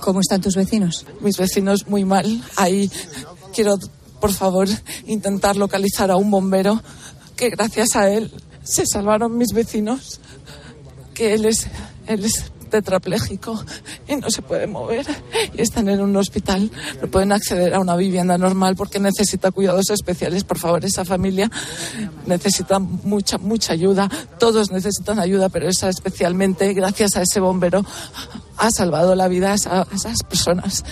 ¿Cómo 0.00 0.20
están 0.20 0.40
tus 0.40 0.54
vecinos? 0.54 1.04
Mis 1.20 1.36
vecinos 1.36 1.88
muy 1.88 2.04
mal. 2.04 2.42
Ahí 2.56 2.90
quiero, 3.54 3.76
por 4.20 4.32
favor, 4.32 4.68
intentar 5.06 5.56
localizar 5.56 6.10
a 6.10 6.16
un 6.16 6.30
bombero, 6.30 6.80
que 7.36 7.50
gracias 7.50 7.96
a 7.96 8.08
él 8.10 8.32
se 8.62 8.84
salvaron 8.86 9.36
mis 9.36 9.52
vecinos, 9.52 10.20
que 11.14 11.34
él 11.34 11.44
es, 11.46 11.66
él 12.06 12.24
es 12.24 12.44
tetrapléjico 12.68 13.62
y 14.06 14.16
no 14.16 14.30
se 14.30 14.42
puede 14.42 14.66
mover 14.66 15.06
y 15.54 15.60
están 15.62 15.88
en 15.88 16.00
un 16.00 16.16
hospital. 16.16 16.70
No 17.02 17.08
pueden 17.08 17.32
acceder 17.32 17.74
a 17.74 17.80
una 17.80 17.96
vivienda 17.96 18.38
normal 18.38 18.76
porque 18.76 19.00
necesita 19.00 19.50
cuidados 19.50 19.90
especiales. 19.90 20.44
Por 20.44 20.58
favor, 20.58 20.84
esa 20.84 21.04
familia 21.04 21.50
necesita 22.26 22.78
mucha, 22.78 23.38
mucha 23.38 23.72
ayuda. 23.72 24.08
Todos 24.38 24.70
necesitan 24.70 25.18
ayuda, 25.18 25.48
pero 25.48 25.68
esa 25.68 25.88
especialmente, 25.88 26.72
gracias 26.74 27.16
a 27.16 27.22
ese 27.22 27.40
bombero, 27.40 27.84
ha 28.56 28.70
salvado 28.70 29.14
la 29.14 29.28
vida 29.28 29.52
a, 29.52 29.54
esa- 29.54 29.82
a 29.82 29.86
esas 29.94 30.22
personas. 30.24 30.84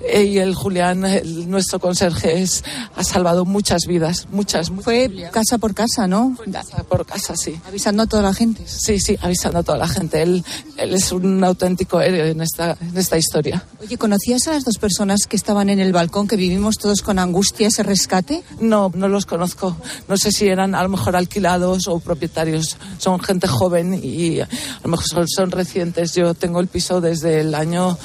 Y 0.00 0.38
el 0.38 0.54
Julián, 0.54 1.04
el- 1.04 1.50
nuestro 1.50 1.78
conserje, 1.78 2.40
es, 2.40 2.64
ha 2.96 3.04
salvado 3.04 3.44
muchas 3.44 3.82
vidas, 3.86 4.26
muchas. 4.32 4.70
muchas 4.70 4.84
Fue 4.84 5.28
casa 5.30 5.58
por 5.58 5.74
casa, 5.74 6.06
¿no? 6.06 6.36
casa 6.50 6.82
por 6.84 7.04
casa, 7.04 7.36
sí. 7.36 7.60
Avisando 7.68 8.04
a 8.04 8.06
toda 8.06 8.22
la 8.22 8.32
gente. 8.34 8.62
Sí, 8.66 8.98
sí, 8.98 9.16
avisando 9.20 9.58
a 9.58 9.62
toda 9.62 9.76
la 9.78 9.88
gente. 9.88 10.22
Él, 10.22 10.42
él 10.78 10.94
es 10.94 11.12
un 11.12 11.44
auténtico 11.44 12.00
héroe 12.00 12.30
en 12.30 12.40
esta, 12.40 12.76
en 12.80 12.96
esta 12.96 13.18
historia. 13.18 13.64
Oye, 13.82 13.98
¿conocías 13.98 14.46
a 14.48 14.52
las 14.52 14.64
dos 14.64 14.78
personas 14.78 15.26
que 15.26 15.36
estaban 15.36 15.68
en 15.68 15.80
el 15.80 15.92
balcón, 15.92 16.26
que 16.26 16.36
vivimos 16.36 16.76
todos 16.76 17.02
con 17.02 17.18
angustia 17.18 17.68
ese 17.68 17.82
rescate? 17.82 18.42
No, 18.60 18.90
no 18.94 19.06
los 19.08 19.26
conozco. 19.26 19.76
No 20.08 20.16
sé 20.16 20.32
si 20.32 20.48
eran 20.48 20.74
a 20.74 20.82
lo 20.82 20.88
mejor 20.88 21.14
alquilados 21.14 21.88
o 21.88 22.00
propietarios. 22.00 22.76
Son 22.98 23.20
gente 23.20 23.46
joven 23.48 24.00
y 24.02 24.40
a 24.40 24.48
lo 24.82 24.90
mejor 24.90 25.06
son, 25.06 25.28
son 25.28 25.50
recientes. 25.50 26.14
Yo 26.14 26.32
tengo 26.34 26.60
el 26.60 26.68
piso 26.68 27.00
desde 27.02 27.40
el 27.40 27.54
año 27.54 27.98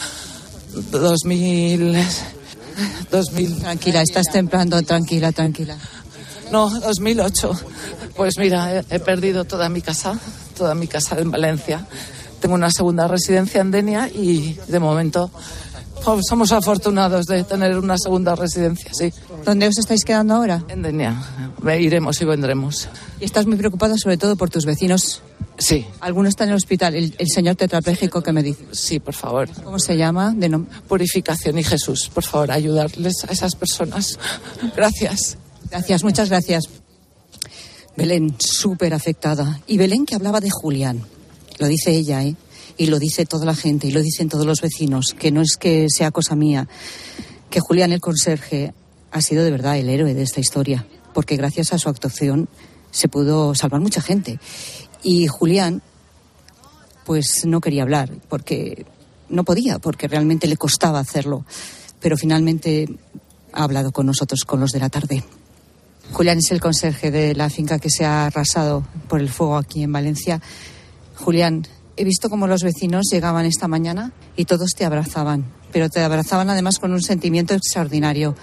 2000. 0.75 1.95
2000. 3.11 3.59
Tranquila, 3.59 4.01
estás 4.01 4.27
templando, 4.31 4.81
tranquila, 4.81 5.31
tranquila. 5.31 5.77
No, 6.51 6.69
2008. 6.69 7.51
Pues 8.15 8.37
mira, 8.37 8.79
he, 8.79 8.85
he 8.89 8.99
perdido 8.99 9.45
toda 9.45 9.69
mi 9.69 9.81
casa, 9.81 10.19
toda 10.57 10.75
mi 10.75 10.87
casa 10.87 11.17
en 11.19 11.31
Valencia. 11.31 11.85
Tengo 12.39 12.55
una 12.55 12.71
segunda 12.71 13.07
residencia 13.07 13.61
en 13.61 13.71
Denia 13.71 14.09
y 14.09 14.57
de 14.67 14.79
momento 14.79 15.31
somos 16.27 16.51
afortunados 16.51 17.25
de 17.25 17.43
tener 17.43 17.77
una 17.77 17.97
segunda 17.97 18.35
residencia, 18.35 18.93
sí. 18.93 19.11
¿Dónde 19.43 19.67
os 19.67 19.77
estáis 19.77 20.03
quedando 20.05 20.35
ahora? 20.35 20.63
En 20.69 20.81
Denia. 20.81 21.15
Iremos 21.79 22.21
y 22.21 22.25
vendremos. 22.25 22.87
Y 23.19 23.25
estás 23.25 23.45
muy 23.45 23.57
preocupado 23.57 23.97
sobre 23.97 24.17
todo 24.17 24.35
por 24.35 24.49
tus 24.49 24.65
vecinos. 24.65 25.21
Sí. 25.57 25.85
¿Alguno 26.01 26.27
está 26.29 26.43
en 26.43 26.49
el 26.51 26.55
hospital? 26.57 26.95
El, 26.95 27.15
el 27.17 27.27
señor 27.29 27.55
tetrapléjico 27.55 28.21
que 28.21 28.31
me 28.33 28.43
dice. 28.43 28.65
Sí, 28.71 28.99
por 28.99 29.13
favor. 29.13 29.49
¿Cómo 29.63 29.79
se 29.79 29.95
llama? 29.97 30.33
De 30.35 30.49
nom- 30.49 30.67
Purificación 30.87 31.57
y 31.57 31.63
Jesús, 31.63 32.09
por 32.13 32.23
favor, 32.23 32.51
ayudarles 32.51 33.23
a 33.27 33.31
esas 33.31 33.55
personas. 33.55 34.19
Gracias. 34.75 35.37
Gracias, 35.71 36.03
muchas 36.03 36.29
gracias. 36.29 36.65
Belén, 37.97 38.35
súper 38.39 38.93
afectada. 38.93 39.61
Y 39.67 39.77
Belén 39.77 40.05
que 40.05 40.15
hablaba 40.15 40.41
de 40.41 40.49
Julián. 40.51 41.01
Lo 41.59 41.67
dice 41.67 41.91
ella, 41.91 42.21
¿eh? 42.23 42.35
Y 42.77 42.87
lo 42.87 42.99
dice 42.99 43.25
toda 43.25 43.45
la 43.45 43.55
gente, 43.55 43.87
y 43.87 43.91
lo 43.91 44.01
dicen 44.01 44.29
todos 44.29 44.45
los 44.45 44.61
vecinos, 44.61 45.15
que 45.17 45.31
no 45.31 45.41
es 45.41 45.57
que 45.57 45.87
sea 45.89 46.11
cosa 46.11 46.35
mía, 46.35 46.67
que 47.49 47.59
Julián 47.59 47.93
el 47.93 48.01
conserje 48.01 48.73
ha 49.11 49.21
sido 49.21 49.43
de 49.43 49.51
verdad 49.51 49.77
el 49.77 49.89
héroe 49.89 50.13
de 50.13 50.23
esta 50.23 50.41
historia, 50.41 50.85
porque 51.13 51.37
gracias 51.37 51.71
a 51.71 51.79
su 51.79 51.87
actuación 51.87 52.49
se 52.91 53.07
pudo 53.07 53.55
salvar 53.55 53.79
mucha 53.79 54.01
gente. 54.01 54.39
Y 55.03 55.27
Julián, 55.27 55.81
pues 57.05 57.43
no 57.45 57.61
quería 57.61 57.83
hablar, 57.83 58.11
porque 58.27 58.85
no 59.29 59.43
podía, 59.43 59.79
porque 59.79 60.07
realmente 60.07 60.47
le 60.47 60.57
costaba 60.57 60.99
hacerlo. 60.99 61.45
Pero 61.99 62.17
finalmente 62.17 62.87
ha 63.53 63.63
hablado 63.63 63.91
con 63.91 64.05
nosotros, 64.05 64.43
con 64.45 64.59
los 64.59 64.71
de 64.71 64.79
la 64.79 64.89
tarde. 64.89 65.23
Julián 66.11 66.37
es 66.39 66.51
el 66.51 66.61
conserje 66.61 67.11
de 67.11 67.35
la 67.35 67.49
finca 67.49 67.79
que 67.79 67.89
se 67.89 68.05
ha 68.05 68.27
arrasado 68.27 68.85
por 69.07 69.19
el 69.19 69.29
fuego 69.29 69.57
aquí 69.57 69.83
en 69.83 69.91
Valencia. 69.91 70.41
Julián, 71.15 71.67
he 71.97 72.03
visto 72.03 72.29
cómo 72.29 72.47
los 72.47 72.63
vecinos 72.63 73.05
llegaban 73.11 73.45
esta 73.45 73.67
mañana 73.67 74.11
y 74.35 74.45
todos 74.45 74.71
te 74.77 74.85
abrazaban, 74.85 75.45
pero 75.71 75.89
te 75.89 76.01
abrazaban 76.01 76.49
además 76.49 76.79
con 76.79 76.91
un 76.91 77.01
sentimiento 77.01 77.53
extraordinario. 77.53 78.35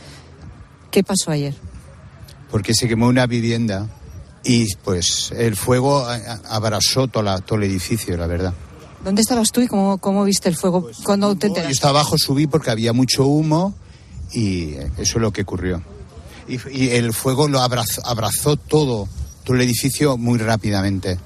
¿Qué 0.91 1.03
pasó 1.03 1.31
ayer? 1.31 1.55
Porque 2.51 2.75
se 2.75 2.89
quemó 2.89 3.07
una 3.09 3.27
vivienda 3.27 3.89
y 4.45 4.75
pues 4.77 5.33
el 5.37 5.57
fuego 5.57 6.01
a- 6.07 6.15
a- 6.17 6.41
abrasó 6.51 7.09
todo, 7.09 7.23
la- 7.23 7.41
todo 7.41 7.59
el 7.59 7.65
edificio, 7.65 8.17
la 8.17 8.27
verdad. 8.27 8.53
¿Dónde 9.05 9.23
estabas 9.23 9.51
tú 9.51 9.61
y 9.61 9.67
cómo, 9.69 9.99
cómo 9.99 10.23
viste 10.25 10.49
el 10.49 10.57
fuego 10.57 10.89
cuando 11.05 11.35
te 11.35 11.49
Yo 11.49 11.55
estaba 11.69 12.01
abajo, 12.01 12.17
subí 12.19 12.47
porque 12.47 12.71
había 12.71 12.93
mucho 12.93 13.27
humo 13.27 13.75
y 14.33 14.75
eso 14.99 15.17
es 15.17 15.17
lo 15.17 15.33
que 15.33 15.43
ocurrió. 15.43 15.83
Y, 16.49 16.59
y 16.71 16.91
el 16.91 17.13
fuego 17.13 17.49
lo 17.49 17.61
abrazó, 17.61 18.05
abrazó 18.07 18.57
todo, 18.57 19.09
todo 19.45 19.57
el 19.57 19.63
edificio 19.63 20.17
muy 20.19 20.39
rápidamente. 20.39 21.19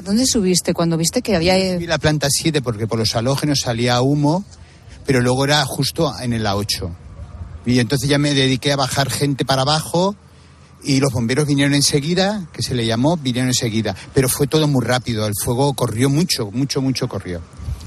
¿A 0.00 0.02
dónde 0.02 0.24
subiste 0.24 0.72
cuando 0.72 0.96
viste 0.96 1.20
que 1.20 1.36
había... 1.36 1.74
Subí 1.74 1.86
la 1.86 1.98
planta 1.98 2.28
7 2.30 2.62
porque 2.62 2.86
por 2.86 2.98
los 2.98 3.14
halógenos 3.16 3.60
salía 3.60 4.00
humo, 4.00 4.46
pero 5.04 5.20
luego 5.20 5.44
era 5.44 5.62
justo 5.66 6.10
en 6.18 6.42
la 6.42 6.56
8. 6.56 6.90
Y 7.66 7.80
entonces 7.80 8.08
ya 8.08 8.16
me 8.16 8.32
dediqué 8.32 8.72
a 8.72 8.76
bajar 8.76 9.10
gente 9.10 9.44
para 9.44 9.60
abajo 9.60 10.16
y 10.82 11.00
los 11.00 11.12
bomberos 11.12 11.46
vinieron 11.46 11.74
enseguida, 11.74 12.48
que 12.54 12.62
se 12.62 12.74
le 12.74 12.86
llamó, 12.86 13.18
vinieron 13.18 13.48
enseguida. 13.48 13.94
Pero 14.14 14.30
fue 14.30 14.46
todo 14.46 14.66
muy 14.68 14.82
rápido, 14.82 15.26
el 15.26 15.34
fuego 15.44 15.74
corrió 15.74 16.08
mucho, 16.08 16.50
mucho, 16.50 16.80
mucho 16.80 17.06
corrió. 17.06 17.42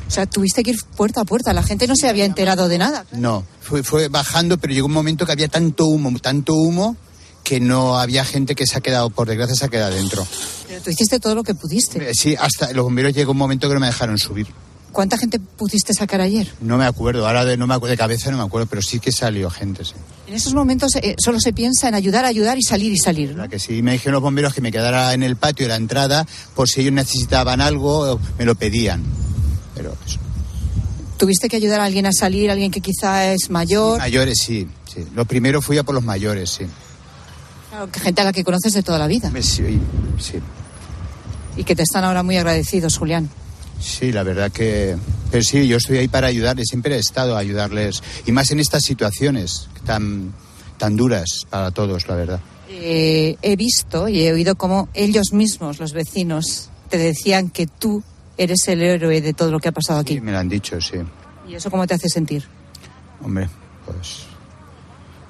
O 0.08 0.12
sea, 0.12 0.28
tuviste 0.28 0.62
que 0.62 0.70
ir 0.70 0.78
puerta 0.96 1.22
a 1.22 1.26
puerta, 1.26 1.52
la 1.52 1.64
gente 1.64 1.88
no 1.88 1.96
se 1.96 2.10
había 2.10 2.26
enterado 2.26 2.68
de 2.68 2.78
nada. 2.78 3.08
No, 3.14 3.44
fue, 3.60 3.82
fue 3.82 4.08
bajando, 4.10 4.60
pero 4.60 4.72
llegó 4.72 4.86
un 4.86 4.94
momento 4.94 5.26
que 5.26 5.32
había 5.32 5.48
tanto 5.48 5.88
humo, 5.88 6.12
tanto 6.20 6.54
humo, 6.54 6.96
que 7.44 7.60
no 7.60 7.98
había 7.98 8.24
gente 8.26 8.56
que 8.56 8.66
se 8.66 8.78
ha 8.78 8.82
quedado, 8.82 9.10
por 9.10 9.28
desgracia, 9.28 9.56
se 9.56 9.66
ha 9.66 9.70
quedado 9.70 9.94
dentro. 9.94 10.26
Pero 10.68 10.82
tú 10.82 10.90
hiciste 10.90 11.20
todo 11.20 11.36
lo 11.36 11.44
que 11.44 11.54
pudiste. 11.54 12.10
Eh, 12.10 12.14
Sí, 12.14 12.36
hasta 12.40 12.72
los 12.74 12.84
bomberos 12.84 13.14
llegó 13.14 13.32
un 13.32 13.38
momento 13.38 13.68
que 13.68 13.74
no 13.74 13.80
me 13.80 13.88
dejaron 13.88 14.18
subir. 14.18 14.48
¿Cuánta 14.92 15.18
gente 15.18 15.40
pudiste 15.40 15.92
sacar 15.94 16.22
ayer? 16.22 16.54
No 16.62 16.78
me 16.78 16.86
acuerdo, 16.86 17.26
ahora 17.28 17.44
de, 17.46 17.58
no 17.58 17.66
me 17.66 17.74
acuerdo, 17.74 17.92
de 17.92 17.98
cabeza 17.98 18.30
no 18.30 18.38
me 18.38 18.44
acuerdo, 18.44 18.68
pero 18.68 18.82
sí 18.84 19.00
que 19.00 19.12
salió 19.12 19.50
gente, 19.50 19.84
sí. 19.84 19.94
En 20.28 20.36
esos 20.36 20.54
momentos 20.54 20.96
eh, 20.96 21.16
solo 21.18 21.40
se 21.40 21.52
piensa 21.52 21.88
en 21.88 21.96
ayudar, 21.96 22.26
ayudar 22.26 22.60
y 22.60 22.62
salir 22.62 22.92
y 22.92 22.98
salir. 22.98 23.36
¿no? 23.36 23.50
Que 23.50 23.58
sí, 23.58 23.82
me 23.82 23.94
dijeron 23.94 24.14
los 24.14 24.22
bomberos 24.22 24.54
que 24.54 24.62
me 24.62 24.72
quedara 24.72 25.14
en 25.16 25.24
el 25.24 25.36
patio 25.36 25.66
de 25.66 25.70
la 25.70 25.76
entrada 25.78 26.28
por 26.56 26.70
si 26.70 26.82
ellos 26.82 26.94
necesitaban 26.94 27.60
algo, 27.60 28.20
me 28.38 28.46
lo 28.46 28.54
pedían. 28.54 29.04
Pero 29.76 29.98
eso. 30.06 30.20
¿Tuviste 31.18 31.50
que 31.50 31.56
ayudar 31.56 31.82
a 31.82 31.86
alguien 31.86 32.06
a 32.06 32.12
salir, 32.12 32.52
alguien 32.52 32.70
que 32.70 32.82
quizá 32.82 33.32
es 33.34 33.50
mayor? 33.50 33.98
Mayores, 33.98 34.38
sí, 34.46 34.68
sí. 34.94 35.06
Lo 35.16 35.26
primero 35.26 35.62
fui 35.62 35.78
a 35.80 35.84
por 35.84 35.96
los 35.96 36.04
mayores, 36.04 36.52
sí. 36.52 36.66
Claro, 37.74 37.92
que 37.92 38.00
gente 38.00 38.22
a 38.22 38.24
la 38.26 38.32
que 38.32 38.44
conoces 38.44 38.72
de 38.74 38.84
toda 38.84 39.00
la 39.00 39.08
vida. 39.08 39.32
Sí, 39.42 39.80
sí. 40.20 40.36
Y 41.58 41.64
que 41.64 41.76
te 41.76 41.82
están 41.82 42.04
ahora 42.04 42.22
muy 42.22 42.38
agradecidos, 42.38 43.00
Julián. 43.00 43.32
Sí, 43.80 44.12
la 44.12 44.22
verdad 44.22 44.52
que... 44.52 44.96
Pero 45.32 45.44
sí, 45.44 45.68
yo 45.68 45.78
estoy 45.78 45.98
ahí 45.98 46.08
para 46.08 46.28
ayudarles, 46.28 46.68
siempre 46.70 46.96
he 46.96 47.00
estado 47.00 47.36
a 47.36 47.40
ayudarles. 47.40 48.04
Y 48.28 48.32
más 48.32 48.52
en 48.52 48.60
estas 48.60 48.84
situaciones 48.84 49.70
tan, 49.88 50.36
tan 50.78 50.96
duras 50.96 51.48
para 51.50 51.72
todos, 51.72 52.08
la 52.08 52.14
verdad. 52.14 52.40
Eh, 52.70 53.38
he 53.42 53.56
visto 53.56 54.08
y 54.08 54.22
he 54.22 54.32
oído 54.32 54.54
cómo 54.54 54.88
ellos 54.94 55.34
mismos, 55.34 55.80
los 55.80 55.94
vecinos, 55.94 56.70
te 56.90 57.00
decían 57.00 57.50
que 57.50 57.66
tú 57.66 58.04
eres 58.38 58.68
el 58.68 58.84
héroe 58.84 59.20
de 59.20 59.34
todo 59.34 59.50
lo 59.50 59.60
que 59.60 59.70
ha 59.70 59.72
pasado 59.72 60.00
aquí. 60.00 60.14
Sí, 60.14 60.22
me 60.22 60.32
lo 60.32 60.38
han 60.38 60.48
dicho, 60.48 60.80
sí. 60.80 60.98
¿Y 61.50 61.56
eso 61.56 61.72
cómo 61.72 61.88
te 61.88 61.96
hace 61.96 62.08
sentir? 62.08 62.44
Hombre, 63.20 63.50
pues... 63.88 64.28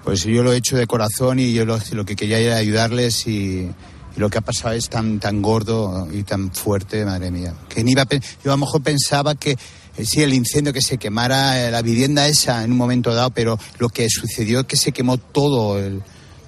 Pues 0.03 0.23
yo 0.23 0.43
lo 0.43 0.51
he 0.53 0.57
hecho 0.57 0.75
de 0.77 0.85
corazón 0.87 1.39
y 1.39 1.53
yo 1.53 1.65
lo, 1.65 1.79
lo 1.91 2.05
que 2.05 2.15
quería 2.15 2.39
era 2.39 2.57
ayudarles 2.57 3.25
y, 3.27 3.59
y 3.61 4.19
lo 4.19 4.29
que 4.29 4.37
ha 4.37 4.41
pasado 4.41 4.73
es 4.75 4.89
tan, 4.89 5.19
tan 5.19 5.41
gordo 5.41 6.07
y 6.11 6.23
tan 6.23 6.51
fuerte, 6.51 7.05
madre 7.05 7.31
mía. 7.31 7.53
Que 7.69 7.83
ni 7.83 7.91
iba 7.93 8.01
a 8.01 8.07
yo 8.09 8.51
a 8.51 8.55
lo 8.55 8.57
mejor 8.57 8.81
pensaba 8.83 9.35
que 9.35 9.51
eh, 9.51 10.05
sí, 10.05 10.21
el 10.21 10.33
incendio 10.33 10.73
que 10.73 10.81
se 10.81 10.97
quemara 10.97 11.65
eh, 11.67 11.71
la 11.71 11.81
vivienda 11.81 12.27
esa 12.27 12.63
en 12.63 12.71
un 12.71 12.77
momento 12.77 13.13
dado, 13.13 13.29
pero 13.29 13.57
lo 13.79 13.87
que 13.89 14.09
sucedió 14.09 14.61
es 14.61 14.65
que 14.65 14.75
se 14.75 14.91
quemó 14.91 15.17
todo, 15.17 15.79
el- 15.79 16.01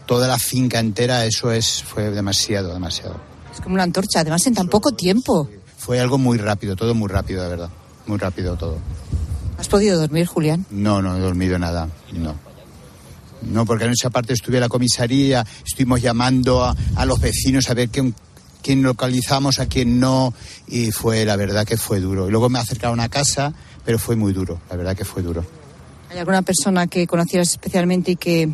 toda 0.06 0.28
la 0.28 0.38
finca 0.38 0.80
entera, 0.80 1.26
eso 1.26 1.52
es, 1.52 1.82
fue 1.82 2.10
demasiado, 2.12 2.74
demasiado. 2.74 3.16
Es 3.54 3.62
como 3.62 3.76
una 3.76 3.84
antorcha, 3.84 4.20
además 4.20 4.46
en 4.48 4.54
tan 4.54 4.68
poco 4.68 4.92
tiempo. 4.92 5.50
Fue 5.78 6.00
algo 6.02 6.18
muy 6.18 6.38
rápido, 6.38 6.76
todo 6.76 6.94
muy 6.94 7.08
rápido, 7.08 7.42
de 7.44 7.50
verdad. 7.50 7.70
Muy 8.06 8.18
rápido 8.18 8.56
todo. 8.58 8.78
¿Has 9.58 9.68
podido 9.70 9.98
dormir, 10.00 10.26
Julián? 10.26 10.66
No, 10.70 11.02
no 11.02 11.16
he 11.16 11.20
dormido 11.22 11.58
nada, 11.58 11.88
no. 12.12 12.36
No, 13.44 13.66
porque 13.66 13.84
anoche 13.86 14.08
aparte 14.08 14.34
estuve 14.34 14.58
a 14.58 14.62
la 14.62 14.70
comisaría, 14.70 15.46
estuvimos 15.66 16.02
llamando 16.02 16.64
a, 16.64 16.76
a 16.96 17.06
los 17.06 17.20
vecinos 17.20 17.70
a 17.70 17.74
ver 17.74 17.90
quién, 17.90 18.16
quién 18.64 18.82
localizamos, 18.82 19.60
a 19.60 19.68
quién 19.68 20.00
no, 20.00 20.34
y 20.68 20.92
fue, 20.92 21.26
la 21.26 21.36
verdad 21.36 21.66
que 21.66 21.78
fue 21.78 22.00
duro. 22.00 22.28
Y 22.28 22.32
luego 22.32 22.50
me 22.50 22.60
acercaron 22.60 23.00
a 23.00 23.10
casa, 23.10 23.54
pero 23.84 24.00
fue 24.00 24.16
muy 24.16 24.34
duro, 24.34 24.60
la 24.70 24.76
verdad 24.76 24.96
que 24.98 25.06
fue 25.06 25.22
duro. 25.22 25.46
¿Hay 26.10 26.18
alguna 26.18 26.42
persona 26.42 26.88
que 26.88 27.06
conocieras 27.08 27.50
especialmente 27.50 28.12
y 28.12 28.16
que 28.16 28.50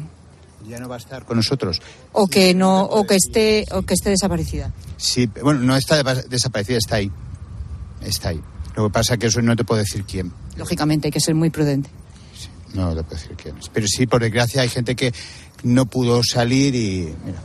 Ya 0.67 0.79
no 0.79 0.89
va 0.89 0.95
a 0.95 0.97
estar 0.99 1.25
con 1.25 1.37
nosotros. 1.37 1.81
o 2.11 2.27
que 2.27 2.53
no 2.53 2.83
o 2.83 3.05
que 3.05 3.15
esté 3.15 3.65
o 3.71 3.83
que 3.83 3.93
esté 3.93 4.09
desaparecida? 4.09 4.71
Sí, 4.97 5.29
bueno, 5.41 5.59
no 5.61 5.75
está 5.75 6.01
de- 6.03 6.23
desaparecida, 6.23 6.77
está 6.77 6.95
ahí. 6.97 7.11
Está 8.01 8.29
ahí. 8.29 8.41
Lo 8.75 8.87
que 8.87 8.93
pasa 8.93 9.13
es 9.13 9.19
que 9.19 9.27
eso 9.27 9.41
no 9.41 9.55
te 9.55 9.63
puedo 9.63 9.79
decir 9.79 10.03
quién. 10.05 10.31
Lógicamente 10.57 11.07
hay 11.07 11.11
que 11.11 11.19
ser 11.19 11.35
muy 11.35 11.49
prudente. 11.49 11.89
No 12.73 12.95
te 12.95 13.03
puedo 13.03 13.21
decir 13.21 13.35
quién 13.35 13.57
es. 13.57 13.69
Pero 13.69 13.87
sí, 13.87 14.07
por 14.07 14.21
desgracia, 14.21 14.61
hay 14.61 14.69
gente 14.69 14.95
que 14.95 15.13
no 15.63 15.85
pudo 15.85 16.21
salir 16.23 16.75
y. 16.75 17.13
Mira, 17.25 17.41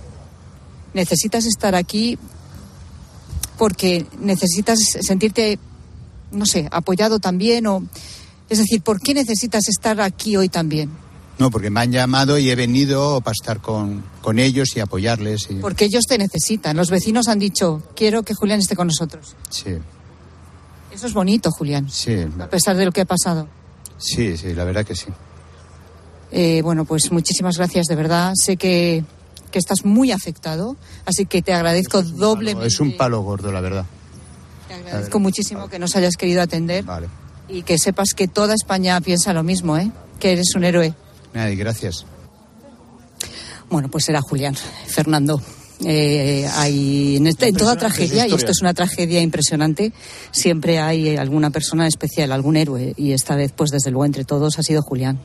Necesitas 0.95 1.45
estar 1.45 1.75
aquí 1.75 2.19
porque 3.59 4.07
necesitas 4.19 4.79
sentirte 5.01 5.59
no 6.31 6.47
sé, 6.47 6.69
apoyado 6.71 7.19
también 7.19 7.67
o 7.67 7.83
es 8.49 8.59
decir, 8.59 8.83
¿por 8.83 9.01
qué 9.01 9.15
necesitas 9.15 9.69
estar 9.69 10.01
aquí 10.01 10.37
hoy 10.37 10.49
también? 10.49 10.91
No, 11.39 11.51
porque 11.51 11.69
me 11.69 11.81
han 11.81 11.93
llamado 11.93 12.39
y 12.39 12.49
he 12.49 12.55
venido 12.55 13.21
para 13.21 13.33
estar 13.33 13.61
con, 13.61 14.05
con 14.23 14.39
ellos 14.39 14.77
y 14.77 14.81
apoyarles. 14.81 15.49
Y, 15.51 15.55
Porque 15.57 15.85
ellos 15.87 16.05
te 16.09 16.17
necesitan. 16.17 16.77
Los 16.77 16.89
vecinos 16.89 17.29
han 17.29 17.39
dicho, 17.39 17.83
quiero 17.95 18.23
que 18.23 18.35
Julián 18.35 18.61
esté 18.61 18.75
con 18.75 18.87
nosotros. 18.87 19.35
sí, 19.51 19.77
Eso 20.93 21.07
es 21.07 21.13
bonito, 21.13 21.51
Julián, 21.51 21.91
sí, 21.91 22.17
a 22.41 22.49
pesar 22.49 22.77
de 22.77 22.87
lo 22.87 22.93
que 22.93 23.03
ha 23.03 23.05
pasado. 23.05 23.49
Sí, 23.99 24.37
sí, 24.37 24.55
la 24.55 24.65
verdad 24.65 24.85
que 24.85 24.95
sí. 24.95 25.07
Eh, 26.33 26.61
bueno, 26.63 26.85
pues 26.85 27.11
muchísimas 27.13 27.57
gracias, 27.57 27.87
de 27.87 27.95
verdad. 27.95 28.33
Sé 28.35 28.57
que, 28.57 29.05
que 29.51 29.59
estás 29.59 29.85
muy 29.85 30.13
afectado, 30.13 30.77
así 31.05 31.27
que 31.27 31.43
te 31.43 31.53
agradezco 31.53 32.03
doblemente. 32.03 32.67
Es 32.67 32.81
un 32.81 32.97
palo 32.97 33.23
gordo, 33.23 33.53
la 33.53 33.61
verdad. 33.61 33.87
Te 34.69 34.75
agradezco 34.75 35.19
muchísimo 35.21 35.69
que 35.69 35.79
nos 35.79 35.95
hayas 35.97 36.17
querido 36.17 36.43
atender 36.43 36.85
Vale. 36.85 37.09
y 37.49 37.63
que 37.63 37.79
sepas 37.79 38.09
que 38.17 38.29
toda 38.29 38.55
España 38.55 39.01
piensa 39.01 39.33
lo 39.33 39.43
mismo, 39.43 39.77
¿eh? 39.77 39.91
que 40.19 40.33
eres 40.33 40.55
un 40.55 40.65
héroe. 40.65 40.95
Nada, 41.33 41.51
y 41.51 41.57
gracias. 41.57 42.05
Bueno, 43.71 43.89
pues 43.89 44.09
era 44.09 44.21
Julián, 44.21 44.57
Fernando. 44.87 45.41
Eh, 45.85 46.49
hay 46.55 47.17
en, 47.19 47.27
este- 47.27 47.49
en 47.49 47.55
toda 47.57 47.77
tragedia, 47.77 48.27
y 48.27 48.33
esto 48.33 48.51
es 48.51 48.63
una 48.63 48.73
tragedia 48.73 49.21
impresionante, 49.21 49.93
siempre 50.31 50.79
hay 50.79 51.17
alguna 51.17 51.51
persona 51.51 51.87
especial, 51.87 52.33
algún 52.33 52.57
héroe, 52.57 52.95
y 52.97 53.13
esta 53.13 53.37
vez, 53.37 53.53
pues 53.55 53.71
desde 53.71 53.91
luego, 53.91 54.07
entre 54.07 54.25
todos 54.25 54.59
ha 54.59 54.63
sido 54.63 54.81
Julián. 54.83 55.19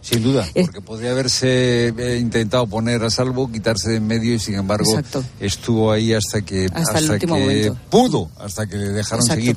Sin 0.00 0.22
duda, 0.22 0.48
Eh. 0.54 0.62
porque 0.64 0.80
podría 0.80 1.10
haberse 1.10 1.88
eh, 1.88 2.18
intentado 2.18 2.66
poner 2.66 3.02
a 3.04 3.10
salvo, 3.10 3.50
quitarse 3.52 3.90
de 3.90 3.96
en 3.96 4.06
medio 4.06 4.32
y 4.32 4.38
sin 4.38 4.54
embargo 4.54 4.88
Exacto. 4.90 5.22
estuvo 5.38 5.92
ahí 5.92 6.14
hasta 6.14 6.40
que 6.40 6.66
Hasta 6.72 6.98
el 6.98 7.10
último 7.10 7.34
que 7.34 7.40
momento. 7.42 7.76
pudo, 7.90 8.30
hasta 8.38 8.66
que 8.66 8.76
le 8.76 8.88
dejaron 8.90 9.26
Exacto. 9.26 9.34
seguir. 9.34 9.56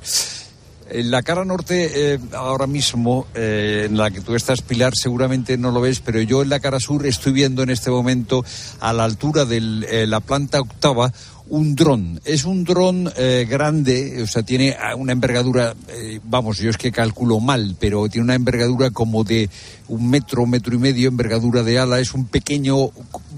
En 0.93 1.09
la 1.09 1.23
cara 1.23 1.45
norte, 1.45 2.13
eh, 2.13 2.19
ahora 2.33 2.67
mismo, 2.67 3.25
eh, 3.33 3.87
en 3.89 3.95
la 3.95 4.11
que 4.11 4.19
tú 4.19 4.35
estás, 4.35 4.61
Pilar, 4.61 4.91
seguramente 4.93 5.57
no 5.57 5.71
lo 5.71 5.79
ves, 5.79 6.01
pero 6.01 6.19
yo 6.21 6.41
en 6.41 6.49
la 6.49 6.59
cara 6.59 6.81
sur 6.81 7.05
estoy 7.05 7.31
viendo 7.31 7.63
en 7.63 7.69
este 7.69 7.89
momento, 7.89 8.43
a 8.81 8.91
la 8.91 9.05
altura 9.05 9.45
de 9.45 10.05
la 10.05 10.19
planta 10.19 10.59
octava, 10.59 11.13
un 11.51 11.75
dron. 11.75 12.19
Es 12.23 12.45
un 12.45 12.63
dron 12.63 13.11
eh, 13.17 13.45
grande, 13.47 14.23
o 14.23 14.27
sea, 14.27 14.41
tiene 14.41 14.75
ah, 14.79 14.95
una 14.95 15.11
envergadura, 15.11 15.75
eh, 15.89 16.21
vamos, 16.23 16.57
yo 16.57 16.69
es 16.69 16.77
que 16.77 16.93
calculo 16.93 17.41
mal, 17.41 17.75
pero 17.77 18.07
tiene 18.07 18.23
una 18.23 18.35
envergadura 18.35 18.89
como 18.91 19.25
de 19.25 19.49
un 19.89 20.09
metro, 20.09 20.45
metro 20.45 20.73
y 20.73 20.77
medio, 20.77 21.09
envergadura 21.09 21.61
de 21.63 21.77
ala. 21.77 21.99
Es 21.99 22.13
un 22.13 22.25
pequeño, 22.25 22.91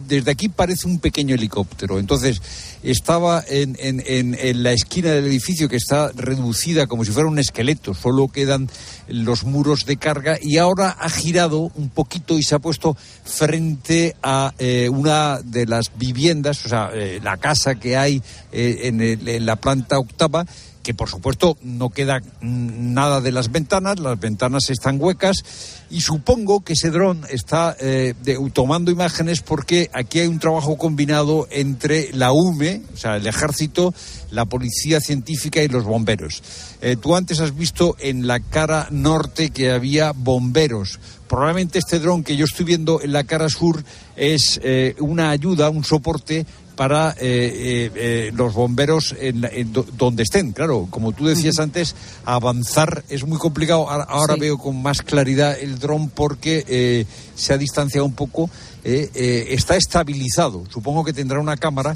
desde 0.07 0.29
aquí 0.29 0.47
parece 0.47 0.87
un 0.87 0.99
pequeño 0.99 1.33
helicóptero. 1.33 1.97
Entonces, 1.97 2.39
estaba 2.83 3.43
en, 3.47 3.75
en, 3.79 4.03
en, 4.05 4.63
la 4.63 4.71
esquina 4.73 5.11
del 5.11 5.25
edificio 5.25 5.69
que 5.69 5.77
está 5.77 6.11
reducida 6.15 6.87
como 6.87 7.05
si 7.05 7.11
fuera 7.11 7.29
un 7.29 7.39
esqueleto, 7.39 7.93
solo 7.93 8.27
quedan 8.27 8.69
los 9.07 9.43
muros 9.45 9.85
de 9.85 9.97
carga 9.97 10.37
y 10.41 10.57
ahora 10.57 10.89
ha 10.99 11.09
girado 11.09 11.71
un 11.75 11.89
poquito 11.89 12.37
y 12.37 12.43
se 12.43 12.55
ha 12.55 12.59
puesto 12.59 12.95
frente 13.23 14.15
a 14.21 14.53
eh, 14.59 14.89
una 14.89 15.39
de 15.43 15.65
las 15.65 15.91
viviendas, 15.97 16.65
o 16.65 16.69
sea, 16.69 16.89
eh, 16.93 17.19
la 17.23 17.37
casa 17.37 17.75
que 17.75 17.97
hay 17.97 18.21
eh, 18.51 18.81
el- 18.83 19.27
en 19.27 19.45
la 19.45 19.55
planta 19.55 19.97
octava 19.99 20.45
que 20.83 20.93
por 20.93 21.09
supuesto 21.09 21.57
no 21.63 21.89
queda 21.89 22.21
nada 22.41 23.21
de 23.21 23.31
las 23.31 23.51
ventanas, 23.51 23.99
las 23.99 24.19
ventanas 24.19 24.69
están 24.69 25.01
huecas 25.01 25.43
y 25.89 26.01
supongo 26.01 26.63
que 26.63 26.73
ese 26.73 26.91
dron 26.91 27.21
está 27.29 27.75
eh, 27.79 28.13
tomando 28.51 28.91
imágenes 28.91 29.41
porque 29.41 29.89
aquí 29.93 30.19
hay 30.19 30.27
un 30.27 30.39
trabajo 30.39 30.77
combinado 30.77 31.47
entre 31.51 32.11
la 32.13 32.33
UME, 32.33 32.81
o 32.93 32.97
sea, 32.97 33.15
el 33.15 33.25
ejército, 33.25 33.93
la 34.31 34.45
policía 34.45 34.99
científica 34.99 35.63
y 35.63 35.69
los 35.69 35.85
bomberos. 35.85 36.43
Eh, 36.81 36.97
tú 36.97 37.15
antes 37.15 37.39
has 37.39 37.55
visto 37.55 37.95
en 37.99 38.27
la 38.27 38.39
cara 38.41 38.87
norte 38.91 39.51
que 39.51 39.71
había 39.71 40.11
bomberos. 40.11 40.99
Probablemente 41.27 41.79
este 41.79 41.99
dron 41.99 42.23
que 42.23 42.35
yo 42.35 42.45
estoy 42.45 42.65
viendo 42.65 43.01
en 43.01 43.13
la 43.13 43.23
cara 43.23 43.47
sur 43.49 43.83
es 44.15 44.59
eh, 44.63 44.95
una 44.99 45.29
ayuda, 45.29 45.69
un 45.69 45.83
soporte 45.83 46.45
para 46.75 47.11
eh, 47.11 47.15
eh, 47.21 47.91
eh, 47.95 48.31
los 48.35 48.53
bomberos 48.53 49.15
en, 49.19 49.47
en 49.51 49.71
do- 49.73 49.85
donde 49.97 50.23
estén. 50.23 50.51
Claro, 50.53 50.87
como 50.89 51.11
tú 51.11 51.25
decías 51.27 51.59
antes, 51.59 51.95
avanzar 52.25 53.03
es 53.09 53.25
muy 53.25 53.37
complicado. 53.37 53.89
Ahora, 53.89 54.33
Sí. 54.35 54.39
veo 54.39 54.57
con 54.57 54.81
más 54.81 55.01
claridad 55.01 55.57
el 55.59 55.77
dron 55.79 56.09
porque 56.09 56.65
eh, 56.67 57.05
se 57.35 57.53
ha 57.53 57.57
distanciado 57.57 58.05
un 58.05 58.13
poco. 58.13 58.49
eh, 58.85 59.47
está 59.51 59.77
estabilizado. 59.77 60.63
Supongo 60.69 61.05
que 61.05 61.13
tendrá 61.13 61.39
una 61.39 61.55
cámara. 61.55 61.95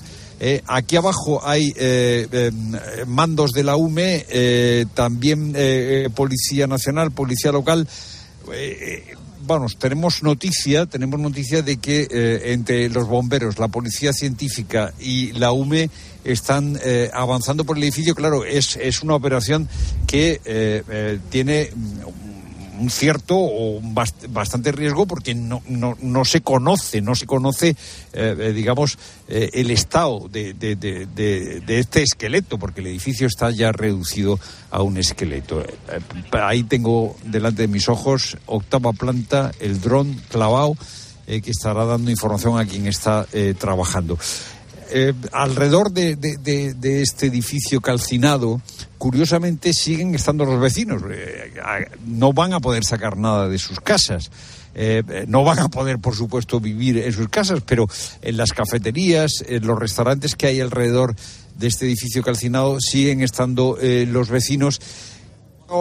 Aquí 0.68 0.96
abajo 0.96 1.42
hay 1.46 1.74
eh, 1.76 2.52
mandos 3.08 3.52
de 3.52 3.64
la 3.64 3.76
UME, 3.76 4.86
también 4.94 5.54
Policía 6.16 6.68
Nacional, 6.68 7.12
Policía 7.12 7.52
Local. 7.52 7.88
Vamos, 9.46 9.78
tenemos 9.78 10.24
noticia, 10.24 10.86
tenemos 10.86 11.20
noticia 11.20 11.62
de 11.62 11.78
que 11.78 12.08
eh, 12.10 12.54
entre 12.54 12.90
los 12.90 13.08
bomberos, 13.08 13.60
la 13.60 13.68
policía 13.68 14.12
científica 14.12 14.94
y 15.00 15.32
la 15.34 15.52
UME 15.52 15.90
están 16.24 16.78
eh, 16.84 17.10
avanzando 17.14 17.64
por 17.64 17.78
el 17.78 17.84
edificio. 17.84 18.16
Claro, 18.16 18.44
es, 18.44 18.76
es 18.78 19.02
una 19.02 19.16
operación 19.16 19.68
que 20.06 20.42
eh, 20.44 20.84
eh, 20.90 21.20
tiene 21.30 21.72
un 22.80 22.90
cierto 22.90 23.36
o 23.38 23.78
un 23.78 23.94
bast- 23.96 24.28
bastante 24.30 24.72
riesgo 24.72 25.06
porque 25.06 25.34
no, 25.36 25.62
no, 25.68 25.98
no 26.02 26.26
se 26.26 26.42
conoce, 26.42 27.02
no 27.02 27.16
se 27.16 27.26
conoce, 27.26 27.70
eh, 28.14 28.36
eh, 28.40 28.54
digamos, 28.54 28.98
eh, 29.28 29.50
el 29.54 29.72
estado 29.72 30.28
de, 30.32 30.54
de- 30.54 30.76
este 31.80 32.04
esqueleto, 32.04 32.58
porque 32.58 32.82
el 32.82 32.88
edificio 32.88 33.28
está 33.28 33.52
ya 33.52 33.72
reducido 33.72 34.40
a 34.72 34.82
un 34.82 34.98
esqueleto. 34.98 35.62
Eh, 35.62 35.68
ahí 36.32 36.64
tengo 36.64 37.16
delante 37.24 37.64
de 37.64 37.68
mis 37.68 37.90
ojos, 37.90 38.38
octava 38.46 38.94
planta, 38.94 39.52
el 39.60 39.82
dron 39.82 40.14
clavado, 40.30 40.76
que 41.26 41.52
estará 41.52 41.84
dando 41.84 42.10
información 42.10 42.58
a 42.58 42.66
quien 42.66 42.88
está 42.88 43.28
trabajando. 43.60 44.18
Eh, 44.90 45.14
alrededor 45.34 45.92
de, 45.92 46.18
este 47.02 47.28
edificio 47.28 47.82
calcinado, 47.82 48.62
curiosamente 48.98 49.74
siguen 49.74 50.16
estando 50.16 50.46
los 50.46 50.60
vecinos. 50.60 51.02
Eh, 51.12 51.52
no 52.06 52.32
van 52.34 52.54
a 52.54 52.60
poder 52.60 52.86
sacar 52.86 53.18
nada 53.18 53.50
de 53.50 53.58
sus 53.58 53.80
casas. 53.82 54.32
Eh, 54.76 55.26
no 55.28 55.44
van 55.44 55.60
a 55.60 55.70
poder, 55.70 56.00
por 56.00 56.16
supuesto, 56.16 56.60
vivir 56.60 56.98
en 57.00 57.12
sus 57.12 57.28
casas, 57.30 57.62
pero 57.66 57.88
en 58.22 58.38
las 58.38 58.52
cafeterías, 58.54 59.44
en 59.48 59.66
los 59.66 59.78
restaurantes 59.78 60.36
que 60.36 60.48
hay 60.48 60.62
alrededor 60.62 61.16
de 61.58 61.68
este 61.68 61.86
edificio 61.86 62.24
calcinado, 62.24 62.78
siguen 62.80 63.22
estando 63.22 63.78
los 63.82 64.30
vecinos. 64.30 64.80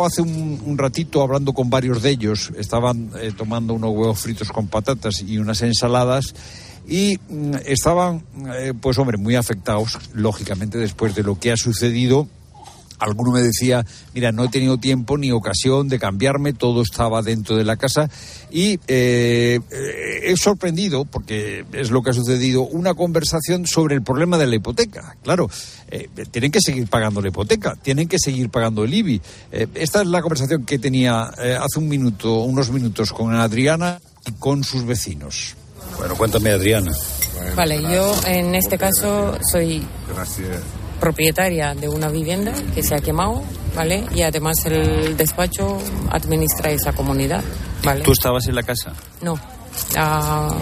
Hace 0.05 0.23
un, 0.23 0.77
ratito 0.79 1.23
hablando 1.23 1.53
con 1.53 1.71
varios 1.71 2.03
de 2.03 2.11
ellos, 2.11 2.51
estaban 2.57 3.11
tomando 3.37 3.75
unos 3.75 3.91
huevos 3.91 4.19
fritos 4.19 4.51
con 4.51 4.67
patatas 4.67 5.21
y 5.21 5.39
unas 5.39 5.63
ensaladas 5.63 6.35
y 6.87 7.19
mm, 7.29 7.55
estaban, 7.67 8.23
eh, 8.55 8.73
pues 8.81 8.99
hombre, 8.99 9.19
muy 9.19 9.35
afectados, 9.35 9.99
lógicamente, 10.15 10.79
después 10.79 11.15
de 11.15 11.23
lo 11.23 11.39
que 11.39 11.53
ha 11.53 11.57
sucedido. 11.57 12.29
Alguno 12.99 13.31
me 13.31 13.43
decía, 13.43 13.85
mira, 14.15 14.33
no 14.33 14.45
he 14.45 14.49
tenido 14.49 14.79
tiempo 14.79 15.19
ni 15.19 15.31
ocasión 15.31 15.89
de 15.89 15.99
cambiarme, 15.99 16.55
todo 16.55 16.81
estaba 16.81 17.21
dentro 17.21 17.55
de 17.55 17.65
la 17.65 17.77
casa 17.77 18.09
y 18.51 18.81
eh, 18.89 19.61
he 20.23 20.35
sorprendido, 20.39 21.05
porque 21.05 21.67
es 21.73 21.91
lo 21.91 22.03
que 22.03 22.11
ha 22.11 22.15
sucedido, 22.15 22.63
una 22.63 22.95
conversación 22.95 23.67
sobre 23.67 23.97
el 23.97 24.03
problema 24.03 24.39
de 24.39 24.47
la 24.47 24.57
hipoteca. 24.57 25.15
Claro, 25.23 25.51
eh, 25.91 26.09
tienen 26.31 26.51
que 26.51 26.63
seguir 26.63 26.89
pagando 26.89 27.21
la 27.21 27.29
hipoteca, 27.29 27.77
tienen 27.77 28.09
que 28.09 28.19
seguir 28.19 28.49
pagando 28.49 28.85
el 28.85 28.95
IBI. 28.95 29.21
Eh, 29.53 29.67
esta 29.75 30.01
es 30.01 30.07
la 30.09 30.23
conversación 30.23 30.65
que 30.65 30.79
tenía 30.79 31.25
hace 31.25 31.79
un 31.79 31.89
minuto, 31.89 32.45
unos 32.45 32.71
minutos 32.71 33.13
con 33.13 33.35
Adriana 33.35 34.01
y 34.27 34.33
con 34.33 34.65
sus 34.65 34.87
vecinos. 34.87 35.55
Bueno, 35.99 36.15
cuéntame, 36.17 36.51
Adriana. 36.53 36.93
Vale, 37.55 37.81
yo 37.83 38.15
en 38.27 38.55
este 38.55 38.77
caso 38.79 39.37
soy 39.51 39.83
Gracias. 40.15 40.59
propietaria 41.01 41.75
de 41.75 41.89
una 41.89 42.09
vivienda 42.09 42.53
que 42.75 42.83
se 42.83 42.95
ha 42.95 42.99
quemado, 42.99 43.43
¿vale? 43.75 44.05
Y 44.15 44.23
además 44.23 44.57
el 44.67 45.17
despacho 45.17 45.79
administra 46.11 46.71
esa 46.71 46.93
comunidad, 46.93 47.43
¿vale? 47.85 48.03
¿Tú 48.03 48.13
estabas 48.13 48.47
en 48.47 48.55
la 48.55 48.63
casa? 48.63 48.93
No. 49.23 49.39
Ah, 49.95 50.55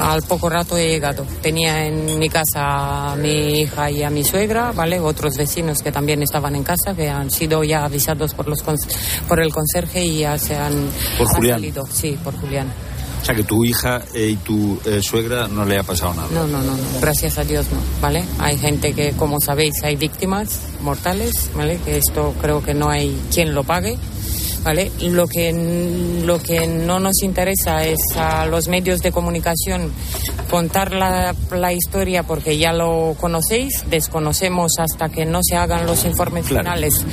al 0.00 0.22
poco 0.24 0.50
rato 0.50 0.76
he 0.76 0.88
llegado. 0.88 1.24
Tenía 1.40 1.86
en 1.86 2.18
mi 2.18 2.28
casa 2.28 3.12
a 3.12 3.16
mi 3.16 3.60
hija 3.62 3.90
y 3.90 4.02
a 4.02 4.10
mi 4.10 4.22
suegra, 4.24 4.72
¿vale? 4.72 5.00
Otros 5.00 5.36
vecinos 5.38 5.78
que 5.82 5.90
también 5.90 6.22
estaban 6.22 6.54
en 6.54 6.64
casa, 6.64 6.94
que 6.94 7.08
han 7.08 7.30
sido 7.30 7.64
ya 7.64 7.84
avisados 7.86 8.34
por, 8.34 8.46
los 8.46 8.62
por 9.26 9.40
el 9.40 9.52
conserje 9.54 10.04
y 10.04 10.18
ya 10.18 10.36
se 10.38 10.54
han, 10.54 10.74
¿Por 11.16 11.26
han 11.28 11.34
Julián? 11.34 11.54
salido. 11.56 11.86
Sí, 11.90 12.18
por 12.22 12.38
Julián. 12.38 12.66
Sea, 13.28 13.36
que 13.36 13.44
tu 13.44 13.62
hija 13.64 14.00
eh, 14.14 14.30
y 14.30 14.36
tu 14.36 14.78
eh, 14.86 15.00
suegra 15.02 15.48
no 15.48 15.64
le 15.66 15.78
ha 15.78 15.82
pasado 15.82 16.14
nada. 16.14 16.28
No, 16.32 16.46
no, 16.46 16.62
no, 16.62 16.72
no, 16.72 17.00
gracias 17.00 17.36
a 17.36 17.44
Dios 17.44 17.66
no, 17.70 17.78
¿vale? 18.00 18.24
Hay 18.38 18.56
gente 18.56 18.94
que, 18.94 19.12
como 19.12 19.38
sabéis, 19.38 19.74
hay 19.84 19.96
víctimas 19.96 20.60
mortales, 20.80 21.50
¿vale? 21.54 21.78
Que 21.84 21.98
esto 21.98 22.34
creo 22.40 22.62
que 22.62 22.72
no 22.72 22.88
hay 22.88 23.14
quien 23.30 23.54
lo 23.54 23.64
pague, 23.64 23.98
¿vale? 24.64 24.90
Lo 25.02 25.26
que, 25.28 25.52
lo 26.24 26.42
que 26.42 26.66
no 26.66 27.00
nos 27.00 27.22
interesa 27.22 27.84
es 27.84 27.98
a 28.16 28.46
los 28.46 28.68
medios 28.68 29.00
de 29.00 29.12
comunicación 29.12 29.92
contar 30.48 30.92
la, 30.92 31.34
la 31.54 31.72
historia 31.74 32.22
porque 32.22 32.56
ya 32.56 32.72
lo 32.72 33.14
conocéis, 33.20 33.84
desconocemos 33.90 34.72
hasta 34.78 35.10
que 35.10 35.26
no 35.26 35.40
se 35.42 35.56
hagan 35.56 35.84
los 35.84 36.06
informes 36.06 36.46
Claro. 36.46 36.64
finales 36.64 37.04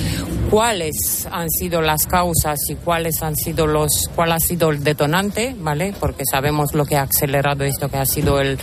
cuáles 0.56 1.28
han 1.30 1.50
sido 1.50 1.82
las 1.82 2.06
causas 2.08 2.58
y 2.70 2.76
cuáles 2.76 3.22
han 3.22 3.36
sido 3.36 3.68
los 3.68 4.10
cuál 4.15 4.32
ha 4.32 4.39
sido 4.39 4.70
el 4.70 4.86
detonante, 4.86 5.54
¿vale? 5.60 5.94
Porque 6.00 6.24
sabemos 6.26 6.74
lo 6.74 6.86
que 6.86 6.96
ha 6.96 7.02
acelerado 7.02 7.65
esto 7.65 7.89
que 7.89 7.98
ha 7.98 8.06
sido 8.06 8.39
el 8.39 8.58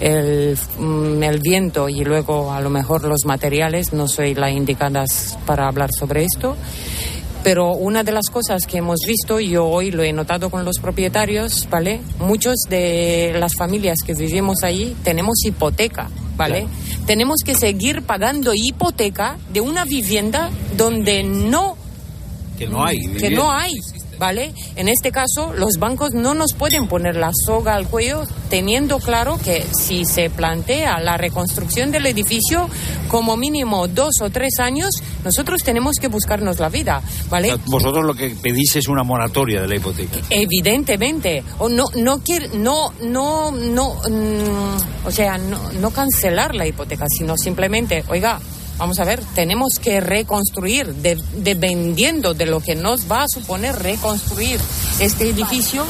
mm, 0.00 1.22
el 1.22 1.38
viento 1.38 1.88
y 1.88 2.02
luego 2.02 2.52
a 2.52 2.60
lo 2.60 2.68
mejor 2.68 3.04
los 3.04 3.26
materiales, 3.26 3.92
no 3.92 4.08
soy 4.08 4.34
la 4.34 4.50
indicada 4.50 5.04
para 5.46 5.68
hablar 5.68 5.90
sobre 5.96 6.24
esto. 6.24 6.56
Pero 7.44 7.74
una 7.74 8.02
de 8.02 8.10
las 8.10 8.28
cosas 8.28 8.66
que 8.66 8.78
hemos 8.78 8.98
visto, 9.06 9.38
yo 9.38 9.66
hoy 9.66 9.92
lo 9.92 10.02
he 10.02 10.12
notado 10.12 10.50
con 10.50 10.64
los 10.64 10.80
propietarios, 10.82 11.68
¿vale? 11.70 12.00
Muchos 12.18 12.56
de 12.68 13.36
las 13.38 13.54
familias 13.54 13.98
que 14.04 14.14
vivimos 14.14 14.64
allí 14.64 14.96
tenemos 15.04 15.44
hipoteca, 15.44 16.10
¿vale? 16.36 16.66
Tenemos 17.06 17.36
que 17.44 17.54
seguir 17.54 18.02
pagando 18.02 18.52
hipoteca 18.54 19.38
de 19.52 19.60
una 19.60 19.84
vivienda 19.84 20.50
donde 20.76 21.22
no 21.22 21.76
Que 22.58 22.66
no 22.66 22.84
hay. 22.84 22.96
que 23.18 23.30
no 23.30 23.52
hay. 23.52 23.72
¿Vale? 24.18 24.52
En 24.76 24.88
este 24.88 25.12
caso, 25.12 25.52
los 25.54 25.78
bancos 25.78 26.14
no 26.14 26.34
nos 26.34 26.52
pueden 26.54 26.88
poner 26.88 27.16
la 27.16 27.30
soga 27.44 27.74
al 27.74 27.88
cuello 27.88 28.24
teniendo 28.48 28.98
claro 28.98 29.38
que 29.42 29.64
si 29.78 30.04
se 30.04 30.30
plantea 30.30 31.00
la 31.00 31.16
reconstrucción 31.16 31.90
del 31.90 32.06
edificio, 32.06 32.68
como 33.08 33.36
mínimo 33.36 33.88
dos 33.88 34.14
o 34.22 34.30
tres 34.30 34.58
años, 34.58 34.90
nosotros 35.24 35.62
tenemos 35.62 35.96
que 36.00 36.08
buscarnos 36.08 36.58
la 36.58 36.68
vida, 36.68 37.02
¿vale? 37.28 37.56
Vosotros 37.66 38.04
lo 38.04 38.14
que 38.14 38.30
pedís 38.30 38.76
es 38.76 38.88
una 38.88 39.02
moratoria 39.02 39.62
de 39.62 39.68
la 39.68 39.76
hipoteca. 39.76 40.18
Evidentemente, 40.30 41.42
o 41.58 41.68
no, 41.68 41.84
no 41.96 42.18
quiere, 42.18 42.48
no, 42.56 42.92
no, 43.02 43.50
no, 43.50 43.94
mm, 43.94 45.06
o 45.06 45.10
sea, 45.10 45.38
no, 45.38 45.72
no 45.80 45.90
cancelar 45.90 46.54
la 46.54 46.66
hipoteca, 46.66 47.06
sino 47.08 47.36
simplemente, 47.36 48.04
oiga, 48.08 48.40
Vamos 48.78 48.98
a 48.98 49.04
ver, 49.04 49.22
tenemos 49.34 49.74
que 49.82 50.00
reconstruir, 50.00 50.94
dependiendo 50.94 52.34
de 52.34 52.44
lo 52.44 52.60
que 52.60 52.74
nos 52.74 53.10
va 53.10 53.22
a 53.22 53.28
suponer 53.28 53.74
reconstruir 53.76 54.60
este 55.00 55.30
edificio, 55.30 55.84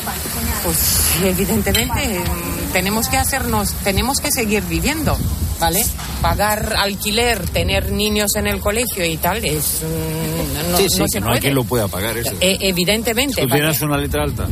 pues 0.63 0.79
evidentemente 1.25 2.21
mm, 2.21 2.73
tenemos 2.73 3.09
que 3.09 3.17
hacernos, 3.17 3.73
tenemos 3.83 4.21
que 4.21 4.31
seguir 4.31 4.63
viviendo. 4.63 5.17
¿Vale? 5.61 5.85
Pagar 6.21 6.75
alquiler, 6.77 7.49
tener 7.51 7.93
niños 7.93 8.35
en 8.37 8.47
el 8.47 8.61
colegio 8.61 9.05
y 9.05 9.17
tal, 9.17 9.45
es. 9.45 9.83
Mm, 9.83 10.73
no, 10.73 10.79
sí, 10.79 10.89
sí, 10.89 11.21
no, 11.21 11.27
no 11.27 11.33
hay 11.33 11.41
quien 11.41 11.55
lo 11.55 11.65
pueda 11.65 11.89
pagar 11.89 12.17
eso. 12.17 12.33
E, 12.41 12.59
evidentemente. 12.61 13.43
¿Tú 13.43 13.49
tienes 13.49 13.81
una 13.83 13.97
letra 13.97 14.23
alta? 14.25 14.47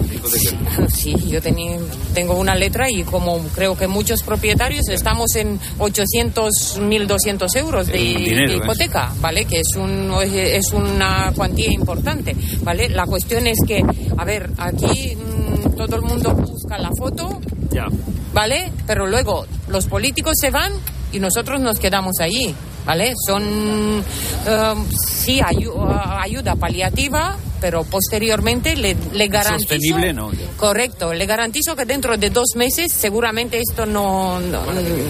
Sí, 0.93 1.15
yo 1.29 1.41
tengo 1.43 2.35
una 2.35 2.55
letra 2.55 2.91
y 2.91 3.03
como 3.05 3.39
creo 3.55 3.77
que 3.77 3.87
muchos 3.87 4.23
propietarios 4.23 4.89
estamos 4.89 5.35
en 5.37 5.59
800, 5.79 6.81
1.200 6.81 7.57
euros 7.57 7.87
de, 7.87 7.99
¿eh? 7.99 8.57
hipoteca, 8.57 9.13
¿vale? 9.21 9.45
Que 9.45 9.61
es, 9.61 9.75
un, 9.77 10.13
es 10.23 10.73
una 10.73 11.33
cuantía 11.35 11.73
importante, 11.73 12.37
¿vale? 12.63 12.89
La 12.89 13.07
cuestión 13.07 13.47
es 13.47 13.59
que, 13.67 13.83
a 14.17 14.25
ver, 14.25 14.51
aquí 14.59 15.17
mm, 15.17 15.77
todo 15.77 15.97
el 15.97 16.03
mundo 16.03 16.33
busca 16.35 16.79
la 16.79 16.91
foto. 16.97 17.41
Ya. 17.71 17.87
¿Vale? 18.33 18.73
Pero 18.87 19.07
luego 19.07 19.47
los 19.69 19.87
políticos 19.87 20.35
se 20.41 20.51
van 20.51 20.73
y 21.15 21.21
nosotros 21.21 21.61
nos 21.61 21.79
quedamos 21.79 22.15
allí, 22.21 22.55
¿vale? 22.85 23.15
Son, 23.27 23.43
um, 23.43 24.87
sí, 24.91 25.41
ayuda 25.43 26.57
paliativa, 26.57 27.37
pero 27.61 27.85
posteriormente 27.85 28.77
le, 28.77 28.97
le 29.13 29.29
garantizo... 29.29 29.75
Sostenible, 29.75 30.13
¿no? 30.13 30.31
Correcto, 30.57 31.13
le 31.13 31.27
garantizo 31.27 31.77
que 31.77 31.85
dentro 31.85 32.17
de 32.17 32.31
dos 32.31 32.51
meses 32.57 32.93
seguramente 32.93 33.61
esto 33.61 33.87
no, 33.87 34.41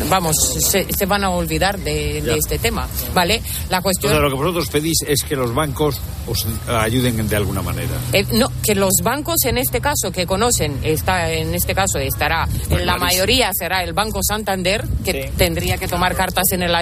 vamos, 0.09 0.37
se, 0.37 1.07
van 1.07 1.25
a 1.25 1.31
olvidar 1.31 1.79
de, 1.79 2.19
este 2.37 2.59
tema, 2.59 2.89
¿vale? 3.15 3.43
La 3.71 3.81
cuestión... 3.81 4.21
lo 4.21 4.29
que 4.29 4.37
vosotros 4.37 4.69
pedís 4.69 4.99
es 5.07 5.23
que 5.23 5.37
los 5.37 5.55
bancos 5.55 6.01
os 6.27 6.47
ayuden 6.69 7.29
de 7.29 7.37
alguna 7.37 7.63
manera. 7.63 7.93
Eh, 8.13 8.27
no, 8.33 8.51
que 8.63 8.75
los 8.75 8.95
bancos 9.03 9.45
en 9.45 9.59
este 9.59 9.81
caso 9.81 10.11
que 10.11 10.27
conocen, 10.27 10.79
está 10.83 11.31
en 11.31 11.55
este 11.55 11.75
caso 11.75 11.99
estará, 11.99 12.49
en 12.71 12.87
la 12.87 12.97
mayoría 12.97 13.51
será 13.53 13.83
el 13.83 13.93
Banco 13.93 14.21
Santander, 14.23 14.85
que 15.05 15.33
tendría 15.37 15.77
que 15.77 15.89
tomar 15.89 16.15
cartas 16.15 16.45
en 16.53 16.63
el 16.63 16.75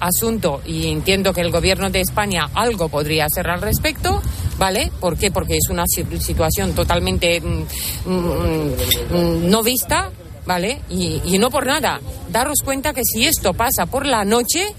asunto 0.00 0.60
y 0.66 0.88
entiendo 0.88 1.32
que 1.32 1.40
el 1.40 1.50
gobierno 1.50 1.90
de 1.90 2.00
España 2.00 2.48
algo 2.54 2.88
podría 2.88 3.26
hacer 3.26 3.48
al 3.48 3.60
respecto 3.60 4.22
¿vale? 4.62 4.92
¿Por 5.00 5.18
qué? 5.18 5.32
Porque 5.32 5.56
es 5.56 5.68
una 5.70 5.82
situación 5.88 6.72
totalmente 6.72 7.40
mm, 7.40 7.64
mm, 8.06 8.70
mm, 9.10 9.50
no 9.50 9.60
vista, 9.60 10.08
¿vale? 10.46 10.82
Y, 10.88 11.36
no 11.40 11.50
por 11.50 11.66
nada. 11.66 12.00
Daros 12.30 12.58
cuenta 12.64 12.92
que 12.92 13.02
si 13.02 13.26
esto 13.26 13.54
pasa 13.54 13.86
por 13.86 14.06
la 14.06 14.24
noche, 14.24 14.72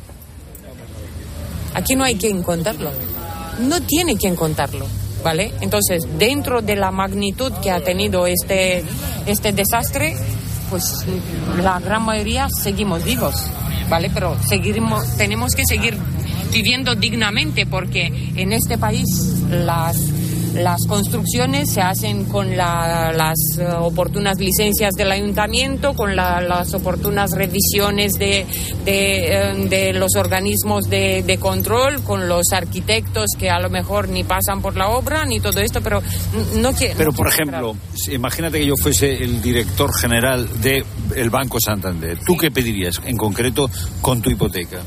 aquí 1.74 1.98
no 1.98 2.06
hay 2.06 2.16
quien 2.16 2.44
contarlo. 2.44 2.92
No 3.60 3.82
tiene 3.82 4.16
quien 4.16 4.38
contarlo. 4.38 4.88
¿Vale? 5.22 5.54
Entonces, 5.60 6.04
dentro 6.18 6.62
de 6.62 6.78
la 6.78 6.92
magnitud 6.92 7.52
que 7.62 7.72
ha 7.72 7.82
tenido 7.82 8.26
este, 8.26 8.84
este 9.26 9.52
desastre, 9.52 10.16
pues 10.70 11.06
la 11.62 11.80
gran 11.80 12.04
mayoría 12.04 12.48
seguimos 12.50 13.04
vivos, 13.04 13.36
¿vale? 13.90 14.10
Pero 14.14 14.38
seguiremos, 14.48 15.16
tenemos 15.16 15.54
que 15.56 15.64
seguir 15.66 15.98
viviendo 16.54 16.96
dignamente, 16.96 17.66
porque 17.66 18.12
en 18.36 18.54
este 18.54 18.78
país 18.78 19.08
las 19.50 19.98
las 20.54 20.86
construcciones 20.88 21.72
se 21.72 21.82
hacen 21.82 22.26
con 22.26 22.56
las 22.56 23.38
eh, 23.58 23.66
oportunas 23.80 24.38
licencias 24.40 24.94
del 24.94 25.12
ayuntamiento, 25.12 25.94
con 25.94 26.16
las 26.16 26.74
oportunas 26.74 27.32
revisiones 27.32 28.14
de, 28.14 28.46
de, 28.86 29.90
eh, 29.90 29.94
los 29.94 30.16
organismos 30.16 30.90
de, 30.90 31.38
control, 31.40 32.04
con 32.04 32.30
los 32.30 32.54
arquitectos 32.54 33.32
que 33.38 33.50
a 33.50 33.60
lo 33.60 33.70
mejor 33.70 34.10
ni 34.10 34.24
pasan 34.24 34.62
por 34.62 34.78
la 34.78 34.90
obra, 34.90 35.26
ni 35.26 35.40
todo 35.40 35.60
esto, 35.60 35.82
pero 35.82 36.02
no 36.58 36.72
quiero. 36.74 36.96
Pero, 36.98 37.12
por 37.12 37.28
ejemplo, 37.28 37.76
imagínate 38.12 38.60
que 38.60 38.68
yo 38.68 38.76
fuese 38.82 39.24
el 39.24 39.42
director 39.42 39.90
general 40.00 40.48
del 40.62 41.30
Banco 41.32 41.60
Santander. 41.60 42.20
¿Tú 42.26 42.38
qué 42.38 42.52
pedirías 42.52 43.02
en 43.06 43.18
concreto 43.18 43.70
con 44.02 44.22
tu 44.22 44.30
hipoteca? 44.30 44.82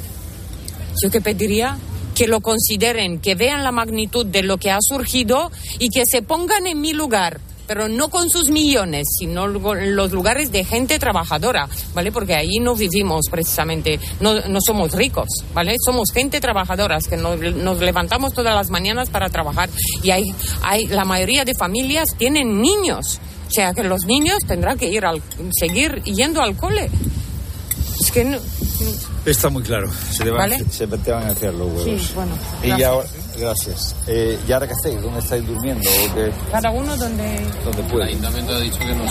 Yo 1.02 1.10
qué 1.10 1.20
pediría 1.20 1.78
que 2.14 2.26
lo 2.26 2.40
consideren, 2.40 3.18
que 3.18 3.34
vean 3.34 3.62
la 3.62 3.72
magnitud 3.72 4.24
de 4.24 4.42
lo 4.42 4.56
que 4.56 4.70
ha 4.70 4.78
surgido 4.80 5.50
y 5.78 5.90
que 5.90 6.04
se 6.06 6.22
pongan 6.22 6.66
en 6.66 6.80
mi 6.80 6.92
lugar 6.92 7.40
pero 7.66 7.88
no 7.88 8.08
con 8.08 8.30
sus 8.30 8.50
millones, 8.50 9.06
sino 9.18 9.46
los 9.46 10.12
lugares 10.12 10.52
de 10.52 10.64
gente 10.64 10.98
trabajadora, 10.98 11.68
¿vale? 11.94 12.12
Porque 12.12 12.34
ahí 12.34 12.58
no 12.60 12.74
vivimos 12.74 13.26
precisamente, 13.30 13.98
no, 14.20 14.40
no 14.48 14.60
somos 14.60 14.92
ricos, 14.92 15.26
¿vale? 15.52 15.74
Somos 15.84 16.10
gente 16.12 16.40
trabajadora, 16.40 16.98
que 17.08 17.16
nos, 17.16 17.38
nos, 17.38 17.78
levantamos 17.80 18.32
todas 18.32 18.54
las 18.54 18.70
mañanas 18.70 19.10
para 19.10 19.28
trabajar 19.28 19.68
y 20.02 20.10
hay, 20.10 20.24
hay, 20.62 20.86
la 20.86 21.04
mayoría 21.04 21.44
de 21.44 21.54
familias 21.54 22.08
tienen 22.16 22.60
niños, 22.60 23.20
o 23.48 23.50
sea 23.50 23.74
que 23.74 23.82
los 23.82 24.04
niños 24.06 24.38
tendrán 24.46 24.78
que 24.78 24.88
ir 24.88 25.04
al, 25.04 25.22
seguir 25.58 26.02
yendo 26.04 26.42
al 26.42 26.56
cole. 26.56 26.88
Es 28.00 28.10
que 28.10 28.24
no, 28.24 28.38
Está 29.26 29.48
muy 29.48 29.62
claro. 29.64 29.90
Se 30.12 30.22
te, 30.22 30.30
van, 30.30 30.52
se 30.70 30.86
te 30.86 31.10
van 31.10 31.24
a 31.24 31.30
hacer 31.30 31.52
los 31.52 31.66
huevos. 31.66 31.82
Sí, 31.84 32.12
bueno. 32.14 32.32
Y 32.62 32.82
ahora, 32.84 33.08
gracias. 33.36 33.96
Eh, 34.06 34.38
¿Y 34.46 34.52
ahora 34.52 34.68
qué 34.68 34.74
hacéis? 34.74 35.02
¿Dónde 35.02 35.18
estáis 35.18 35.44
durmiendo? 35.44 35.90
¿O 35.90 36.52
Cada 36.52 36.70
uno 36.70 36.96
donde... 36.96 37.40
Donde 37.64 37.82
puede. 37.82 38.04
El 38.04 38.08
ayuntamiento 38.10 38.54
ha 38.54 38.60
dicho 38.60 38.78
que 38.78 38.94
nos... 38.94 39.10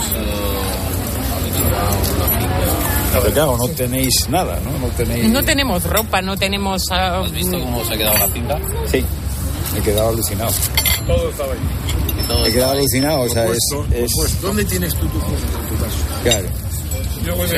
Pero 3.12 3.32
claro, 3.34 3.56
no 3.58 3.68
tenéis 3.68 4.28
nada, 4.30 4.58
¿no? 4.60 4.78
No, 4.78 4.88
tenéis... 4.94 5.28
no 5.30 5.42
tenemos 5.42 5.84
ropa, 5.84 6.22
no 6.22 6.36
tenemos... 6.36 6.88
Uh... 6.90 6.94
¿Has 6.94 7.32
visto 7.32 7.60
cómo 7.60 7.84
se 7.84 7.94
ha 7.94 7.98
quedado 7.98 8.18
la 8.18 8.28
finca? 8.28 8.58
Sí, 8.90 9.04
me 9.74 9.78
he 9.78 9.82
quedado 9.82 10.08
alucinado. 10.08 10.52
Todo 11.06 11.28
estaba 11.30 11.52
ahí. 11.52 11.58
Me 12.42 12.48
he 12.48 12.52
quedado 12.52 12.72
alucinado, 12.72 13.20
o 13.20 13.28
sea, 13.28 13.46
es, 13.48 13.58
es... 13.92 14.40
¿Dónde 14.40 14.64
tienes 14.64 14.94
tú 14.94 15.06
tu, 15.08 15.18
tu 15.18 15.82
casa? 15.82 16.22
Claro. 16.22 16.48
Yo 17.24 17.36
voy 17.36 17.48
sí. 17.48 17.56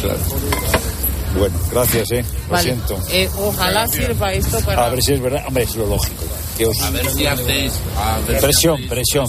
Claro. 0.00 0.18
Bueno, 1.36 1.56
gracias, 1.70 2.10
¿eh? 2.12 2.24
Lo 2.50 2.58
siento. 2.58 2.98
Eh, 3.10 3.28
ojalá 3.38 3.86
sirva 3.86 4.32
esto 4.32 4.58
para... 4.60 4.86
A 4.86 4.88
ver 4.90 5.02
si 5.02 5.12
es 5.12 5.20
verdad. 5.20 5.44
Hombre, 5.46 5.64
es 5.64 5.76
lo 5.76 5.86
lógico. 5.86 6.24
A 6.82 6.90
ver 6.90 7.10
si 7.10 7.26
hacéis... 7.26 7.72
presión, 8.40 8.88
presión. 8.88 9.28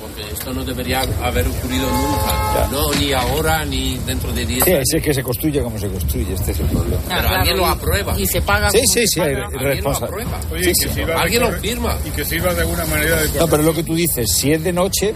Porque 0.00 0.22
esto 0.32 0.52
no 0.52 0.64
debería 0.64 1.00
haber 1.22 1.48
ocurrido 1.48 1.90
nunca. 1.90 2.68
No, 2.70 2.92
ni 2.94 3.12
ahora, 3.12 3.64
ni 3.64 3.96
dentro 3.98 4.32
de 4.32 4.46
10 4.46 4.64
sí, 4.64 4.70
años. 4.70 4.84
es 4.94 5.02
que 5.02 5.14
se 5.14 5.22
construye 5.22 5.62
como 5.62 5.78
se 5.78 5.88
construye. 5.88 6.34
Este 6.34 6.52
es 6.52 6.60
el 6.60 6.66
problema. 6.66 7.02
Pero 7.08 7.28
alguien 7.28 7.56
lo 7.56 7.66
aprueba. 7.66 8.18
Y 8.18 8.26
se 8.26 8.42
paga 8.42 8.70
Sí, 8.70 8.80
sí, 8.92 9.04
sí. 9.06 9.20
Alguien 9.20 9.82
lo 9.82 9.90
aprueba. 9.90 10.40
Oye, 10.52 10.74
sí, 10.74 10.88
sí. 10.94 11.00
Alguien 11.02 11.42
lo 11.42 11.52
firma. 11.52 11.96
Y 12.04 12.10
que 12.10 12.24
sirva 12.24 12.54
de 12.54 12.60
alguna 12.60 12.84
manera 12.86 13.22
de... 13.22 13.38
No, 13.38 13.48
pero 13.48 13.62
lo 13.62 13.74
que 13.74 13.82
tú 13.82 13.94
dices, 13.94 14.30
si 14.30 14.52
es 14.52 14.62
de 14.62 14.72
noche 14.72 15.14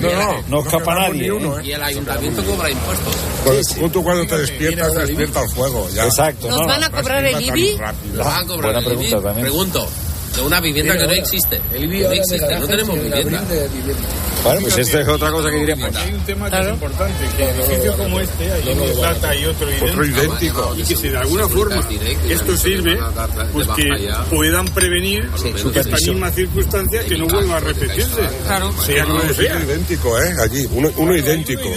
no, 0.00 0.10
no, 0.12 0.44
no 0.48 0.60
escapa 0.60 0.94
nadie. 0.94 1.26
¿eh? 1.26 1.32
Uno, 1.32 1.58
¿eh? 1.58 1.62
Y 1.64 1.72
el 1.72 1.82
ayuntamiento 1.82 2.44
cobra 2.44 2.70
impuestos. 2.70 3.16
Pues, 3.44 3.92
Tú 3.92 4.02
cuando 4.02 4.26
te 4.26 4.38
despiertas, 4.38 4.94
te 4.94 5.00
despierta 5.00 5.42
el 5.42 5.50
fuego. 5.50 5.88
Ya. 5.90 6.04
Exacto. 6.04 6.48
¿Nos 6.48 6.66
van 6.66 6.84
a 6.84 6.90
cobrar 6.90 7.24
el 7.24 7.40
IBI? 7.40 7.78
Nos 8.14 8.26
van 8.26 8.44
a 8.44 8.46
cobrar 8.46 8.76
el 8.76 8.92
IBI. 8.92 9.14
Pregunto 9.40 9.88
de 10.34 10.42
una 10.42 10.60
vivienda 10.60 10.96
que 10.96 11.06
no 11.06 11.12
existe. 11.12 11.60
El 11.72 11.84
IBI 11.84 12.02
no 12.02 12.12
existe, 12.12 12.58
no 12.58 12.66
tenemos 12.66 13.02
vivienda. 13.02 13.44
Bueno, 14.42 14.60
pues 14.62 14.78
esta 14.78 15.00
es 15.00 15.08
otra 15.08 15.30
cosa 15.30 15.50
que 15.50 15.56
diremos. 15.56 15.94
Hay 15.96 16.14
un 16.14 16.20
tema 16.20 16.50
que 16.50 16.58
es 16.60 16.68
importante, 16.68 17.28
que 17.36 17.42
en 17.42 17.60
edificios 17.60 17.96
como 17.96 18.20
este 18.20 18.52
hay 18.52 18.68
uno 18.72 18.86
de 18.86 18.94
plata 18.94 19.36
y 19.36 19.44
otro 19.44 19.68
idéntico. 19.68 19.90
Otro 19.90 20.04
idéntico. 20.06 20.74
Y 20.78 20.82
que 20.82 20.96
si 20.96 21.08
de 21.08 21.18
alguna 21.18 21.48
forma 21.48 21.88
esto 22.28 22.56
sirve, 22.56 22.98
pues 23.52 23.68
que 23.68 24.12
puedan 24.30 24.66
prevenir 24.68 25.28
esta 25.74 25.96
misma 25.96 26.30
circunstancia 26.30 27.04
que 27.04 27.18
no 27.18 27.26
vuelva 27.26 27.56
a 27.56 27.60
repetirse. 27.60 28.20
Claro. 28.46 28.72
Sea 28.82 29.04
como 29.04 29.20
sea. 29.34 29.60
idéntico, 29.60 30.20
¿eh? 30.20 30.34
Allí, 30.42 30.66
uno, 30.72 30.90
uno 30.96 31.16
idéntico. 31.16 31.70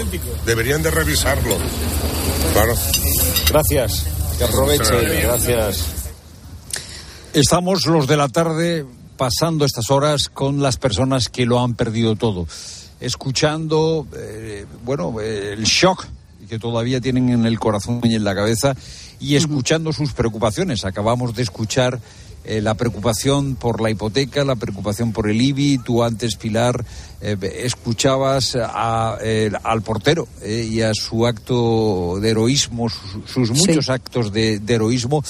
Deberían 0.45 0.81
de 0.83 0.91
revisarlo. 0.91 1.57
Claro. 2.53 2.75
Gracias. 3.49 4.05
Que 4.37 4.43
aproveche. 4.43 5.21
Gracias. 5.21 6.02
Estamos 7.33 7.87
los 7.87 8.05
de 8.05 8.15
la 8.15 8.29
tarde 8.29 8.85
pasando 9.17 9.65
estas 9.65 9.89
horas 9.89 10.29
con 10.29 10.61
las 10.61 10.77
personas 10.77 11.29
que 11.29 11.47
lo 11.47 11.59
han 11.59 11.73
perdido 11.73 12.15
todo, 12.15 12.47
escuchando, 12.99 14.05
eh, 14.15 14.67
bueno, 14.85 15.19
el 15.19 15.63
shock 15.63 16.05
que 16.47 16.59
todavía 16.59 17.01
tienen 17.01 17.29
en 17.29 17.47
el 17.47 17.59
corazón 17.59 18.01
y 18.03 18.13
en 18.13 18.23
la 18.23 18.35
cabeza 18.35 18.75
y 19.19 19.35
escuchando 19.35 19.91
sus 19.93 20.13
preocupaciones. 20.13 20.85
Acabamos 20.85 21.33
de 21.35 21.41
escuchar 21.41 21.99
eh, 22.45 22.59
la 22.59 22.73
preocupación 22.73 23.55
por 23.55 23.81
la 23.81 23.89
hipoteca, 23.89 24.43
la 24.43 24.57
preocupación 24.57 25.13
por 25.13 25.29
el 25.29 25.41
IBI. 25.41 25.77
Tú 25.77 26.03
antes, 26.03 26.35
Pilar, 26.35 26.83
eh, 27.21 27.37
escuchabas 27.63 28.55
al 28.55 29.81
portero 29.81 30.27
eh, 30.41 30.67
y 30.69 30.81
a 30.81 30.93
su 30.93 31.25
acto 31.25 32.19
de 32.19 32.31
heroísmo, 32.31 32.89
sus, 32.89 33.49
muchos 33.51 33.89
actos 33.89 34.33
de, 34.33 34.61
heroísmo. 34.67 35.23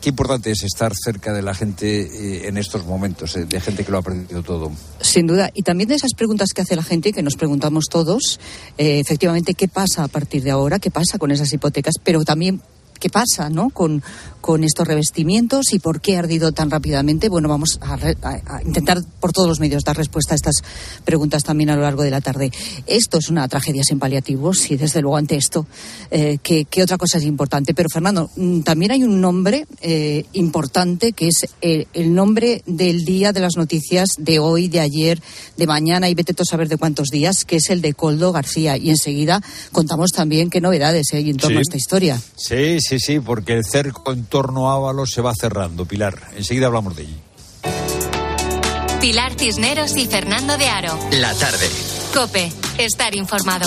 Qué 0.00 0.10
importante 0.10 0.50
es 0.50 0.62
estar 0.62 0.92
cerca 0.94 1.32
de 1.32 1.42
la 1.42 1.54
gente 1.54 2.48
en 2.48 2.56
estos 2.56 2.86
momentos, 2.86 3.34
de 3.34 3.60
gente 3.60 3.84
que 3.84 3.90
lo 3.90 3.98
ha 3.98 4.00
aprendido 4.00 4.42
todo. 4.42 4.70
Sin 5.00 5.26
duda. 5.26 5.50
Y 5.54 5.62
también 5.62 5.88
de 5.88 5.96
esas 5.96 6.14
preguntas 6.14 6.50
que 6.54 6.62
hace 6.62 6.76
la 6.76 6.82
gente, 6.82 7.12
que 7.12 7.22
nos 7.22 7.36
preguntamos 7.36 7.86
todos, 7.90 8.40
efectivamente, 8.78 9.54
¿qué 9.54 9.68
pasa 9.68 10.04
a 10.04 10.08
partir 10.08 10.42
de 10.42 10.50
ahora? 10.50 10.78
¿Qué 10.78 10.90
pasa 10.90 11.18
con 11.18 11.30
esas 11.30 11.52
hipotecas? 11.52 11.94
Pero 12.02 12.24
también 12.24 12.60
qué 13.02 13.10
pasa 13.10 13.50
¿no? 13.50 13.70
con, 13.70 14.00
con 14.40 14.62
estos 14.62 14.86
revestimientos 14.86 15.72
y 15.72 15.80
por 15.80 16.00
qué 16.00 16.16
ha 16.16 16.20
ardido 16.20 16.52
tan 16.52 16.70
rápidamente. 16.70 17.28
Bueno, 17.28 17.48
vamos 17.48 17.80
a, 17.80 17.98
intentar 18.64 19.02
por 19.18 19.32
todos 19.32 19.48
los 19.48 19.58
medios 19.58 19.82
dar 19.82 19.96
respuesta 19.96 20.34
a 20.34 20.36
estas 20.36 20.62
preguntas 21.04 21.42
también 21.42 21.70
a 21.70 21.76
lo 21.76 21.82
largo 21.82 22.04
de 22.04 22.10
la 22.10 22.20
tarde. 22.20 22.52
Esto 22.86 23.18
es 23.18 23.28
una 23.28 23.48
tragedia 23.48 23.82
sin 23.82 23.98
paliativos 23.98 24.70
y 24.70 24.76
desde 24.76 25.00
luego 25.00 25.16
ante 25.16 25.34
esto, 25.34 25.66
eh, 26.12 26.38
¿qué, 26.42 26.66
otra 26.80 26.96
cosa 26.96 27.18
es 27.18 27.24
importante? 27.24 27.74
Pero 27.74 27.88
Fernando, 27.92 28.30
mm, 28.36 28.60
también 28.60 28.92
hay 28.92 29.02
un 29.02 29.20
nombre 29.20 29.66
eh, 29.80 30.24
importante 30.34 31.12
que 31.12 31.26
es 31.26 31.48
el, 31.60 31.88
el, 31.92 32.14
nombre 32.14 32.62
del 32.66 33.04
día 33.04 33.32
de 33.32 33.40
las 33.40 33.56
noticias 33.56 34.10
de 34.18 34.38
hoy, 34.38 34.68
de 34.68 34.78
ayer, 34.78 35.20
de 35.56 35.66
mañana 35.66 36.08
y 36.08 36.14
vete 36.14 36.34
tú 36.34 36.42
a 36.42 36.46
saber 36.46 36.68
de 36.68 36.76
cuántos 36.76 37.08
días, 37.08 37.44
que 37.44 37.56
es 37.56 37.70
el 37.70 37.80
de 37.80 37.94
Coldo 37.94 38.30
García. 38.30 38.76
Y 38.76 38.90
enseguida 38.90 39.42
contamos 39.72 40.10
también 40.10 40.50
qué 40.50 40.60
novedades 40.60 41.06
hay 41.12 41.30
en 41.30 41.36
torno 41.36 41.58
a 41.58 41.62
esta 41.62 41.76
historia. 41.76 42.20
Sí, 42.36 42.78
sí 42.80 42.91
Sí, 42.92 42.98
sí, 42.98 43.20
porque 43.20 43.54
el 43.54 43.64
cerco 43.64 44.12
en 44.12 44.26
torno 44.26 44.70
a 44.70 44.74
Ábalos 44.74 45.12
se 45.12 45.22
va 45.22 45.32
cerrando, 45.34 45.86
Pilar. 45.86 46.14
Enseguida 46.36 46.66
hablamos 46.66 46.94
de 46.94 47.04
ello. 47.04 47.16
Pilar 49.00 49.32
Cisneros 49.38 49.96
y 49.96 50.04
Fernando 50.04 50.58
de 50.58 50.68
Aro. 50.68 50.98
La 51.12 51.32
tarde. 51.32 51.70
Cope, 52.12 52.52
estar 52.76 53.14
informado. 53.14 53.66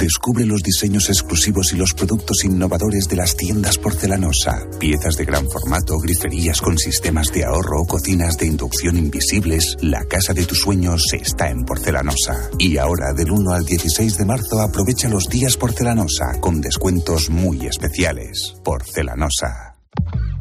Descubre 0.00 0.46
los 0.46 0.62
diseños 0.62 1.10
exclusivos 1.10 1.74
y 1.74 1.76
los 1.76 1.92
productos 1.92 2.42
innovadores 2.44 3.06
de 3.06 3.16
las 3.16 3.36
tiendas 3.36 3.76
porcelanosa. 3.76 4.66
Piezas 4.78 5.16
de 5.16 5.26
gran 5.26 5.46
formato, 5.50 5.98
griferías 5.98 6.62
con 6.62 6.78
sistemas 6.78 7.30
de 7.34 7.44
ahorro, 7.44 7.84
cocinas 7.84 8.38
de 8.38 8.46
inducción 8.46 8.96
invisibles. 8.96 9.76
La 9.82 10.02
casa 10.06 10.32
de 10.32 10.46
tus 10.46 10.60
sueños 10.60 11.04
está 11.12 11.50
en 11.50 11.66
porcelanosa. 11.66 12.48
Y 12.58 12.78
ahora, 12.78 13.12
del 13.12 13.30
1 13.30 13.52
al 13.52 13.66
16 13.66 14.16
de 14.16 14.24
marzo, 14.24 14.62
aprovecha 14.62 15.10
los 15.10 15.24
días 15.24 15.58
porcelanosa 15.58 16.40
con 16.40 16.62
descuentos 16.62 17.28
muy 17.28 17.66
especiales. 17.66 18.54
Porcelanosa. 18.64 19.76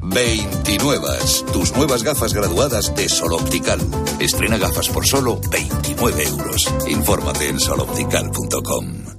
29. 0.01 1.07
Tus 1.51 1.75
nuevas 1.75 2.03
gafas 2.03 2.33
graduadas 2.33 2.95
de 2.95 3.09
Sol 3.09 3.33
Optical. 3.33 3.81
Estrena 4.21 4.57
gafas 4.57 4.87
por 4.87 5.05
solo 5.05 5.41
29 5.51 6.23
euros. 6.23 6.73
Infórmate 6.87 7.49
en 7.49 7.59
soloptical.com. 7.59 9.18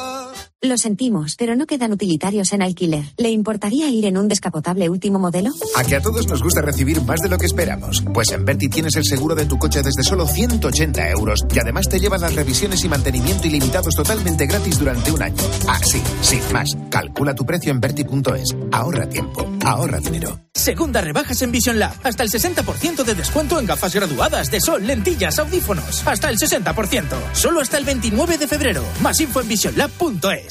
Lo 0.63 0.77
sentimos, 0.77 1.37
pero 1.37 1.55
no 1.55 1.65
quedan 1.65 1.91
utilitarios 1.91 2.53
en 2.53 2.61
alquiler. 2.61 3.03
¿Le 3.17 3.31
importaría 3.31 3.89
ir 3.89 4.05
en 4.05 4.15
un 4.15 4.27
descapotable 4.27 4.89
último 4.89 5.17
modelo? 5.17 5.49
A 5.75 5.83
que 5.83 5.95
a 5.95 6.01
todos 6.01 6.27
nos 6.27 6.43
gusta 6.43 6.61
recibir 6.61 7.01
más 7.01 7.19
de 7.19 7.29
lo 7.29 7.39
que 7.39 7.47
esperamos. 7.47 8.03
Pues 8.13 8.31
en 8.31 8.45
Berti 8.45 8.69
tienes 8.69 8.95
el 8.95 9.03
seguro 9.03 9.33
de 9.33 9.47
tu 9.47 9.57
coche 9.57 9.81
desde 9.81 10.03
solo 10.03 10.27
180 10.27 11.09
euros 11.09 11.39
y 11.51 11.57
además 11.57 11.89
te 11.89 11.99
llevan 11.99 12.21
las 12.21 12.35
revisiones 12.35 12.83
y 12.83 12.89
mantenimiento 12.89 13.47
ilimitados 13.47 13.95
totalmente 13.95 14.45
gratis 14.45 14.77
durante 14.77 15.11
un 15.11 15.23
año. 15.23 15.43
Ah, 15.67 15.79
sí, 15.83 15.99
sin 16.21 16.53
más. 16.53 16.77
Calcula 16.91 17.33
tu 17.33 17.43
precio 17.43 17.71
en 17.71 17.81
Berti.es. 17.81 18.55
Ahorra 18.71 19.09
tiempo, 19.09 19.49
ahorra 19.65 19.99
dinero. 19.99 20.39
Segunda 20.53 21.01
rebajas 21.01 21.41
en 21.41 21.51
Vision 21.51 21.79
Lab. 21.79 21.95
Hasta 22.03 22.21
el 22.21 22.29
60% 22.29 23.03
de 23.03 23.15
descuento 23.15 23.59
en 23.59 23.65
gafas 23.65 23.95
graduadas 23.95 24.51
de 24.51 24.61
sol, 24.61 24.85
lentillas, 24.85 25.39
audífonos. 25.39 26.05
Hasta 26.05 26.29
el 26.29 26.37
60%. 26.37 27.05
Solo 27.33 27.61
hasta 27.61 27.79
el 27.79 27.85
29 27.85 28.37
de 28.37 28.47
febrero. 28.47 28.83
Más 29.01 29.19
info 29.21 29.41
en 29.41 29.47
visionlab.es. 29.47 30.50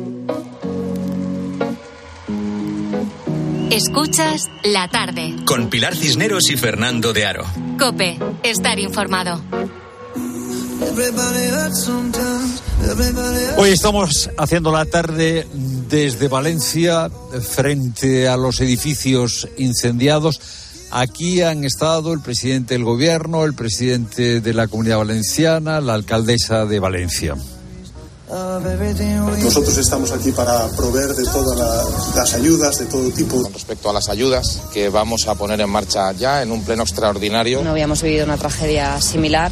Escuchas 3.71 4.51
la 4.65 4.89
tarde. 4.89 5.33
Con 5.45 5.69
Pilar 5.69 5.95
Cisneros 5.95 6.49
y 6.49 6.57
Fernando 6.57 7.13
de 7.13 7.25
Aro. 7.25 7.45
Cope, 7.79 8.19
estar 8.43 8.77
informado. 8.79 9.41
Hoy 13.55 13.69
estamos 13.69 14.29
haciendo 14.37 14.73
la 14.73 14.83
tarde 14.83 15.47
desde 15.87 16.27
Valencia, 16.27 17.09
frente 17.41 18.27
a 18.27 18.35
los 18.35 18.59
edificios 18.59 19.47
incendiados. 19.57 20.41
Aquí 20.91 21.41
han 21.41 21.63
estado 21.63 22.11
el 22.11 22.19
presidente 22.19 22.73
del 22.73 22.83
gobierno, 22.83 23.45
el 23.45 23.53
presidente 23.53 24.41
de 24.41 24.53
la 24.53 24.67
Comunidad 24.67 24.97
Valenciana, 24.97 25.79
la 25.79 25.93
alcaldesa 25.93 26.65
de 26.65 26.79
Valencia. 26.81 27.37
Nosotros 28.31 29.77
estamos 29.77 30.11
aquí 30.11 30.31
para 30.31 30.67
proveer 30.69 31.09
de 31.09 31.25
todas 31.25 32.15
las 32.15 32.33
ayudas, 32.33 32.77
de 32.79 32.85
todo 32.85 33.09
tipo. 33.11 33.41
Con 33.41 33.53
respecto 33.53 33.89
a 33.89 33.93
las 33.93 34.07
ayudas 34.07 34.61
que 34.73 34.87
vamos 34.87 35.27
a 35.27 35.35
poner 35.35 35.59
en 35.59 35.69
marcha 35.69 36.13
ya 36.13 36.41
en 36.41 36.51
un 36.51 36.63
pleno 36.63 36.83
extraordinario. 36.83 37.61
No 37.61 37.71
habíamos 37.71 38.01
vivido 38.01 38.23
una 38.23 38.37
tragedia 38.37 39.01
similar. 39.01 39.51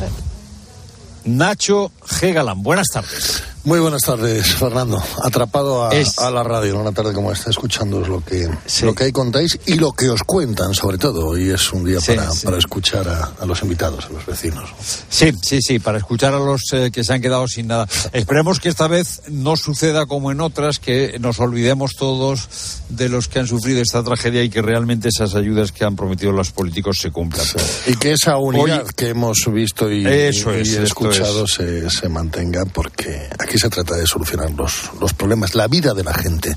Nacho 1.25 1.91
G. 2.07 2.33
Galán, 2.33 2.63
buenas 2.63 2.87
tardes. 2.87 3.43
Muy 3.65 3.79
buenas 3.79 4.03
tardes, 4.03 4.55
Fernando. 4.55 5.03
Atrapado 5.21 5.83
a, 5.85 6.31
la 6.31 6.43
radio 6.43 6.75
en 6.75 6.79
una 6.79 6.93
tarde 6.93 7.13
como 7.13 7.31
esta, 7.31 7.49
escuchando 7.49 7.99
lo 7.99 8.23
que, 8.23 8.49
lo 8.83 8.95
que 8.95 9.03
ahí 9.03 9.11
contáis 9.11 9.59
y 9.65 9.73
lo 9.73 9.91
que 9.91 10.09
os 10.09 10.23
cuentan, 10.23 10.73
sobre 10.73 10.97
todo. 10.97 11.27
Hoy 11.27 11.49
es 11.49 11.73
un 11.73 11.83
día 11.83 11.99
para, 11.99 12.29
para, 12.43 12.57
escuchar 12.57 13.07
a, 13.09 13.45
los 13.45 13.61
invitados, 13.61 14.05
a 14.05 14.09
los 14.09 14.25
vecinos. 14.25 14.69
Sí, 15.09 15.33
sí, 15.41 15.59
sí, 15.61 15.79
para 15.79 15.97
escuchar 15.97 16.33
a 16.33 16.39
los 16.39 16.61
eh, 16.71 16.89
que 16.91 17.03
se 17.03 17.13
han 17.13 17.21
quedado 17.21 17.47
sin 17.49 17.67
nada. 17.67 17.85
Esperemos 18.13 18.61
que 18.61 18.69
esta 18.69 18.87
vez 18.87 19.23
no 19.27 19.57
suceda 19.57 20.05
como 20.05 20.31
en 20.31 20.39
otras, 20.39 20.79
que 20.79 21.17
nos 21.19 21.39
olvidemos 21.39 21.95
todos 21.95 22.47
de 22.87 23.09
los 23.09 23.27
que 23.27 23.39
han 23.39 23.47
sufrido 23.47 23.81
esta 23.81 24.03
tragedia 24.03 24.41
y 24.41 24.49
que 24.49 24.61
realmente 24.61 25.09
esas 25.09 25.35
ayudas 25.35 25.73
que 25.73 25.83
han 25.83 25.97
prometido 25.97 26.31
los 26.31 26.51
políticos 26.51 26.99
se 26.99 27.11
cumplan. 27.11 27.45
Y 27.87 27.95
que 27.95 28.13
esa 28.13 28.37
unidad 28.37 28.87
que 28.87 29.09
hemos 29.09 29.37
visto 29.51 29.91
y, 29.91 30.05
escuchado 30.07 31.45
se, 31.45 31.89
se 31.89 32.07
mantenga, 32.07 32.63
porque 32.65 33.29
aquí 33.37 33.48
se 33.57 33.69
trata 33.69 33.95
de 33.95 34.05
solucionar 34.05 34.51
los, 34.51 34.91
los 34.99 35.13
problemas, 35.13 35.55
la 35.55 35.67
vida 35.67 35.93
de 35.93 36.03
la 36.03 36.13
gente. 36.13 36.55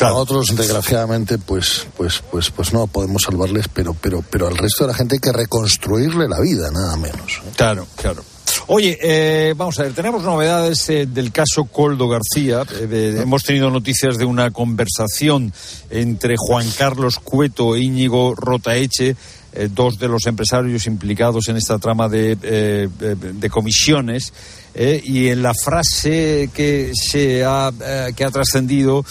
A 0.00 0.14
otros, 0.14 0.46
desgraciadamente, 0.54 1.38
pues, 1.38 1.86
pues, 1.96 2.22
pues, 2.30 2.50
pues 2.50 2.72
no 2.72 2.86
podemos 2.86 3.22
salvarles, 3.22 3.66
pero, 3.66 3.94
pero, 3.94 4.22
pero 4.30 4.46
al 4.46 4.56
resto 4.56 4.84
de 4.84 4.92
la 4.92 4.96
gente 4.96 5.16
hay 5.16 5.20
que 5.20 5.32
reconstruirle 5.32 6.28
la 6.28 6.38
vida, 6.40 6.70
nada 6.70 6.96
menos. 6.96 7.42
Claro, 7.56 7.84
claro. 7.96 8.22
Oye, 8.68 8.98
eh, 9.00 9.54
vamos 9.56 9.78
a 9.78 9.84
ver, 9.84 9.94
tenemos 9.94 10.22
novedades 10.22 10.88
eh, 10.90 11.06
del 11.06 11.32
caso 11.32 11.64
Coldo 11.64 12.08
García. 12.08 12.64
Eh, 12.70 13.18
hemos 13.22 13.42
tenido 13.42 13.70
noticias 13.70 14.18
de 14.18 14.24
una 14.24 14.50
conversación 14.50 15.52
entre 15.90 16.36
Juan 16.38 16.70
Carlos 16.76 17.18
Cueto 17.18 17.74
e 17.74 17.80
Íñigo 17.80 18.34
Rotaeche 18.34 19.16
eh, 19.58 19.68
dos 19.68 19.98
de 19.98 20.06
los 20.06 20.24
empresarios 20.26 20.86
implicados 20.86 21.48
en 21.48 21.56
esta 21.56 21.80
trama 21.80 22.08
de, 22.08 22.38
eh, 22.42 22.88
comisiones. 23.50 24.32
Eh, 24.72 25.02
y 25.04 25.26
en 25.28 25.42
la 25.42 25.52
frase 25.52 26.48
que 26.54 26.92
se 26.94 27.44
ha, 27.44 27.72
que 28.14 28.24
ha 28.24 28.30
trascendido, 28.30 29.04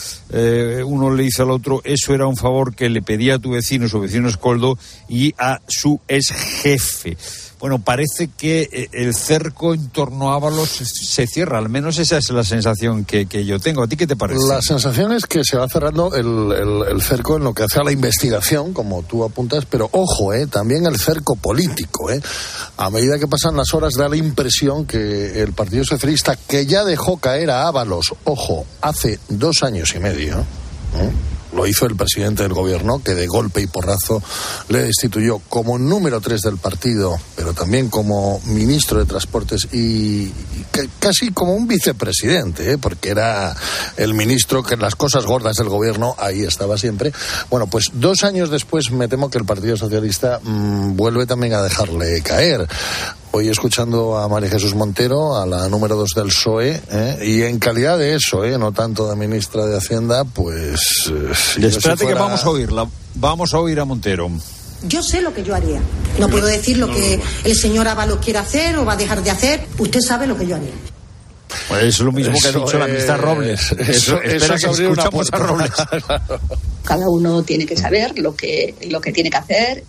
uno 0.86 1.14
le 1.14 1.24
dice 1.24 1.42
al 1.42 1.52
otro, 1.52 1.82
eso 1.84 2.14
era 2.14 2.28
un 2.28 2.38
favor 2.38 2.74
que 2.74 2.90
le 2.90 3.02
pedía 3.02 3.36
a 3.36 3.40
tu 3.40 3.52
vecino, 3.52 3.90
su 3.90 4.00
vecino 4.00 4.30
Escoldo, 4.30 4.78
y 5.10 5.34
a 5.38 5.60
su 5.68 6.00
ex 6.08 6.32
jefe 6.32 7.18
bueno, 7.60 7.80
parece 7.80 8.30
que 8.38 8.70
eh, 8.72 8.90
el 8.92 9.16
cerco 9.16 9.74
en 9.74 9.90
torno 9.90 10.32
a 10.32 10.36
Ábalos 10.36 10.70
se 10.70 11.26
cierra, 11.26 11.58
al 11.58 11.70
menos 11.70 11.98
esa 11.98 12.18
es 12.18 12.30
la 12.30 12.44
sensación 12.44 13.04
que, 13.04 13.26
yo 13.46 13.60
tengo. 13.60 13.84
¿A 13.84 13.88
ti 13.88 13.98
qué 13.98 14.06
te 14.06 14.16
parece? 14.16 14.40
La 14.48 14.62
sensación 14.62 15.12
es 15.12 15.26
que 15.26 15.44
se 15.44 15.58
va 15.58 15.68
cerrando 15.68 16.14
el, 16.14 17.02
cerco 17.02 17.38
en 17.38 17.44
lo 17.44 17.54
que 17.54 17.64
hace 17.64 17.80
a 17.80 17.84
la 17.84 17.92
investigación, 17.92 18.74
como 18.74 19.02
tú 19.04 19.24
apuntas, 19.24 19.66
pero 19.66 19.90
ojo, 19.92 20.34
eh, 20.34 20.46
también 20.46 20.86
el 20.86 20.98
cerco 20.98 21.36
político. 21.36 22.12
Eh. 22.12 22.22
A 22.78 22.90
medida 22.92 23.18
que 23.18 23.28
pasan 23.28 23.58
las 23.58 23.74
horas 23.74 23.96
da 23.96 24.08
la 24.08 24.18
impresión 24.18 24.86
que 24.86 25.42
el 25.42 25.54
Partido 25.54 25.84
Socialista, 25.84 26.36
que 26.36 26.68
ya 26.68 26.84
dejó 26.84 27.18
caer 27.18 27.50
a 27.50 27.68
Ábalos, 27.68 28.14
ojo, 28.24 28.66
hace 28.82 29.20
dos 29.30 29.64
años 29.64 29.96
y 29.96 30.00
medio, 30.00 30.38
¿eh? 30.38 31.37
Lo 31.54 31.66
hizo 31.68 31.86
el 31.86 31.96
presidente 31.96 32.44
del 32.44 32.54
gobierno, 32.54 33.02
que 33.04 33.16
de 33.16 33.28
golpe 33.28 33.62
y 33.62 33.68
porrazo 33.68 34.22
le 34.70 34.84
destituyó 34.84 35.40
como 35.50 35.78
número 35.78 36.22
tres 36.22 36.42
del 36.42 36.58
partido, 36.58 37.18
pero 37.36 37.54
también 37.54 37.90
como 37.90 38.40
ministro 38.46 39.00
de 39.00 39.06
Transportes 39.06 39.68
y, 39.74 40.32
casi 41.00 41.32
como 41.32 41.54
un 41.54 41.68
vicepresidente, 41.68 42.74
¿eh? 42.74 42.78
porque 42.78 43.10
era 43.10 43.56
el 43.98 44.14
ministro 44.14 44.64
que 44.64 44.78
las 44.78 44.96
cosas 44.96 45.26
gordas 45.26 45.58
del 45.58 45.70
gobierno 45.70 46.16
ahí 46.18 46.44
estaba 46.44 46.78
siempre. 46.78 47.14
Bueno, 47.50 47.68
pues 47.68 47.92
dos 47.94 48.24
años 48.24 48.50
después 48.50 48.92
me 48.92 49.08
temo 49.08 49.30
que 49.30 49.38
el 49.38 49.46
Partido 49.46 49.78
Socialista 49.78 50.40
mm, 50.44 50.96
vuelve 50.96 51.26
también 51.26 51.54
a 51.54 51.62
dejarle 51.62 52.22
caer 52.22 52.68
hoy 53.32 53.50
escuchando 53.50 54.18
a 54.18 54.28
María 54.28 54.50
Jesús 54.50 54.74
Montero, 54.74 55.36
a 55.38 55.46
la 55.46 55.70
número 55.70 55.96
dos 55.96 56.12
del 56.16 56.28
PSOE, 56.28 56.82
¿eh? 56.90 57.20
y 57.22 57.42
en 57.44 57.60
calidad 57.60 57.98
de 57.98 58.16
eso, 58.16 58.44
¿eh? 58.44 58.58
no 58.58 58.72
tanto 58.72 59.08
de 59.10 59.16
ministra 59.16 59.66
de 59.66 59.78
Hacienda, 59.78 60.24
pues... 60.24 61.12
Eh, 61.12 61.66
espérate 61.66 62.08
que 62.08 62.14
vamos 62.14 62.44
a 62.44 62.50
oírla, 62.50 62.88
vamos 63.16 63.54
a 63.54 63.60
oír 63.60 63.80
a 63.80 63.86
Montero. 63.86 64.32
Yo 64.84 65.02
sé 65.02 65.22
lo 65.22 65.34
que 65.34 65.44
yo 65.44 65.56
haría. 65.56 65.82
No 66.20 66.30
puedo 66.30 66.46
decir 66.46 66.78
lo 66.78 66.90
que 66.92 67.20
el 67.44 67.56
señor 67.56 67.88
Ábalos 67.88 68.20
quiere 68.24 68.40
hacer 68.40 68.78
o 68.78 68.86
va 68.86 68.94
a 68.94 68.98
dejar 68.98 69.24
de 69.24 69.32
hacer. 69.32 69.66
Usted 69.78 70.00
sabe 70.02 70.28
lo 70.28 70.38
que 70.38 70.48
yo 70.48 70.56
haría. 70.56 70.72
Pues 71.68 71.84
es 71.84 72.00
lo 72.00 72.12
mismo 72.12 72.38
que 72.40 72.48
ha 72.48 72.52
dicho 72.52 72.78
la 72.78 72.88
ministra 72.88 73.18
Robles. 73.18 73.72
Eso, 73.78 74.22
espera 74.22 74.58
que 74.58 74.68
escuchamos 74.68 75.30
a 75.32 75.38
Robles. 75.38 75.72
Cada 76.84 77.10
uno 77.10 77.44
tiene 77.44 77.66
que 77.66 77.76
saber 77.76 78.18
lo 78.20 78.36
que, 78.36 78.76
lo 78.90 79.02
que 79.02 79.12
tiene 79.12 79.30
que 79.30 79.38
hacer 79.38 79.84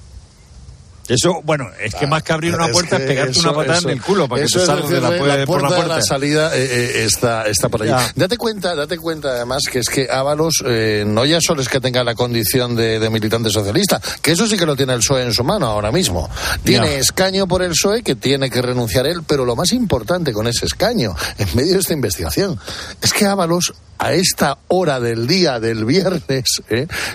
eso, 1.09 1.41
bueno, 1.43 1.71
es 1.81 1.95
que 1.95 2.07
más 2.07 2.23
que 2.23 2.35
abrir 2.35 2.55
una 2.55 2.69
puerta 2.69 2.97
es, 2.99 3.03
pegarte 3.03 3.39
una 3.41 3.55
patada 3.55 3.79
en 3.79 3.91
el 3.91 4.03
culo 4.03 4.29
para 4.29 4.43
que 4.43 4.49
te 4.49 4.59
salgas 4.59 4.91
de 4.91 5.01
la, 5.01 5.09
puerta, 5.17 5.47
por 5.47 5.63
la 5.63 5.69
puerta. 5.69 5.95
De 5.95 6.01
la 6.01 6.03
salida 6.03 6.55
eh, 6.55 6.65
eh, 6.65 7.05
está, 7.05 7.47
está 7.47 7.71
por 7.71 7.83
ahí. 7.83 7.91
Date 8.15 8.37
cuenta, 8.37 8.75
date 8.75 8.99
cuenta 8.99 9.29
además 9.31 9.63
que 9.71 9.79
es 9.79 9.89
que 9.89 10.09
Ábalos 10.11 10.63
eh, 10.67 11.05
no 11.07 11.25
ya 11.25 11.41
solo 11.41 11.63
es 11.63 11.69
que 11.71 11.81
tenga 11.81 12.05
la 12.05 12.15
condición 12.15 12.77
de, 12.77 13.09
militante 13.09 13.49
socialista, 13.49 14.01
que 14.21 14.33
eso 14.33 14.47
sí 14.47 14.59
que 14.59 14.67
lo 14.67 14.77
tiene 14.77 14.93
el 14.93 14.99
PSOE 14.99 15.23
en 15.23 15.33
su 15.33 15.45
mano 15.45 15.67
ahora 15.67 15.91
mismo. 15.91 16.29
Tiene 16.63 16.99
escaño 16.99 17.49
por 17.49 17.63
el 17.63 17.71
PSOE 17.71 18.03
que 18.03 18.15
tiene 18.15 18.51
que 18.51 18.61
renunciar 18.61 19.07
él, 19.07 19.23
pero 19.27 19.47
lo 19.47 19.57
más 19.57 19.73
importante 19.73 20.35
con 20.35 20.47
ese 20.47 20.67
escaño, 20.67 21.15
en 21.39 21.49
medio 21.57 21.73
de 21.73 21.79
esta 21.79 21.95
investigación, 21.95 22.61
es 23.01 23.15
que 23.15 23.25
Ábalos 23.25 23.73
a 23.99 24.13
esta 24.13 24.59
hora 24.69 25.01
del 25.01 25.27
día 25.27 25.59
del 25.59 25.87
viernes 25.87 26.45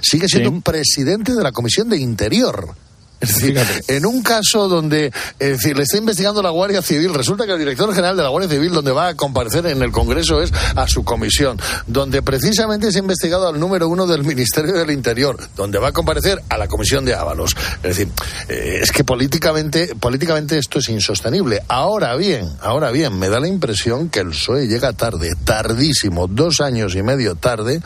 sigue 0.02 0.28
siendo 0.28 0.60
presidente 0.62 1.34
de 1.34 1.44
la 1.44 1.52
Comisión 1.52 1.89
de 1.89 1.98
Interior. 1.98 2.76
Es 3.24 3.36
decir, 3.36 3.57
en 3.88 4.05
un 4.05 4.21
caso 4.21 4.67
donde 4.67 5.11
es 5.39 5.49
decir, 5.57 5.78
le 5.78 5.84
está 5.84 5.97
investigando 5.97 6.41
la 6.41 6.49
Guardia 6.49 6.82
Civil, 6.82 7.13
resulta 7.13 7.45
que 7.45 7.53
el 7.53 7.59
director 7.59 7.89
general 7.93 8.17
de 8.17 8.24
la 8.24 8.30
Guardia 8.30 8.49
Civil, 8.49 8.71
donde 8.71 8.91
va 8.91 9.07
a 9.07 9.15
comparecer 9.15 9.65
en 9.67 9.82
el 9.82 9.91
Congreso, 9.91 10.41
es 10.41 10.51
a 10.76 10.88
su 10.88 11.03
comisión, 11.03 11.59
donde 11.88 12.21
precisamente 12.21 12.91
se 12.91 12.99
ha 12.99 13.01
investigado 13.01 13.47
al 13.47 13.59
número 13.59 13.88
uno 13.88 14.05
del 14.07 14.24
Ministerio 14.24 14.74
del 14.74 14.91
Interior, 14.91 15.38
donde 15.55 15.80
va 15.80 15.89
a 15.89 15.91
comparecer 15.93 16.41
a 16.49 16.57
la 16.57 16.67
comisión 16.67 17.05
de 17.05 17.13
Ábalos. 17.13 17.55
Es 17.78 17.97
decir, 17.97 18.09
eh, 18.49 18.80
es 18.82 18.91
que 18.91 19.03
políticamente, 19.03 19.95
políticamente 19.95 20.57
esto 20.57 20.80
es 20.80 20.89
insostenible. 20.89 21.61
Ahora 21.67 22.15
bien, 22.15 22.49
ahora 22.61 22.91
bien, 22.91 23.17
me 23.17 23.30
da 23.30 23.39
la 23.39 23.47
impresión 23.47 24.09
que 24.09 24.19
el 24.19 24.30
PSOE 24.30 24.67
llega 24.67 24.93
tarde, 24.93 25.34
tardísimo, 25.45 26.28
dos 26.28 26.59
años 26.59 26.95
y 26.95 27.03
medio 27.03 27.36
tarde, 27.36 27.82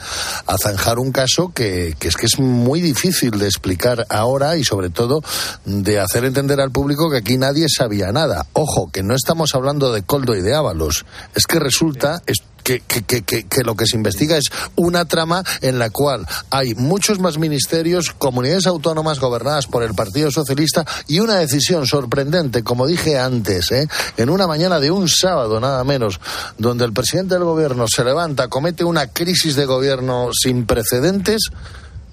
a 0.48 0.56
zanjar 0.58 1.00
un 1.00 1.12
caso 1.12 1.52
que, 1.54 1.96
que 2.00 2.08
es 2.08 2.16
que 2.16 2.26
es 2.26 2.40
muy 2.40 2.82
difícil 2.82 3.32
de 3.38 3.46
explicar 3.46 4.06
ahora 4.10 4.58
y 4.58 4.64
sobre 4.64 4.90
todo 4.90 5.22
de 5.66 6.00
hacer 6.00 6.26
entender 6.26 6.60
al 6.62 6.72
público 6.72 7.10
que 7.10 7.18
aquí 7.18 7.38
nadie 7.38 7.68
sabía 7.70 8.12
nada. 8.12 8.46
Ojo, 8.54 8.90
que 8.92 9.04
no 9.04 9.16
estamos 9.16 9.56
hablando 9.56 9.92
de 9.92 10.04
Coldo 10.04 10.36
y 10.36 10.42
de 10.42 10.56
Ábalos. 10.56 11.06
Es 11.36 11.46
que 11.46 11.60
resulta... 11.60 12.22
Que, 12.64 12.82
que, 12.82 13.02
que, 13.02 13.24
que, 13.24 13.64
lo 13.64 13.78
que 13.78 13.86
se 13.86 13.96
investiga 13.96 14.36
es 14.36 14.52
una 14.76 15.06
trama 15.06 15.42
en 15.62 15.80
la 15.80 15.90
cual 15.90 16.28
hay 16.50 16.76
muchos 16.76 17.18
más 17.18 17.38
ministerios, 17.38 18.12
comunidades 18.12 18.68
autónomas 18.68 19.22
gobernadas 19.22 19.68
por 19.68 19.84
el 19.84 19.94
Partido 19.94 20.32
Socialista 20.32 20.86
y 21.08 21.22
una 21.22 21.36
decisión 21.36 21.88
sorprendente, 21.88 22.64
como 22.64 22.86
dije 22.86 23.18
antes, 23.18 23.72
¿eh? 23.72 23.88
en 24.18 24.30
una 24.30 24.48
mañana 24.48 24.82
de 24.82 24.92
un 24.92 25.08
sábado 25.08 25.62
nada 25.62 25.82
menos, 25.86 26.20
donde 26.58 26.84
el 26.84 26.92
presidente 26.92 27.36
del 27.36 27.46
gobierno 27.46 27.86
se 27.88 28.04
levanta, 28.04 28.50
comete 28.50 28.84
una 28.84 29.08
crisis 29.14 29.56
de 29.56 29.64
gobierno 29.64 30.32
sin 30.34 30.66
precedentes, 30.66 31.44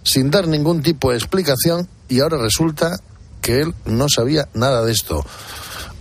sin 0.05 0.31
dar 0.31 0.47
ningún 0.47 0.83
tipo 0.83 1.11
de 1.11 1.17
explicación 1.17 1.89
y 2.09 2.21
ahora 2.21 2.39
resulta 2.39 2.99
que 3.41 3.61
él 3.61 3.75
no 3.85 4.07
sabía 4.09 4.49
nada 4.55 4.85
de 4.85 4.93
esto. 4.93 5.25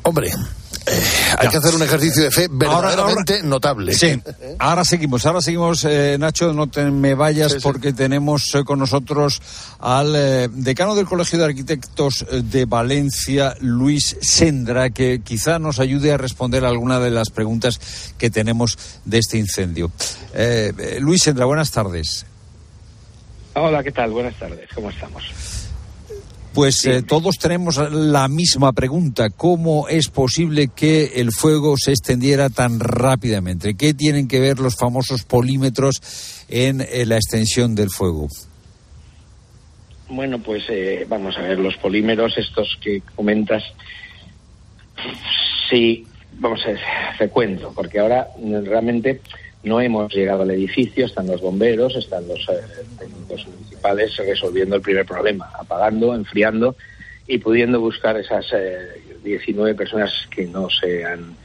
Hombre, 0.04 0.32
eh, 0.86 1.02
hay 1.38 1.48
que 1.48 1.58
hacer 1.58 1.74
un 1.74 1.82
ejercicio 1.82 2.24
de 2.24 2.32
fe 2.32 2.48
verdaderamente 2.50 3.42
notable. 3.44 3.94
Sí, 3.94 4.20
ahora 4.60 4.84
seguimos, 4.84 5.26
ahora 5.26 5.42
seguimos, 5.42 5.86
eh, 5.86 6.18
Nacho, 6.20 6.54
no 6.54 6.68
te 6.68 6.84
me 6.92 7.16
vayas 7.16 7.56
porque 7.62 7.94
tenemos 7.94 8.54
eh, 8.54 8.64
con 8.66 8.80
nosotros 8.80 9.42
al 9.80 10.14
decano 10.54 10.96
del 10.96 11.06
Colegio 11.06 11.40
de 11.40 11.46
Arquitectos 11.46 12.26
de 12.32 12.66
Valencia, 12.66 13.56
Luis 13.62 14.18
Sendra, 14.22 14.90
que 14.90 15.22
quizá 15.22 15.58
nos 15.58 15.80
ayude 15.80 16.12
a 16.12 16.18
responder 16.18 16.66
alguna 16.66 17.00
de 17.00 17.12
las 17.12 17.30
preguntas 17.30 17.80
que 18.18 18.30
tenemos 18.30 18.78
de 19.06 19.20
este 19.20 19.38
incendio. 19.38 19.92
Luis 21.00 21.24
Sendra, 21.24 21.46
buenas 21.46 21.72
tardes. 21.72 22.26
Hola, 23.56 23.84
¿qué 23.84 23.92
tal? 23.92 24.12
Buenas 24.12 24.38
tardes, 24.38 24.68
¿cómo 24.74 24.90
estamos? 24.90 25.24
Pues 26.54 26.86
eh, 26.86 27.02
todos 27.02 27.38
tenemos 27.40 27.78
la 27.92 28.28
misma 28.28 28.74
pregunta. 28.74 29.32
¿Cómo 29.32 29.88
es 29.88 30.10
posible 30.10 30.68
que 30.68 31.14
el 31.16 31.32
fuego 31.32 31.76
se 31.78 31.92
extendiera 31.92 32.50
tan 32.50 32.80
rápidamente? 32.80 33.74
¿Qué 33.74 33.96
tienen 33.96 34.28
que 34.28 34.40
ver 34.40 34.60
los 34.60 34.76
famosos 34.76 35.24
polímetros 35.24 35.96
en, 36.50 36.78
la 36.78 37.16
extensión 37.16 37.74
del 37.74 37.90
fuego? 37.90 38.28
Bueno, 40.10 40.40
pues 40.44 40.64
eh, 40.70 41.08
vamos 41.10 41.36
a 41.38 41.42
ver, 41.42 41.58
los 41.58 41.76
polímeros 41.78 42.38
estos 42.38 42.78
que 42.80 43.02
comentas, 43.16 43.64
sí, 45.72 46.06
vamos 46.34 46.62
a 46.66 46.68
ver, 46.68 46.80
te 47.18 47.30
cuento, 47.30 47.74
porque 47.76 48.00
ahora 48.00 48.28
realmente 48.64 49.22
no 49.64 49.80
hemos 49.80 50.14
llegado 50.14 50.44
al 50.44 50.52
edificio, 50.52 51.06
están 51.06 51.28
los 51.28 51.42
bomberos, 51.42 51.96
están 51.96 52.28
los 52.28 52.40
eh, 52.50 52.62
técnicos 53.00 53.48
municipales 53.48 54.16
resolviendo 54.18 54.76
el 54.76 54.82
primer 54.82 55.06
problema, 55.06 55.50
apagando, 55.58 56.14
enfriando 56.14 56.76
y 57.28 57.38
pudiendo 57.38 57.80
buscar 57.80 58.18
esas 58.18 58.46
19 59.24 59.72
eh, 59.72 59.76
personas 59.76 60.12
que 60.30 60.46
no 60.46 60.70
se 60.70 61.06
han 61.06 61.36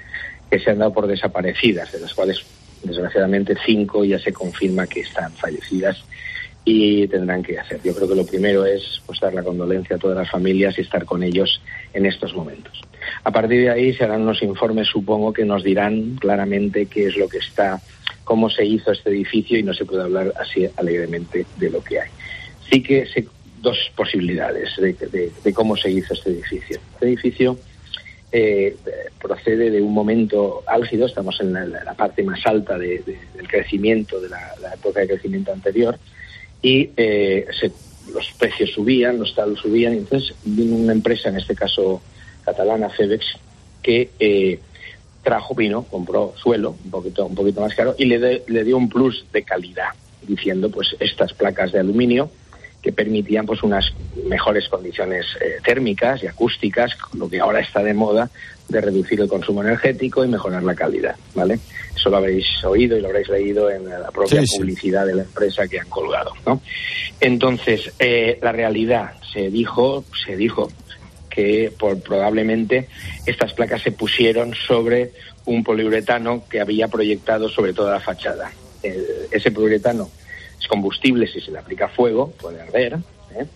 que 0.50 0.58
se 0.58 0.70
han 0.70 0.78
dado 0.78 0.92
por 0.92 1.06
desaparecidas, 1.06 1.92
de 1.92 2.00
las 2.00 2.14
cuales 2.14 2.42
desgraciadamente 2.82 3.54
cinco 3.66 4.04
ya 4.04 4.18
se 4.18 4.32
confirma 4.32 4.86
que 4.86 5.00
están 5.00 5.30
fallecidas 5.32 6.02
y 6.64 7.06
tendrán 7.08 7.42
que 7.42 7.58
hacer. 7.58 7.80
Yo 7.82 7.94
creo 7.94 8.08
que 8.08 8.14
lo 8.14 8.26
primero 8.26 8.66
es 8.66 9.00
pues, 9.06 9.20
dar 9.20 9.32
la 9.34 9.42
condolencia 9.42 9.96
a 9.96 9.98
todas 9.98 10.16
las 10.16 10.30
familias 10.30 10.78
y 10.78 10.82
estar 10.82 11.04
con 11.04 11.22
ellos 11.22 11.60
en 11.92 12.06
estos 12.06 12.34
momentos. 12.34 12.80
A 13.24 13.30
partir 13.30 13.62
de 13.62 13.70
ahí 13.70 13.94
se 13.94 14.04
harán 14.04 14.22
unos 14.22 14.42
informes, 14.42 14.88
supongo, 14.88 15.32
que 15.32 15.44
nos 15.44 15.62
dirán 15.62 16.16
claramente 16.16 16.86
qué 16.86 17.06
es 17.06 17.16
lo 17.16 17.28
que 17.28 17.38
está, 17.38 17.80
cómo 18.28 18.50
se 18.50 18.62
hizo 18.62 18.92
este 18.92 19.08
edificio 19.08 19.58
y 19.58 19.62
no 19.62 19.72
se 19.72 19.86
puede 19.86 20.02
hablar 20.02 20.34
así 20.38 20.68
alegremente 20.76 21.46
de 21.56 21.70
lo 21.70 21.82
que 21.82 21.98
hay. 21.98 22.10
Sí 22.70 22.82
que 22.82 23.06
se, 23.06 23.26
dos 23.62 23.78
posibilidades 23.96 24.68
de, 24.76 25.52
cómo 25.54 25.78
se 25.78 25.90
hizo 25.90 26.12
este 26.12 26.32
edificio. 26.32 26.78
Este 26.92 27.06
edificio 27.06 27.58
eh, 28.30 28.76
procede 29.18 29.70
de 29.70 29.80
un 29.80 29.94
momento 29.94 30.62
álgido, 30.66 31.06
estamos 31.06 31.40
en 31.40 31.54
la, 31.54 31.94
parte 31.94 32.22
más 32.22 32.44
alta 32.44 32.76
del 32.76 33.02
crecimiento, 33.48 34.20
de 34.20 34.28
la, 34.28 34.74
época 34.74 35.00
de 35.00 35.08
crecimiento 35.08 35.50
anterior, 35.50 35.98
y 36.60 36.90
eh, 36.98 37.46
los 38.12 38.30
precios 38.38 38.72
subían, 38.72 39.18
los 39.18 39.34
talos 39.34 39.60
subían, 39.60 39.94
y 39.94 39.98
entonces 39.98 40.36
vino 40.44 40.76
una 40.76 40.92
empresa, 40.92 41.30
en 41.30 41.38
este 41.38 41.54
caso 41.54 42.02
catalana, 42.44 42.90
Febex, 42.90 43.24
que 43.82 44.10
eh, 44.20 44.60
trajo 45.28 45.54
vino, 45.54 45.82
compró 45.82 46.32
suelo, 46.38 46.74
un 46.82 46.90
poquito, 46.90 47.26
un 47.26 47.34
poquito 47.34 47.60
más 47.60 47.74
caro, 47.74 47.94
y 47.98 48.06
le, 48.06 48.44
le 48.46 48.64
dio 48.64 48.78
un 48.78 48.88
plus 48.88 49.26
de 49.30 49.42
calidad, 49.42 49.90
diciendo 50.26 50.70
pues 50.70 50.96
estas 51.00 51.34
placas 51.34 51.70
de 51.70 51.80
aluminio 51.80 52.30
que 52.80 52.92
permitían 52.92 53.44
pues 53.44 53.62
unas 53.62 53.92
mejores 54.24 54.70
condiciones 54.70 55.26
eh, 55.42 55.58
térmicas 55.62 56.22
y 56.22 56.28
acústicas, 56.28 56.92
lo 57.12 57.28
que 57.28 57.40
ahora 57.40 57.60
está 57.60 57.82
de 57.82 57.92
moda 57.92 58.30
de 58.70 58.80
reducir 58.80 59.20
el 59.20 59.28
consumo 59.28 59.62
energético 59.62 60.24
y 60.24 60.28
mejorar 60.28 60.62
la 60.62 60.74
calidad, 60.74 61.16
¿vale? 61.34 61.58
Eso 61.94 62.08
lo 62.08 62.16
habréis 62.16 62.46
oído 62.64 62.96
y 62.96 63.02
lo 63.02 63.08
habréis 63.08 63.28
leído 63.28 63.70
en 63.70 63.84
la 63.84 64.10
propia 64.10 64.42
publicidad 64.56 65.04
de 65.04 65.14
la 65.14 65.22
empresa 65.22 65.68
que 65.68 65.78
han 65.78 65.90
colgado, 65.90 66.32
¿no? 66.46 66.62
Entonces, 67.20 67.92
eh, 67.98 68.38
la 68.40 68.52
realidad 68.52 69.12
se 69.30 69.50
dijo, 69.50 70.04
se 70.24 70.36
dijo 70.38 70.70
que 71.28 71.72
por, 71.78 72.00
probablemente 72.00 72.88
estas 73.26 73.52
placas 73.52 73.82
se 73.82 73.92
pusieron 73.92 74.54
sobre 74.54 75.12
un 75.44 75.64
poliuretano 75.64 76.44
que 76.48 76.60
había 76.60 76.88
proyectado 76.88 77.48
sobre 77.48 77.72
toda 77.72 77.92
la 77.92 78.00
fachada. 78.00 78.50
ese 78.82 79.50
poliuretano 79.50 80.10
es 80.60 80.66
combustible 80.66 81.26
si 81.26 81.40
se 81.40 81.50
le 81.50 81.58
aplica 81.58 81.88
fuego, 81.88 82.32
puede 82.40 82.60
arder, 82.60 82.98
¿eh? 83.34 83.46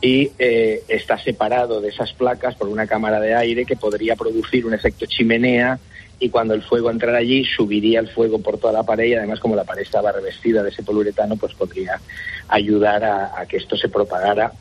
y 0.00 0.32
eh, 0.38 0.82
está 0.88 1.18
separado 1.18 1.80
de 1.80 1.88
esas 1.88 2.12
placas 2.12 2.54
por 2.54 2.68
una 2.68 2.86
cámara 2.86 3.20
de 3.20 3.34
aire 3.34 3.66
que 3.66 3.76
podría 3.76 4.16
producir 4.16 4.64
un 4.64 4.74
efecto 4.74 5.06
chimenea 5.06 5.78
y 6.18 6.28
cuando 6.28 6.54
el 6.54 6.62
fuego 6.62 6.90
entrara 6.90 7.18
allí 7.18 7.44
subiría 7.44 8.00
el 8.00 8.08
fuego 8.08 8.40
por 8.40 8.58
toda 8.58 8.74
la 8.74 8.82
pared 8.82 9.06
y 9.06 9.14
además 9.14 9.40
como 9.40 9.56
la 9.56 9.64
pared 9.64 9.82
estaba 9.82 10.12
revestida 10.12 10.62
de 10.62 10.70
ese 10.70 10.82
poliuretano 10.82 11.36
pues 11.36 11.54
podría 11.54 12.00
ayudar 12.48 13.04
a, 13.04 13.46
que 13.46 13.56
esto 13.58 13.76
se 13.76 13.88
propagara 13.88 14.52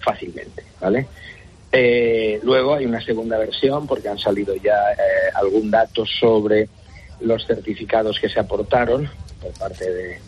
fácilmente, 0.00 0.64
¿vale? 0.80 1.06
Eh, 1.70 2.40
luego 2.42 2.74
hay 2.74 2.86
una 2.86 3.04
segunda 3.04 3.36
versión 3.38 3.86
porque 3.86 4.08
han 4.08 4.18
salido 4.18 4.54
ya 4.56 4.76
algún 5.34 5.70
dato 5.70 6.04
sobre 6.06 6.68
los 7.20 7.46
certificados 7.46 8.18
que 8.20 8.28
se 8.28 8.40
aportaron 8.40 9.08
por 9.40 9.52
parte 9.52 9.90
de, 9.92 10.18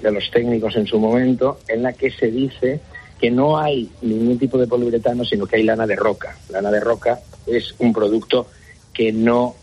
de, 0.00 0.10
los 0.10 0.30
técnicos 0.30 0.76
en 0.76 0.86
su 0.86 0.98
momento, 0.98 1.58
en 1.68 1.82
la 1.82 1.92
que 1.92 2.10
se 2.10 2.30
dice 2.30 2.80
que 3.20 3.30
no 3.30 3.58
hay 3.58 3.90
ningún 4.02 4.38
tipo 4.38 4.58
de 4.58 4.66
poliuretano, 4.66 5.24
sino 5.24 5.46
que 5.46 5.56
hay 5.56 5.62
lana 5.62 5.86
de 5.86 5.96
roca. 5.96 6.36
Lana 6.50 6.70
de 6.70 6.80
roca 6.80 7.20
es 7.46 7.74
un 7.78 7.92
producto 7.92 8.48
que 8.92 9.12
no 9.12 9.54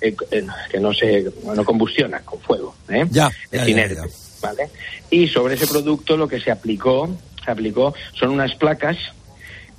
eh, 0.00 0.14
eh, 0.30 0.46
que 0.70 0.80
no 0.80 0.92
se 0.92 1.30
no 1.44 1.64
combustiona 1.64 2.20
con 2.20 2.40
fuego, 2.40 2.74
¿eh? 2.88 3.06
ya, 3.10 3.30
es 3.50 3.68
inerte, 3.68 4.00
¿vale? 4.40 4.68
Y 5.10 5.28
sobre 5.28 5.54
ese 5.54 5.66
producto 5.66 6.16
lo 6.16 6.26
que 6.26 6.40
se 6.40 6.50
aplicó, 6.50 7.08
se 7.44 7.50
aplicó 7.50 7.94
son 8.14 8.30
unas 8.30 8.54
placas 8.56 8.96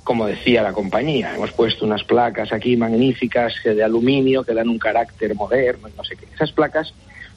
como 0.04 0.26
decía 0.26 0.62
la 0.62 0.72
compañía, 0.72 1.34
hemos 1.34 1.50
puesto 1.52 1.84
unas 1.84 2.04
placas 2.04 2.52
aquí 2.52 2.76
magníficas 2.76 3.54
de 3.64 3.82
aluminio 3.82 4.44
que 4.44 4.52
dan 4.52 4.68
un 4.68 4.78
carácter 4.78 5.34
moderno, 5.34 5.88
no 5.96 6.04
sé 6.04 6.14
qué. 6.16 6.26
Esas 6.34 6.52
placas 6.52 6.92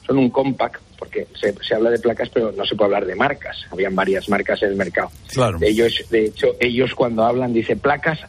son 0.06 0.18
un 0.18 0.28
compact, 0.30 0.80
porque 0.98 1.26
se, 1.38 1.54
se, 1.62 1.74
habla 1.74 1.90
de 1.90 1.98
placas, 1.98 2.28
pero 2.28 2.52
no 2.52 2.64
se 2.66 2.76
puede 2.76 2.86
hablar 2.86 3.06
de 3.06 3.14
marcas. 3.14 3.66
Habían 3.70 3.94
varias 3.94 4.28
marcas 4.28 4.62
en 4.62 4.70
el 4.70 4.76
mercado. 4.76 5.10
Claro. 5.32 5.58
Ellos, 5.62 6.04
de 6.10 6.26
hecho, 6.26 6.56
ellos 6.60 6.94
cuando 6.94 7.24
hablan, 7.24 7.52
dice 7.54 7.76
placas 7.76 8.20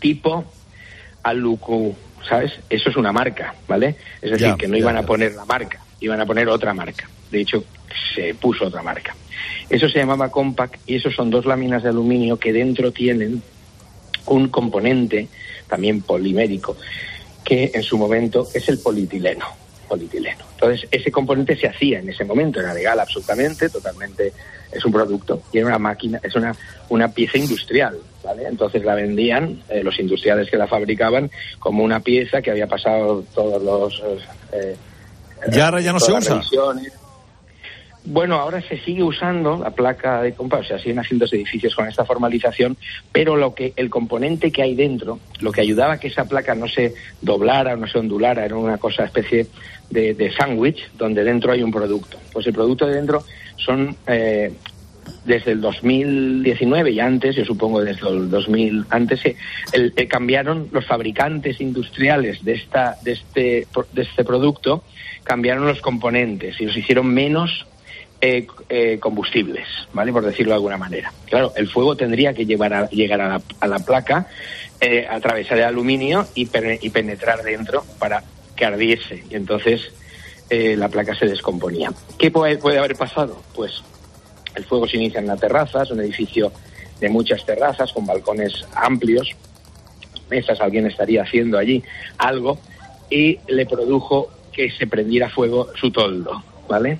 tipo 0.00 0.44
Alucu, 1.22 1.94
¿sabes? 2.28 2.52
Eso 2.68 2.90
es 2.90 2.96
una 2.96 3.12
marca, 3.12 3.54
¿vale? 3.68 3.96
Es 4.20 4.32
decir, 4.32 4.54
que 4.58 4.68
no 4.68 4.76
iban 4.76 4.96
a 4.96 5.02
poner 5.02 5.34
la 5.34 5.44
marca, 5.44 5.80
iban 6.00 6.20
a 6.20 6.26
poner 6.26 6.48
otra 6.48 6.74
marca. 6.74 7.08
De 7.30 7.40
hecho, 7.40 7.64
se 8.14 8.34
puso 8.34 8.66
otra 8.66 8.82
marca. 8.82 9.14
Eso 9.70 9.88
se 9.88 9.98
llamaba 9.98 10.30
compact 10.30 10.80
y 10.86 10.96
eso 10.96 11.10
son 11.10 11.30
dos 11.30 11.46
láminas 11.46 11.82
de 11.82 11.88
aluminio 11.88 12.38
que 12.38 12.52
dentro 12.52 12.92
tienen 12.92 13.42
un 14.26 14.48
componente, 14.48 15.28
también 15.68 16.02
polimérico, 16.02 16.76
que 17.44 17.70
en 17.74 17.82
su 17.82 17.98
momento 17.98 18.48
es 18.54 18.68
el 18.68 18.78
polietileno 18.78 19.46
polietileno. 19.84 20.44
Entonces, 20.54 20.88
ese 20.90 21.10
componente 21.10 21.56
se 21.56 21.68
hacía 21.68 22.00
en 22.00 22.08
ese 22.08 22.24
momento, 22.24 22.60
era 22.60 22.74
legal 22.74 22.98
absolutamente, 22.98 23.68
totalmente, 23.68 24.32
es 24.72 24.84
un 24.84 24.92
producto 24.92 25.42
y 25.52 25.58
era 25.58 25.68
una 25.68 25.78
máquina, 25.78 26.20
es 26.22 26.34
una, 26.34 26.54
una 26.88 27.08
pieza 27.08 27.38
industrial, 27.38 27.98
¿vale? 28.24 28.46
Entonces 28.48 28.84
la 28.84 28.94
vendían 28.94 29.62
eh, 29.68 29.82
los 29.82 29.98
industriales 29.98 30.50
que 30.50 30.56
la 30.56 30.66
fabricaban 30.66 31.30
como 31.58 31.84
una 31.84 32.00
pieza 32.00 32.42
que 32.42 32.50
había 32.50 32.66
pasado 32.66 33.24
todos 33.34 33.62
los... 33.62 34.02
Eh, 34.52 34.76
y 35.52 35.60
ahora 35.60 35.80
ya 35.80 35.92
no 35.92 36.00
se 36.00 36.12
usa. 36.12 36.40
Bueno, 38.06 38.36
ahora 38.36 38.60
se 38.60 38.78
sigue 38.78 39.02
usando 39.02 39.58
la 39.58 39.70
placa 39.70 40.20
de 40.20 40.34
compa, 40.34 40.58
o 40.58 40.64
sea, 40.64 40.78
siguen 40.78 40.98
haciendo 40.98 41.24
edificios 41.24 41.74
con 41.74 41.88
esta 41.88 42.04
formalización, 42.04 42.76
pero 43.10 43.34
lo 43.36 43.54
que 43.54 43.72
el 43.76 43.88
componente 43.88 44.52
que 44.52 44.62
hay 44.62 44.74
dentro, 44.74 45.20
lo 45.40 45.50
que 45.50 45.62
ayudaba 45.62 45.94
a 45.94 45.98
que 45.98 46.08
esa 46.08 46.26
placa 46.26 46.54
no 46.54 46.68
se 46.68 46.94
doblara, 47.22 47.76
no 47.76 47.86
se 47.86 47.98
ondulara, 47.98 48.44
era 48.44 48.56
una 48.56 48.76
cosa 48.76 49.04
especie 49.04 49.46
de, 49.88 50.12
de 50.12 50.32
sándwich 50.32 50.90
donde 50.98 51.24
dentro 51.24 51.52
hay 51.52 51.62
un 51.62 51.72
producto. 51.72 52.18
Pues 52.30 52.46
el 52.46 52.52
producto 52.52 52.86
de 52.86 52.94
dentro 52.96 53.24
son 53.56 53.96
eh, 54.06 54.52
desde 55.24 55.52
el 55.52 55.60
2019 55.62 56.90
y 56.90 57.00
antes, 57.00 57.36
yo 57.36 57.44
supongo 57.44 57.80
desde 57.80 58.06
el 58.08 58.28
2000 58.28 58.84
antes, 58.90 59.20
el, 59.72 59.94
cambiaron 60.08 60.68
los 60.72 60.84
fabricantes 60.84 61.60
industriales 61.60 62.44
de 62.44 62.52
esta 62.52 62.96
de 63.02 63.12
este 63.12 63.66
de 63.92 64.02
este 64.02 64.24
producto 64.24 64.84
cambiaron 65.22 65.66
los 65.66 65.80
componentes 65.80 66.60
y 66.60 66.66
los 66.66 66.76
hicieron 66.76 67.06
menos 67.06 67.66
eh, 68.26 68.46
eh, 68.70 68.98
combustibles, 68.98 69.68
¿vale? 69.92 70.10
Por 70.10 70.24
decirlo 70.24 70.52
de 70.52 70.54
alguna 70.54 70.78
manera. 70.78 71.12
Claro, 71.26 71.52
el 71.56 71.68
fuego 71.68 71.94
tendría 71.94 72.32
que 72.32 72.46
llevar 72.46 72.72
a, 72.72 72.88
llegar 72.88 73.20
a 73.20 73.66
la, 73.66 73.78
placa, 73.80 74.28
eh, 74.80 75.06
atravesar 75.06 75.58
el 75.58 75.64
aluminio 75.64 76.26
y, 76.34 76.46
penetrar 76.46 77.42
dentro 77.42 77.84
para 77.98 78.24
que 78.56 78.64
ardiese. 78.64 79.24
Y 79.28 79.34
entonces 79.34 79.92
eh, 80.48 80.74
la 80.74 80.88
placa 80.88 81.14
se 81.14 81.26
descomponía. 81.26 81.92
¿Qué 82.18 82.30
puede, 82.30 82.56
puede 82.56 82.78
haber 82.78 82.96
pasado? 82.96 83.42
Pues 83.54 83.82
el 84.54 84.64
fuego 84.64 84.88
se 84.88 84.96
inicia 84.96 85.20
en 85.20 85.26
la 85.26 85.36
terraza, 85.36 85.82
es 85.82 85.90
un 85.90 86.00
edificio 86.00 86.50
de 87.00 87.10
muchas 87.10 87.44
terrazas 87.44 87.92
con 87.92 88.06
balcones 88.06 88.64
amplios, 88.74 89.36
mesas, 90.30 90.62
alguien 90.62 90.86
estaría 90.86 91.24
haciendo 91.24 91.58
allí 91.58 91.84
algo 92.16 92.58
y 93.10 93.38
le 93.48 93.66
produjo 93.66 94.30
que 94.50 94.70
se 94.70 94.86
prendiera 94.86 95.28
fuego 95.28 95.68
su 95.78 95.90
toldo, 95.90 96.42
¿vale? 96.66 96.98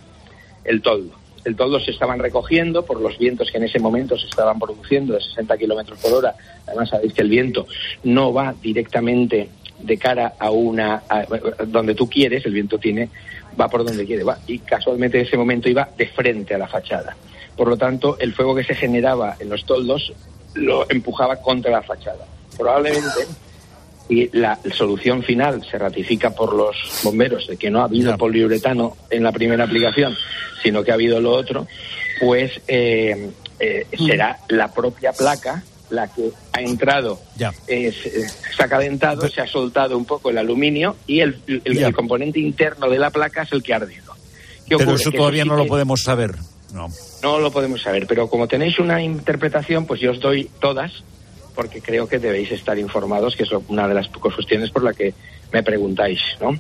El 0.65 0.83
toldo. 0.83 1.15
El 1.45 1.57
toldo 1.57 1.79
se 1.79 1.91
estaban 1.91 2.19
recogiendo 2.19 2.85
por 2.85 3.01
los 3.01 3.19
vientos 3.19 3.51
que 3.51 3.59
en 3.59 3.65
ese 3.65 3.79
momento 3.79 4.17
se 4.19 4.27
estaban 4.27 4.59
produciendo 4.59 5.15
de 5.15 5.21
60 5.21 5.59
kilómetros 5.59 5.99
por 5.99 6.13
hora. 6.15 6.35
Además, 6.67 6.89
sabéis 6.89 7.13
que 7.13 7.21
el 7.21 7.29
viento 7.29 7.67
no 8.05 8.33
va 8.33 8.55
directamente 8.63 9.51
de 9.79 9.99
cara 9.99 10.35
a 10.39 10.51
una. 10.51 11.03
donde 11.67 11.95
tú 11.95 12.09
quieres, 12.09 12.47
el 12.47 12.53
viento 12.55 12.79
tiene. 12.79 13.11
va 13.61 13.69
por 13.69 13.85
donde 13.85 14.07
quiere, 14.07 14.25
va. 14.25 14.39
Y 14.47 14.59
casualmente 14.61 15.19
en 15.19 15.27
ese 15.27 15.37
momento 15.37 15.69
iba 15.69 15.89
de 15.97 16.07
frente 16.07 16.55
a 16.55 16.59
la 16.59 16.67
fachada. 16.67 17.15
Por 17.57 17.69
lo 17.69 17.77
tanto, 17.77 18.19
el 18.19 18.33
fuego 18.33 18.55
que 18.55 18.65
se 18.65 18.75
generaba 18.75 19.37
en 19.39 19.51
los 19.51 19.65
toldos 19.67 20.13
lo 20.55 20.89
empujaba 20.91 21.37
contra 21.37 21.71
la 21.71 21.83
fachada. 21.83 22.27
Probablemente 22.57 23.27
y 24.09 24.37
la 24.37 24.59
solución 24.75 25.23
final 25.23 25.65
se 25.71 25.79
ratifica 25.79 26.31
por 26.31 26.55
los 26.55 26.77
bomberos 27.03 27.47
de 27.47 27.57
que 27.57 27.71
no 27.71 27.81
ha 27.81 27.85
habido 27.85 28.17
poliuretano 28.19 28.97
en 29.11 29.23
la 29.23 29.33
primera 29.33 29.65
aplicación, 29.65 30.15
sino 30.63 30.83
que 30.83 30.91
ha 30.91 30.95
habido 30.95 31.21
lo 31.21 31.33
otro, 31.33 31.67
pues 32.21 32.61
eh, 32.69 33.31
eh, 33.59 33.87
será 33.97 34.39
la 34.49 34.73
propia 34.73 35.13
placa 35.13 35.63
la 35.91 36.09
que 36.09 36.31
ha 36.53 36.61
entrado, 36.61 37.21
eh, 37.69 37.93
se 37.93 38.63
ha 38.63 38.69
calentado, 38.69 39.29
se 39.29 39.41
ha 39.41 39.47
soltado 39.47 39.97
un 39.97 40.05
poco 40.05 40.31
el 40.31 40.39
aluminio 40.39 40.97
y 41.07 41.21
el, 41.21 41.41
el, 41.47 41.95
componente 41.95 42.41
interno 42.41 42.89
de 42.89 42.99
la 42.99 43.11
placa 43.11 43.43
es 43.43 43.53
el 43.53 43.63
que 43.63 43.75
ha 43.75 43.77
ardido. 43.77 44.15
Pero 44.67 44.95
eso 44.95 45.13
todavía 45.13 45.45
no 45.45 45.57
lo 45.57 45.67
podemos 45.67 46.03
saber. 46.03 46.35
No. 46.73 46.89
no 47.23 47.39
lo 47.39 47.53
podemos 47.53 47.83
saber, 47.83 48.05
pero 48.09 48.29
como 48.29 48.49
tenéis 48.49 48.81
una 48.81 49.01
interpretación, 49.01 49.87
pues 49.87 50.01
yo 50.01 50.11
os 50.11 50.19
doy 50.19 50.51
todas, 50.61 51.05
porque 51.55 51.81
creo 51.81 52.09
que 52.09 52.19
debéis 52.19 52.51
estar 52.53 52.79
informados, 52.79 53.37
que 53.37 53.45
es 53.45 53.51
una 53.69 53.89
de 53.89 53.95
las 53.95 54.09
cuestiones 54.09 54.71
por 54.71 54.83
la 54.83 54.93
que 54.93 55.15
me 55.53 55.63
preguntáis, 55.63 56.21
¿no? 56.41 56.51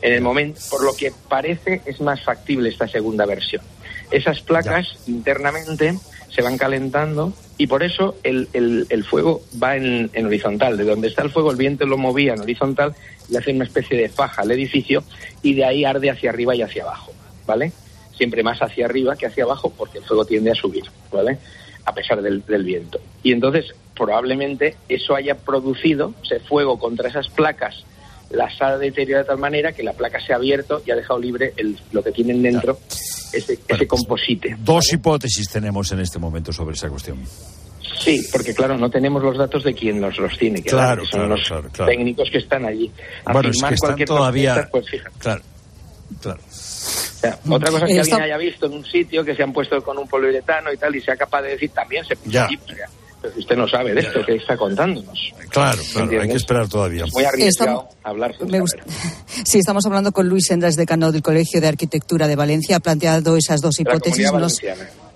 En 0.00 0.12
el 0.12 0.22
momento, 0.22 0.60
por 0.70 0.84
lo 0.84 0.94
que 0.94 1.12
parece, 1.28 1.82
es 1.84 2.00
más 2.00 2.22
factible 2.22 2.68
esta 2.68 2.88
segunda 2.88 3.26
versión. 3.26 3.62
Esas 4.10 4.40
placas 4.40 4.96
internamente 5.06 5.98
se 6.30 6.42
van 6.42 6.56
calentando 6.56 7.32
y 7.56 7.66
por 7.66 7.82
eso 7.82 8.16
el, 8.22 8.48
el, 8.52 9.04
fuego 9.04 9.42
va 9.62 9.76
en, 9.76 10.10
en, 10.12 10.26
horizontal. 10.26 10.76
De 10.76 10.84
donde 10.84 11.08
está 11.08 11.22
el 11.22 11.30
fuego, 11.30 11.50
el 11.50 11.56
viento 11.56 11.84
lo 11.84 11.98
movía 11.98 12.34
en 12.34 12.40
horizontal 12.40 12.94
y 13.28 13.36
hace 13.36 13.52
una 13.52 13.64
especie 13.64 13.98
de 13.98 14.08
faja 14.08 14.42
al 14.42 14.50
edificio 14.52 15.02
y 15.42 15.54
de 15.54 15.64
ahí 15.64 15.84
arde 15.84 16.10
hacia 16.10 16.30
arriba 16.30 16.54
y 16.54 16.62
hacia 16.62 16.84
abajo, 16.84 17.12
¿vale? 17.46 17.72
Siempre 18.16 18.42
más 18.42 18.62
hacia 18.62 18.86
arriba 18.86 19.16
que 19.16 19.26
hacia 19.26 19.44
abajo 19.44 19.72
porque 19.76 19.98
el 19.98 20.04
fuego 20.04 20.24
tiende 20.24 20.52
a 20.52 20.54
subir, 20.54 20.84
¿vale? 21.12 21.38
A 21.84 21.92
pesar 21.92 22.22
del, 22.22 22.44
del 22.46 22.64
viento. 22.64 23.00
Y 23.22 23.32
entonces, 23.32 23.74
probablemente 23.98 24.76
eso 24.88 25.14
haya 25.16 25.34
producido 25.34 26.14
ese 26.22 26.40
fuego 26.40 26.78
contra 26.78 27.08
esas 27.08 27.28
placas 27.28 27.84
las 28.30 28.60
ha 28.60 28.76
deteriorado 28.76 29.24
de 29.24 29.28
tal 29.28 29.38
manera 29.38 29.72
que 29.72 29.82
la 29.82 29.92
placa 29.92 30.20
se 30.20 30.32
ha 30.32 30.36
abierto 30.36 30.82
y 30.84 30.90
ha 30.90 30.96
dejado 30.96 31.18
libre 31.18 31.52
el, 31.56 31.78
lo 31.92 32.02
que 32.02 32.12
tienen 32.12 32.42
dentro, 32.42 32.78
ese, 33.32 33.58
ese 33.66 33.86
composite. 33.86 34.56
Dos 34.58 34.92
hipótesis 34.92 35.48
tenemos 35.48 35.90
en 35.92 36.00
este 36.00 36.18
momento 36.18 36.52
sobre 36.52 36.74
esa 36.74 36.88
cuestión. 36.88 37.18
Sí, 37.98 38.26
porque 38.30 38.54
claro, 38.54 38.76
no 38.76 38.90
tenemos 38.90 39.22
los 39.22 39.36
datos 39.36 39.64
de 39.64 39.72
ien 39.72 40.00
los, 40.00 40.16
los 40.18 40.38
tiene, 40.38 40.62
que 40.62 40.70
claro, 40.70 41.04
son 41.04 41.28
los 41.28 41.52
técnicos 41.72 42.28
que 42.30 42.38
están 42.38 42.64
allí. 42.64 42.90
A 43.24 43.32
bueno, 43.32 43.50
es 43.50 43.62
que 43.62 43.74
están 43.74 43.96
todavía... 44.04 44.68
Pues 44.70 44.86
Claro, 45.18 45.42
claro. 46.20 46.40
otra 47.48 47.70
cosa 47.70 47.86
que 47.86 47.98
alguien 47.98 48.22
haya 48.22 48.36
visto 48.36 48.66
en 48.66 48.74
un 48.74 48.84
sitio 48.84 49.24
que 49.24 49.34
se 49.34 49.42
han 49.42 49.52
puesto 49.52 49.82
con 49.82 49.98
un 49.98 50.06
poliuretano 50.06 50.72
y 50.72 50.76
tal 50.76 50.94
y 50.94 51.00
sea 51.00 51.16
capaz 51.16 51.42
de 51.42 51.50
decir 51.50 51.70
también 51.70 52.04
se 52.04 52.14
puso 52.14 52.44
allí. 52.44 52.58
Pero 52.66 52.84
usted 53.36 53.56
no 53.56 53.68
sabe 53.68 53.94
de 53.94 54.00
esto 54.00 54.24
que 54.24 54.36
está 54.36 54.56
contándonos. 54.56 55.32
Claro, 55.50 55.82
claro, 55.92 56.20
hay 56.20 56.28
que 56.28 56.36
esperar 56.36 56.68
todavía. 56.68 57.04
muy 57.12 57.24
arriesgado 57.24 57.88
hablar. 58.02 58.34
Me 58.46 58.60
Sí, 59.44 59.58
estamos 59.58 59.84
hablando 59.86 60.12
con 60.12 60.28
Luis 60.28 60.50
Endras, 60.50 60.76
decano 60.76 61.12
del 61.12 61.22
Colegio 61.22 61.60
de 61.60 61.68
Arquitectura 61.68 62.26
de 62.28 62.36
Valencia. 62.36 62.76
Ha 62.76 62.80
planteado 62.80 63.36
esas 63.36 63.60
dos 63.60 63.78
hipótesis 63.80 64.30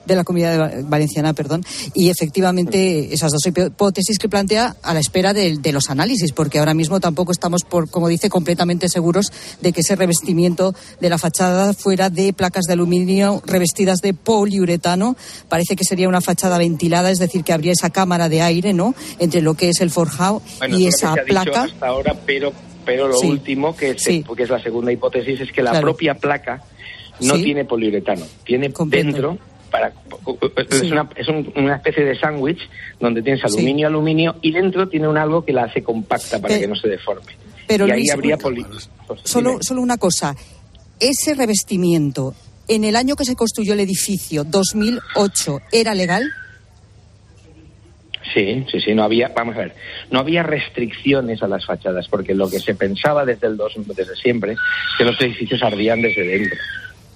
de 0.07 0.17
la 0.17 0.25
comunidad 0.25 0.83
valenciana, 0.85 1.33
perdón, 1.33 1.65
y 1.95 2.11
efectivamente 2.11 3.13
esas 3.13 3.33
dos 3.33 3.47
hipótesis 3.47 4.19
que 4.19 4.29
plantea 4.29 4.77
a 4.83 4.95
la 4.95 5.01
espera 5.01 5.33
de, 5.33 5.73
los 5.73 5.91
análisis, 5.91 6.33
porque 6.33 6.59
ahora 6.59 6.75
mismo 6.75 7.01
tampoco 7.01 7.33
estamos, 7.33 7.65
por, 7.65 7.89
como 7.91 8.09
dice, 8.09 8.29
completamente 8.29 8.89
seguros 8.89 9.33
de 9.61 9.73
que 9.73 9.81
ese 9.81 9.97
revestimiento 9.97 10.75
de 11.01 11.09
la 11.09 11.19
fachada 11.19 11.73
fuera 11.73 12.11
de 12.11 12.33
placas 12.33 12.65
de 12.67 12.75
aluminio 12.75 13.43
revestidas 13.47 14.01
de 14.01 14.13
poliuretano. 14.13 15.17
Parece 15.49 15.77
que 15.77 15.85
sería 15.85 16.09
una 16.09 16.21
fachada 16.21 16.59
ventilada, 16.59 17.11
es 17.11 17.19
decir, 17.19 17.43
que 17.43 17.53
habría 17.53 17.73
esa 17.73 17.91
cámara 17.91 18.29
de 18.29 18.43
aire, 18.43 18.73
¿no?, 18.73 18.95
entre 19.19 19.41
lo 19.41 19.55
que 19.55 19.71
es 19.71 19.81
el 19.81 19.91
forjado 19.91 20.43
y 20.69 20.87
esa 20.87 21.15
placa. 21.15 21.63
hasta 21.63 21.87
ahora, 21.87 22.15
pero 22.27 22.53
pero 22.85 23.09
lo 23.09 23.21
último 23.21 23.77
que 23.77 23.91
es, 23.91 24.25
porque 24.27 24.43
es 24.43 24.51
la 24.51 24.61
segunda 24.61 24.93
hipótesis 24.93 25.41
es 25.41 25.53
que 25.53 25.63
la 25.63 25.81
propia 25.81 26.15
placa 26.15 26.63
no 27.21 27.35
tiene 27.35 27.65
poliuretano, 27.65 28.27
tiene 28.45 28.73
dentro 28.87 29.39
para 29.73 29.93
es, 30.57 30.83
una, 30.83 31.09
es 31.17 31.27
una 31.29 31.77
especie 31.77 32.05
de 32.05 32.17
sándwich 32.17 32.61
donde 33.01 33.23
tienes 33.23 33.43
aluminio, 33.45 33.89
aluminio 33.89 34.37
y 34.43 34.53
dentro 34.53 34.89
tiene 34.89 35.09
un 35.09 35.17
algo 35.17 35.45
que 35.45 35.53
la 35.53 35.65
hace 35.65 35.83
compacta 35.83 36.41
para 36.41 36.61
que 36.61 36.69
no 36.69 36.77
se 36.77 36.89
deforme. 36.89 37.33
Pero 37.67 37.89
y 37.89 37.91
ahí 37.91 38.11
habría 38.13 38.37
poli... 38.37 38.65
Solo, 39.25 39.59
solo 39.61 39.81
una 39.81 39.97
cosa, 39.97 40.37
ese 41.01 41.35
revestimiento 41.35 42.35
en 42.69 42.85
el 42.85 42.97
año 42.97 43.17
que 43.17 43.25
se 43.25 43.35
construyó 43.35 43.73
el 43.73 43.81
edificio, 43.81 44.45
2008, 44.45 45.61
¿era 45.73 45.95
legal? 45.95 46.31
Sí, 48.33 48.65
sí, 48.71 48.81
sí, 48.81 48.95
no 48.95 49.03
había, 49.03 49.29
vamos 49.29 49.57
a 49.57 49.61
ver, 49.61 49.75
no 50.11 50.21
había 50.21 50.43
restricciones 50.43 51.43
a 51.43 51.49
las 51.49 51.67
fachadas, 51.67 52.09
porque 52.09 52.35
lo 52.35 52.49
que 52.49 52.61
se 52.61 52.75
pensaba 52.75 53.25
desde 53.25 53.47
el 53.47 53.57
dos, 53.57 53.75
desde 53.87 54.17
siempre, 54.17 54.57
que 54.97 55.05
los 55.05 55.21
edificios 55.21 55.63
ardían 55.63 56.01
desde 56.01 56.25
dentro. 56.25 56.59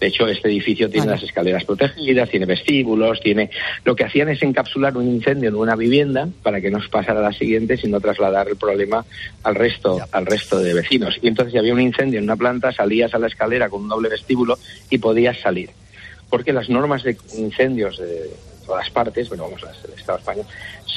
De 0.01 0.09
hecho, 0.09 0.27
este 0.27 0.49
edificio 0.49 0.91
tiene 0.91 1.07
las 1.07 1.23
escaleras 1.23 1.65
protegidas, 1.65 2.29
tiene 2.29 2.45
vestíbulos, 2.45 3.19
tiene. 3.21 3.51
Lo 3.85 3.97
que 3.97 4.05
hacían 4.05 4.29
es 4.29 4.43
encapsular 4.43 4.97
un 4.97 5.09
incendio 5.09 5.49
en 5.49 5.55
una 5.55 5.75
vivienda 5.75 6.29
para 6.43 6.61
que 6.61 6.71
no 6.71 6.79
pasara 6.91 7.21
a 7.21 7.23
la 7.23 7.33
siguiente, 7.33 7.79
sino 7.79 7.99
trasladar 8.01 8.49
el 8.49 8.57
problema 8.57 9.05
al 9.43 9.55
resto, 9.55 9.99
al 10.13 10.27
resto 10.27 10.59
de 10.59 10.75
vecinos. 10.75 11.19
Y 11.23 11.29
entonces, 11.29 11.53
si 11.53 11.59
había 11.59 11.73
un 11.73 11.81
incendio 11.81 12.19
en 12.19 12.25
una 12.25 12.37
planta, 12.37 12.73
salías 12.73 13.15
a 13.15 13.19
la 13.19 13.29
escalera 13.29 13.71
con 13.71 13.83
un 13.83 13.89
doble 13.89 14.11
vestíbulo 14.11 14.59
y 14.91 14.99
podías 14.99 15.39
salir. 15.41 15.71
Porque 16.29 16.53
las 16.53 16.69
normas 16.69 17.03
de 17.03 17.17
incendios 17.39 17.99
de 17.99 18.31
todas 18.67 18.91
partes, 18.91 19.29
bueno, 19.29 19.45
vamos 19.45 19.63
al 19.63 19.99
Estado 19.99 20.19
español, 20.19 20.47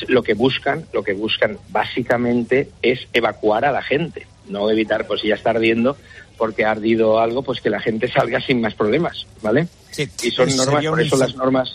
lo 0.07 0.23
que 0.23 0.33
buscan, 0.33 0.85
lo 0.91 1.03
que 1.03 1.13
buscan 1.13 1.57
básicamente 1.69 2.69
es 2.81 3.07
evacuar 3.13 3.65
a 3.65 3.71
la 3.71 3.81
gente, 3.81 4.25
no 4.47 4.69
evitar, 4.69 5.07
pues 5.07 5.21
si 5.21 5.27
ya 5.27 5.35
está 5.35 5.51
ardiendo, 5.51 5.97
porque 6.39 6.65
ha 6.65 6.71
ardido 6.71 7.19
algo, 7.19 7.43
pues 7.43 7.61
que 7.61 7.69
la 7.69 7.79
gente 7.79 8.11
salga 8.11 8.41
sin 8.41 8.61
más 8.61 8.73
problemas, 8.73 9.27
¿vale? 9.43 9.67
Sí. 9.91 10.09
Y 10.23 10.31
son 10.31 10.55
normas, 10.55 10.85
por 10.85 11.01
eso 11.01 11.17
las 11.17 11.35
normas 11.35 11.69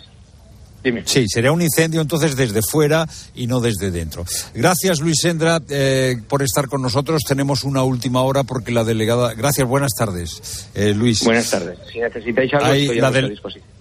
Dime. 0.85 1.03
Sí, 1.07 1.25
sería 1.29 1.51
un 1.51 1.63
incendio 1.63 2.03
entonces 2.03 2.37
desde 2.37 2.61
fuera 2.61 3.09
y 3.35 3.47
no 3.47 3.61
desde 3.61 3.91
dentro. 3.91 4.27
Gracias, 4.55 5.01
Luis 5.01 5.17
Sendra, 5.19 5.59
eh, 5.71 6.17
por 6.29 6.43
estar 6.43 6.69
con 6.69 6.83
nosotros. 6.83 7.23
Tenemos 7.27 7.65
una 7.65 7.83
última 7.83 8.23
hora 8.23 8.45
porque 8.45 8.71
la 8.71 8.85
delegada. 8.85 9.33
Gracias, 9.33 9.67
buenas 9.67 9.93
tardes, 9.99 10.69
eh, 10.75 10.93
Luis. 10.93 11.25
Buenas 11.25 11.51
tardes. 11.51 11.79
Si 11.91 12.01
necesitáis 12.01 12.53
algo, 12.53 12.71
estoy 12.75 12.99
a 12.99 13.09
vuestra 13.09 13.29
disposición. 13.31 13.74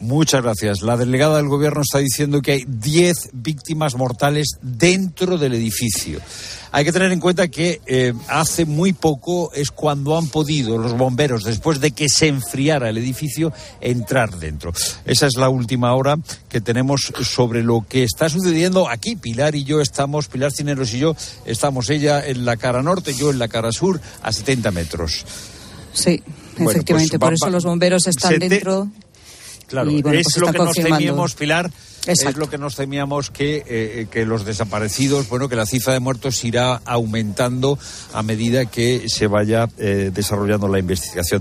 Muchas 0.00 0.42
gracias. 0.42 0.80
La 0.80 0.96
delegada 0.96 1.36
del 1.36 1.48
gobierno 1.48 1.82
está 1.82 1.98
diciendo 1.98 2.40
que 2.40 2.52
hay 2.52 2.64
10 2.66 3.30
víctimas 3.34 3.94
mortales 3.94 4.56
dentro 4.62 5.36
del 5.36 5.52
edificio. 5.52 6.20
Hay 6.72 6.86
que 6.86 6.92
tener 6.92 7.12
en 7.12 7.20
cuenta 7.20 7.48
que 7.48 7.82
eh, 7.86 8.14
hace 8.28 8.64
muy 8.64 8.94
poco 8.94 9.52
es 9.52 9.70
cuando 9.70 10.16
han 10.16 10.28
podido 10.28 10.78
los 10.78 10.96
bomberos, 10.96 11.44
después 11.44 11.80
de 11.80 11.90
que 11.90 12.08
se 12.08 12.28
enfriara 12.28 12.88
el 12.88 12.96
edificio, 12.96 13.52
entrar 13.82 14.38
dentro. 14.38 14.72
Esa 15.04 15.26
es 15.26 15.36
la 15.36 15.50
última 15.50 15.94
hora 15.94 16.16
que 16.48 16.62
tenemos 16.62 17.12
sobre 17.22 17.62
lo 17.62 17.84
que 17.86 18.02
está 18.02 18.30
sucediendo 18.30 18.88
aquí. 18.88 19.16
Pilar 19.16 19.54
y 19.54 19.64
yo 19.64 19.82
estamos, 19.82 20.28
Pilar 20.28 20.52
Cineros 20.52 20.94
y 20.94 21.00
yo, 21.00 21.14
estamos 21.44 21.90
ella 21.90 22.26
en 22.26 22.46
la 22.46 22.56
cara 22.56 22.82
norte, 22.82 23.12
yo 23.14 23.30
en 23.30 23.38
la 23.38 23.48
cara 23.48 23.70
sur, 23.70 24.00
a 24.22 24.32
70 24.32 24.70
metros. 24.70 25.26
Sí, 25.92 26.22
pues 26.56 26.76
efectivamente, 26.76 27.18
por 27.18 27.34
eso 27.34 27.50
los 27.50 27.64
bomberos 27.64 28.06
están 28.06 28.38
dentro. 28.38 28.88
Claro, 29.70 29.90
es 29.90 30.02
pues 30.02 30.36
lo 30.38 30.52
que 30.52 30.58
nos 30.58 30.74
temíamos, 30.74 31.34
Pilar, 31.36 31.70
es 32.06 32.36
lo 32.36 32.50
que 32.50 32.58
nos 32.58 32.74
temíamos 32.74 33.30
que, 33.30 33.62
eh, 33.66 34.06
que 34.10 34.26
los 34.26 34.44
desaparecidos, 34.44 35.28
bueno, 35.28 35.48
que 35.48 35.54
la 35.54 35.64
cifra 35.64 35.92
de 35.92 36.00
muertos 36.00 36.42
irá 36.44 36.80
aumentando 36.84 37.78
a 38.12 38.24
medida 38.24 38.66
que 38.66 39.08
se 39.08 39.28
vaya 39.28 39.68
eh, 39.78 40.10
desarrollando 40.12 40.66
la 40.66 40.80
investigación. 40.80 41.40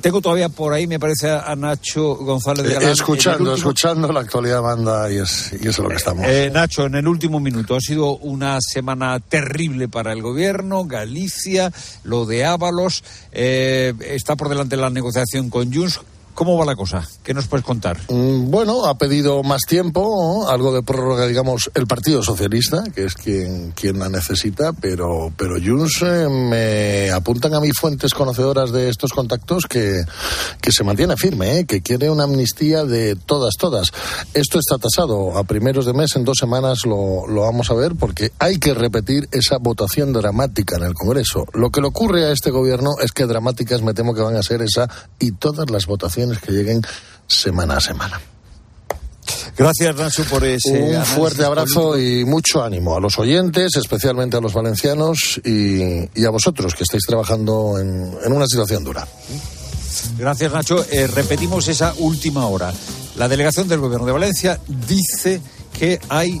tengo 0.00 0.20
todavía 0.20 0.48
por 0.48 0.72
ahí, 0.72 0.88
me 0.88 0.98
parece, 0.98 1.30
a 1.30 1.54
Nacho 1.54 2.16
González 2.16 2.66
de 2.66 2.74
Galán. 2.74 2.90
escuchando, 2.90 3.54
escuchando, 3.54 4.10
la 4.10 4.20
actualidad 4.20 4.60
manda 4.60 5.08
y, 5.08 5.18
es, 5.18 5.52
y 5.52 5.68
eso 5.68 5.70
es 5.70 5.78
lo 5.78 5.88
que 5.90 5.96
estamos. 5.96 6.26
Eh, 6.26 6.50
Nacho, 6.52 6.86
en 6.86 6.96
el 6.96 7.06
último 7.06 7.38
minuto, 7.38 7.76
ha 7.76 7.80
sido 7.80 8.16
una 8.16 8.58
semana 8.60 9.20
terrible 9.20 9.86
para 9.86 10.12
el 10.12 10.22
gobierno, 10.22 10.86
Galicia, 10.86 11.72
lo 12.02 12.26
de 12.26 12.44
Ábalos, 12.44 13.04
está 13.30 14.34
por 14.34 14.48
delante 14.48 14.76
la 14.76 14.90
negociación 14.90 15.50
con 15.50 15.72
Junts. 15.72 16.00
¿Cómo 16.34 16.56
va 16.56 16.64
la 16.64 16.74
cosa? 16.74 17.06
¿Qué 17.22 17.34
nos 17.34 17.46
puedes 17.46 17.64
contar? 17.64 17.98
Mm, 18.08 18.50
bueno, 18.50 18.86
ha 18.86 18.96
pedido 18.96 19.42
más 19.42 19.62
tiempo, 19.68 20.48
algo 20.48 20.72
de 20.72 20.82
prórroga, 20.82 21.26
digamos, 21.26 21.70
el 21.74 21.86
Partido 21.86 22.22
Socialista, 22.22 22.84
que 22.94 23.04
es 23.04 23.14
quien, 23.14 23.72
quien 23.72 23.98
la 23.98 24.08
necesita, 24.08 24.72
pero, 24.72 25.30
pero 25.36 25.56
Junts 25.62 26.00
eh, 26.02 26.28
me 26.30 27.10
apuntan 27.10 27.54
a 27.54 27.60
mis 27.60 27.74
fuentes 27.78 28.14
conocedoras 28.14 28.72
de 28.72 28.88
estos 28.88 29.12
contactos 29.12 29.66
que, 29.66 30.04
que 30.62 30.72
se 30.72 30.84
mantiene 30.84 31.16
firme, 31.18 31.58
eh, 31.58 31.64
que 31.66 31.82
quiere 31.82 32.08
una 32.08 32.24
amnistía 32.24 32.84
de 32.84 33.14
todas, 33.14 33.54
todas. 33.58 33.92
Esto 34.32 34.58
está 34.58 34.78
tasado 34.78 35.36
a 35.36 35.44
primeros 35.44 35.84
de 35.84 35.92
mes, 35.92 36.16
en 36.16 36.24
dos 36.24 36.38
semanas 36.38 36.86
lo, 36.86 37.26
lo 37.26 37.42
vamos 37.42 37.70
a 37.70 37.74
ver, 37.74 37.94
porque 37.94 38.32
hay 38.38 38.58
que 38.58 38.72
repetir 38.72 39.28
esa 39.32 39.58
votación 39.58 40.14
dramática 40.14 40.76
en 40.76 40.84
el 40.84 40.94
Congreso. 40.94 41.44
Lo 41.52 41.68
que 41.70 41.82
le 41.82 41.88
ocurre 41.88 42.24
a 42.24 42.32
este 42.32 42.50
gobierno 42.50 42.92
es 43.02 43.12
que 43.12 43.26
dramáticas 43.26 43.82
me 43.82 43.92
temo 43.92 44.14
que 44.14 44.22
van 44.22 44.36
a 44.36 44.42
ser 44.42 44.62
esa 44.62 44.88
y 45.18 45.32
todas 45.32 45.68
las 45.68 45.86
votaciones 45.86 46.21
que 46.30 46.52
lleguen 46.52 46.82
semana 47.26 47.76
a 47.76 47.80
semana. 47.80 48.20
Gracias, 49.56 49.94
Nacho, 49.96 50.24
por 50.24 50.44
ese. 50.44 50.80
Un 50.80 51.04
fuerte 51.04 51.44
abrazo 51.44 51.98
y 51.98 52.24
mucho 52.24 52.62
ánimo 52.62 52.96
a 52.96 53.00
los 53.00 53.18
oyentes, 53.18 53.76
especialmente 53.76 54.36
a 54.36 54.40
los 54.40 54.54
valencianos 54.54 55.40
y, 55.44 56.24
a 56.24 56.30
vosotros 56.30 56.74
que 56.74 56.84
estáis 56.84 57.04
trabajando 57.06 57.78
en, 57.78 58.16
en 58.24 58.32
una 58.32 58.46
situación 58.46 58.82
dura. 58.82 59.06
Gracias, 60.18 60.52
Nacho. 60.52 60.84
Eh, 60.90 61.06
repetimos 61.06 61.68
esa 61.68 61.94
última 61.98 62.46
hora. 62.46 62.72
La 63.16 63.28
delegación 63.28 63.68
del 63.68 63.80
Gobierno 63.80 64.06
de 64.06 64.12
Valencia 64.12 64.58
dice 64.88 65.40
que 65.78 66.00
hay 66.08 66.40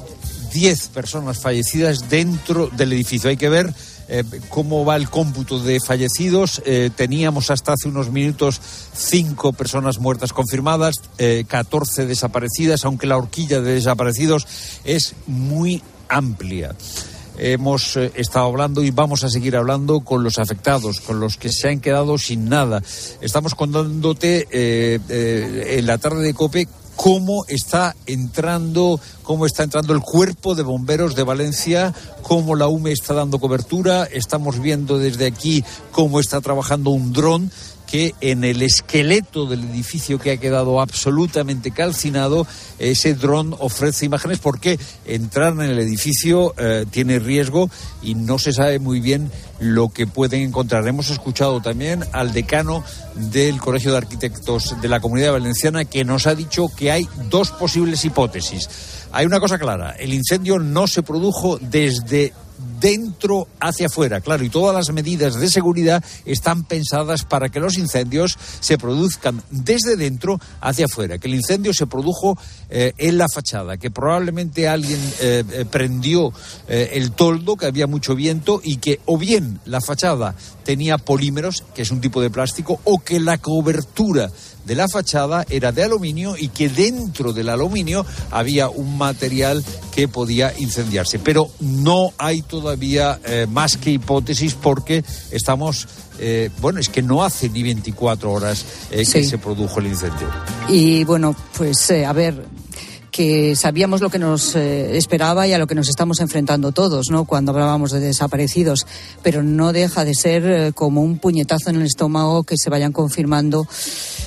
10 0.52 0.88
personas 0.88 1.38
fallecidas 1.38 2.08
dentro 2.08 2.68
del 2.68 2.92
edificio. 2.92 3.30
Hay 3.30 3.36
que 3.36 3.48
ver 3.48 3.72
eh, 4.08 4.24
cómo 4.48 4.84
va 4.84 4.96
el 4.96 5.08
cómputo 5.08 5.58
de 5.58 5.80
fallecidos. 5.80 6.62
Eh, 6.64 6.90
teníamos 6.94 7.50
hasta 7.50 7.72
hace 7.72 7.88
unos 7.88 8.10
minutos 8.10 8.60
cinco 8.94 9.52
personas 9.52 9.98
muertas 9.98 10.32
confirmadas, 10.32 10.96
14 11.46 12.06
desaparecidas, 12.06 12.84
aunque 12.84 13.06
la 13.06 13.16
horquilla 13.16 13.60
de 13.60 13.74
desaparecidos 13.74 14.46
es 14.84 15.14
muy 15.26 15.82
amplia 16.08 16.74
hemos 17.38 17.96
eh, 17.96 18.12
estado 18.14 18.46
hablando 18.46 18.82
y 18.82 18.90
vamos 18.90 19.24
a 19.24 19.28
seguir 19.28 19.56
hablando 19.56 20.00
con 20.00 20.22
los 20.22 20.38
afectados, 20.38 21.00
con 21.00 21.20
los 21.20 21.36
que 21.36 21.50
se 21.50 21.68
han 21.68 21.80
quedado 21.80 22.18
sin 22.18 22.48
nada. 22.48 22.82
Estamos 23.20 23.54
contándote 23.54 24.46
eh, 24.50 24.98
eh, 25.08 25.76
en 25.78 25.86
la 25.86 25.98
tarde 25.98 26.22
de 26.22 26.34
COPE 26.34 26.68
cómo 27.02 27.44
está 27.48 27.96
entrando, 28.06 29.00
cómo 29.24 29.44
está 29.44 29.64
entrando 29.64 29.92
el 29.92 30.02
cuerpo 30.02 30.54
de 30.54 30.62
bomberos 30.62 31.16
de 31.16 31.24
Valencia, 31.24 31.92
cómo 32.22 32.54
la 32.54 32.68
UME 32.68 32.92
está 32.92 33.12
dando 33.12 33.40
cobertura. 33.40 34.04
Estamos 34.04 34.60
viendo 34.60 34.98
desde 34.98 35.26
aquí 35.26 35.64
cómo 35.90 36.20
está 36.20 36.40
trabajando 36.40 36.90
un 36.90 37.12
dron 37.12 37.50
que 37.92 38.14
en 38.22 38.42
el 38.42 38.62
esqueleto 38.62 39.44
del 39.44 39.64
edificio 39.64 40.18
que 40.18 40.30
ha 40.30 40.38
quedado 40.38 40.80
absolutamente 40.80 41.72
calcinado, 41.72 42.46
ese 42.78 43.12
dron 43.12 43.54
ofrece 43.58 44.06
imágenes 44.06 44.38
porque 44.38 44.78
entrar 45.04 45.52
en 45.52 45.60
el 45.60 45.78
edificio 45.78 46.54
eh, 46.56 46.86
tiene 46.90 47.18
riesgo 47.18 47.68
y 48.02 48.14
no 48.14 48.38
se 48.38 48.54
sabe 48.54 48.78
muy 48.78 49.00
bien 49.00 49.30
lo 49.60 49.90
que 49.90 50.06
pueden 50.06 50.40
encontrar. 50.40 50.88
Hemos 50.88 51.10
escuchado 51.10 51.60
también 51.60 52.02
al 52.12 52.32
decano 52.32 52.82
del 53.14 53.60
Colegio 53.60 53.90
de 53.90 53.98
Arquitectos 53.98 54.80
de 54.80 54.88
la 54.88 55.00
Comunidad 55.00 55.32
Valenciana 55.32 55.84
que 55.84 56.02
nos 56.02 56.26
ha 56.26 56.34
dicho 56.34 56.70
que 56.74 56.90
hay 56.90 57.06
dos 57.28 57.50
posibles 57.50 58.06
hipótesis. 58.06 58.70
Hay 59.12 59.26
una 59.26 59.38
cosa 59.38 59.58
clara, 59.58 59.90
el 59.98 60.14
incendio 60.14 60.58
no 60.58 60.86
se 60.86 61.02
produjo 61.02 61.58
desde 61.58 62.32
dentro 62.80 63.48
hacia 63.60 63.86
afuera. 63.86 64.20
Claro, 64.20 64.44
y 64.44 64.50
todas 64.50 64.74
las 64.74 64.94
medidas 64.94 65.34
de 65.34 65.48
seguridad 65.48 66.02
están 66.24 66.64
pensadas 66.64 67.24
para 67.24 67.48
que 67.48 67.60
los 67.60 67.78
incendios 67.78 68.38
se 68.60 68.78
produzcan 68.78 69.42
desde 69.50 69.96
dentro 69.96 70.40
hacia 70.60 70.86
afuera. 70.86 71.18
Que 71.18 71.28
el 71.28 71.34
incendio 71.34 71.72
se 71.74 71.86
produjo 71.86 72.38
eh, 72.70 72.92
en 72.98 73.18
la 73.18 73.26
fachada, 73.32 73.76
que 73.76 73.90
probablemente 73.90 74.68
alguien 74.68 75.00
eh, 75.20 75.44
eh, 75.52 75.64
prendió 75.70 76.32
el 76.68 77.12
toldo, 77.12 77.56
que 77.56 77.66
había 77.66 77.86
mucho 77.86 78.14
viento 78.14 78.60
y 78.62 78.78
que 78.78 79.00
o 79.06 79.18
bien 79.18 79.60
la 79.64 79.80
fachada 79.80 80.34
tenía 80.64 80.98
polímeros, 80.98 81.64
que 81.74 81.82
es 81.82 81.90
un 81.90 82.00
tipo 82.00 82.20
de 82.20 82.30
plástico, 82.30 82.80
o 82.84 82.98
que 82.98 83.20
la 83.20 83.38
cobertura 83.38 84.30
de 84.64 84.74
la 84.74 84.88
fachada 84.88 85.44
era 85.48 85.72
de 85.72 85.84
aluminio 85.84 86.36
y 86.38 86.48
que 86.48 86.68
dentro 86.68 87.32
del 87.32 87.48
aluminio 87.48 88.04
había 88.30 88.68
un 88.68 88.96
material 88.96 89.64
que 89.94 90.08
podía 90.08 90.52
incendiarse. 90.58 91.18
Pero 91.18 91.50
no 91.60 92.12
hay 92.18 92.42
todavía 92.42 93.20
eh, 93.24 93.46
más 93.50 93.76
que 93.76 93.90
hipótesis 93.90 94.54
porque 94.54 95.04
estamos 95.30 95.88
eh, 96.18 96.50
bueno, 96.60 96.78
es 96.78 96.88
que 96.88 97.02
no 97.02 97.24
hace 97.24 97.48
ni 97.48 97.62
24 97.62 98.30
horas 98.30 98.64
eh, 98.90 99.04
que 99.10 99.24
se 99.24 99.38
produjo 99.38 99.80
el 99.80 99.86
incendio. 99.88 100.28
Y 100.68 101.04
bueno, 101.04 101.34
pues 101.56 101.90
a 101.90 102.12
ver, 102.12 102.44
que 103.12 103.54
sabíamos 103.56 104.00
lo 104.00 104.08
que 104.08 104.18
nos 104.18 104.56
eh, 104.56 104.96
esperaba 104.96 105.46
y 105.46 105.52
a 105.52 105.58
lo 105.58 105.66
que 105.66 105.74
nos 105.74 105.90
estamos 105.90 106.18
enfrentando 106.20 106.72
todos, 106.72 107.10
¿no? 107.10 107.26
Cuando 107.26 107.52
hablábamos 107.52 107.92
de 107.92 108.00
desaparecidos, 108.00 108.86
pero 109.22 109.42
no 109.42 109.74
deja 109.74 110.04
de 110.06 110.14
ser 110.14 110.44
eh, 110.46 110.72
como 110.74 111.02
un 111.02 111.18
puñetazo 111.18 111.68
en 111.68 111.76
el 111.76 111.82
estómago 111.82 112.42
que 112.42 112.56
se 112.56 112.70
vayan 112.70 112.90
confirmando 112.90 113.68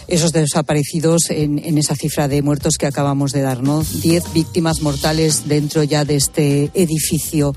esos 0.07 0.31
desaparecidos 0.31 1.31
en, 1.31 1.57
en, 1.57 1.79
esa 1.79 1.95
cifra 1.95 2.27
de 2.27 2.43
muertos 2.43 2.77
que 2.77 2.85
acabamos 2.85 3.31
de 3.31 3.41
dar, 3.41 3.63
¿no? 3.63 3.83
Diez 4.03 4.23
víctimas 4.33 4.81
mortales 4.81 5.47
dentro 5.47 5.81
ya 5.81 6.05
de 6.05 6.17
este 6.17 6.69
edificio 6.75 7.55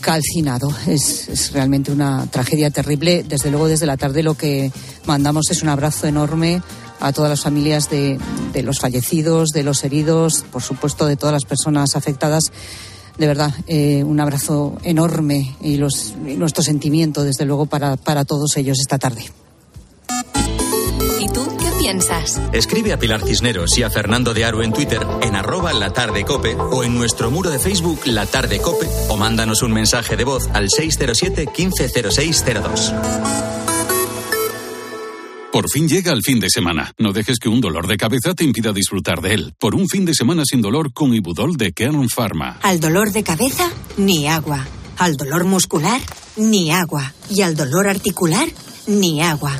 calcinado. 0.00 0.74
Es, 0.86 1.28
es, 1.28 1.52
realmente 1.52 1.92
una 1.92 2.26
tragedia 2.30 2.70
terrible. 2.70 3.22
Desde 3.22 3.50
luego, 3.50 3.68
desde 3.68 3.84
la 3.84 3.98
tarde 3.98 4.22
lo 4.22 4.34
que 4.34 4.72
mandamos 5.04 5.50
es 5.50 5.62
un 5.62 5.68
abrazo 5.68 6.06
enorme 6.06 6.62
a 7.06 7.12
todas 7.12 7.30
las 7.30 7.42
familias 7.42 7.90
de, 7.90 8.18
de 8.52 8.62
los 8.62 8.80
fallecidos, 8.80 9.50
de 9.50 9.62
los 9.62 9.84
heridos, 9.84 10.44
por 10.50 10.62
supuesto 10.62 11.06
de 11.06 11.16
todas 11.16 11.32
las 11.32 11.44
personas 11.44 11.96
afectadas 11.96 12.50
de 13.18 13.26
verdad, 13.26 13.52
eh, 13.66 14.02
un 14.02 14.18
abrazo 14.20 14.76
enorme 14.82 15.54
y, 15.60 15.76
los, 15.76 16.14
y, 16.26 16.34
nuestro 16.34 16.62
sentimiento, 16.62 17.22
desde 17.22 17.44
luego, 17.44 17.66
para, 17.66 17.96
para 17.96 18.24
todos 18.24 18.56
ellos 18.56 18.78
esta 18.80 18.98
tarde. 18.98 19.24
¿Y 21.20 21.28
tú 21.28 21.46
qué 21.58 21.70
piensas? 21.78 22.40
Escribe 22.52 22.92
a 22.92 22.98
Pilar 22.98 23.22
Cisneros 23.22 23.78
y 23.78 23.84
a 23.84 23.90
Fernando 23.90 24.34
de 24.34 24.44
Aro 24.44 24.62
en 24.62 24.72
Twitter 24.72 25.06
en 25.22 25.36
arroba 25.36 25.72
la 25.72 25.92
tarde 25.92 26.24
cope 26.24 26.56
o 26.56 26.82
en 26.82 26.94
nuestro 26.94 27.30
muro 27.30 27.50
de 27.50 27.58
Facebook 27.58 28.00
La 28.06 28.26
Tarde 28.26 28.58
Cope 28.58 28.88
o 29.08 29.16
mándanos 29.16 29.62
un 29.62 29.72
mensaje 29.72 30.16
de 30.16 30.24
voz 30.24 30.48
al 30.52 30.70
607 30.70 31.48
150602. 31.56 33.73
Por 35.54 35.70
fin 35.70 35.86
llega 35.86 36.10
el 36.10 36.24
fin 36.24 36.40
de 36.40 36.50
semana. 36.50 36.92
No 36.98 37.12
dejes 37.12 37.38
que 37.38 37.48
un 37.48 37.60
dolor 37.60 37.86
de 37.86 37.96
cabeza 37.96 38.34
te 38.34 38.42
impida 38.42 38.72
disfrutar 38.72 39.20
de 39.20 39.34
él. 39.34 39.54
Por 39.56 39.76
un 39.76 39.88
fin 39.88 40.04
de 40.04 40.12
semana 40.12 40.42
sin 40.44 40.60
dolor 40.60 40.92
con 40.92 41.14
Ibudol 41.14 41.56
de 41.56 41.72
Kern 41.72 42.08
Pharma. 42.08 42.58
Al 42.60 42.80
dolor 42.80 43.12
de 43.12 43.22
cabeza, 43.22 43.70
ni 43.96 44.26
agua. 44.26 44.66
Al 44.98 45.14
dolor 45.14 45.44
muscular, 45.44 46.00
ni 46.36 46.72
agua. 46.72 47.14
Y 47.30 47.42
al 47.42 47.54
dolor 47.54 47.86
articular, 47.86 48.48
ni 48.86 49.22
agua. 49.22 49.52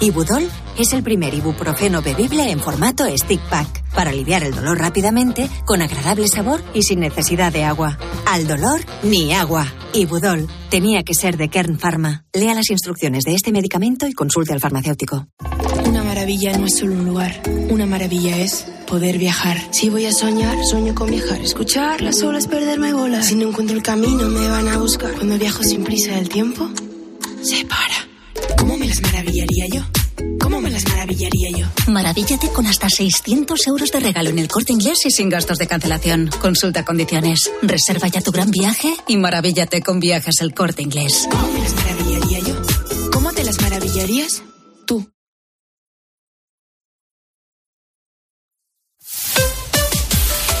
Ibudol 0.00 0.48
es 0.78 0.92
el 0.92 1.02
primer 1.02 1.34
ibuprofeno 1.34 2.02
bebible 2.02 2.50
en 2.50 2.60
formato 2.60 3.04
stick 3.16 3.40
pack 3.48 3.84
para 3.94 4.10
aliviar 4.10 4.42
el 4.42 4.54
dolor 4.54 4.78
rápidamente, 4.78 5.48
con 5.64 5.82
agradable 5.82 6.26
sabor 6.28 6.62
y 6.74 6.82
sin 6.82 7.00
necesidad 7.00 7.52
de 7.52 7.64
agua. 7.64 7.96
Al 8.26 8.46
dolor, 8.46 8.80
ni 9.02 9.32
agua. 9.32 9.66
Ibudol 9.92 10.48
tenía 10.68 11.04
que 11.04 11.14
ser 11.14 11.36
de 11.36 11.48
Kern 11.48 11.78
Pharma. 11.78 12.24
Lea 12.32 12.54
las 12.54 12.70
instrucciones 12.70 13.24
de 13.24 13.34
este 13.34 13.52
medicamento 13.52 14.06
y 14.08 14.12
consulte 14.12 14.52
al 14.52 14.60
farmacéutico. 14.60 15.28
Una 15.86 16.02
maravilla 16.02 16.58
no 16.58 16.66
es 16.66 16.78
solo 16.78 16.94
un 16.94 17.04
lugar. 17.06 17.40
Una 17.70 17.86
maravilla 17.86 18.36
es 18.38 18.66
poder 18.88 19.18
viajar. 19.18 19.58
Si 19.70 19.90
voy 19.90 20.06
a 20.06 20.12
soñar, 20.12 20.56
sueño 20.64 20.94
con 20.94 21.10
viajar. 21.10 21.40
Escuchar 21.40 22.00
las 22.00 22.22
olas, 22.22 22.48
perderme 22.48 22.92
bolas. 22.92 23.26
Si 23.26 23.36
no 23.36 23.48
encuentro 23.48 23.76
el 23.76 23.82
camino, 23.82 24.28
me 24.28 24.48
van 24.48 24.66
a 24.68 24.78
buscar. 24.78 25.12
Cuando 25.14 25.38
viajo 25.38 25.62
sin 25.62 25.84
prisa 25.84 26.16
del 26.16 26.28
tiempo, 26.28 26.68
se 27.42 27.64
para. 27.64 28.03
¿Cómo 28.58 28.76
me 28.76 28.86
las 28.86 29.00
maravillaría 29.02 29.66
yo? 29.68 29.82
¿Cómo 30.40 30.60
me 30.60 30.70
las 30.70 30.86
maravillaría 30.88 31.50
yo? 31.50 31.66
Maravíllate 31.88 32.48
con 32.50 32.66
hasta 32.66 32.88
600 32.88 33.66
euros 33.66 33.90
de 33.90 34.00
regalo 34.00 34.30
en 34.30 34.38
el 34.38 34.48
corte 34.48 34.72
inglés 34.72 35.04
y 35.06 35.10
sin 35.10 35.28
gastos 35.28 35.58
de 35.58 35.66
cancelación. 35.66 36.30
Consulta 36.40 36.84
condiciones. 36.84 37.50
Reserva 37.62 38.08
ya 38.08 38.20
tu 38.20 38.30
gran 38.30 38.50
viaje 38.50 38.94
y 39.06 39.16
maravíllate 39.16 39.82
con 39.82 40.00
viajes 40.00 40.40
el 40.40 40.54
corte 40.54 40.82
inglés. 40.82 41.28
¿Cómo 41.30 41.52
me 41.52 41.60
las 41.60 41.74
maravillaría 41.74 42.38
yo? 42.40 42.54
¿Cómo 43.12 43.32
te 43.32 43.44
las 43.44 43.60
maravillarías 43.60 44.42
tú? 44.86 45.13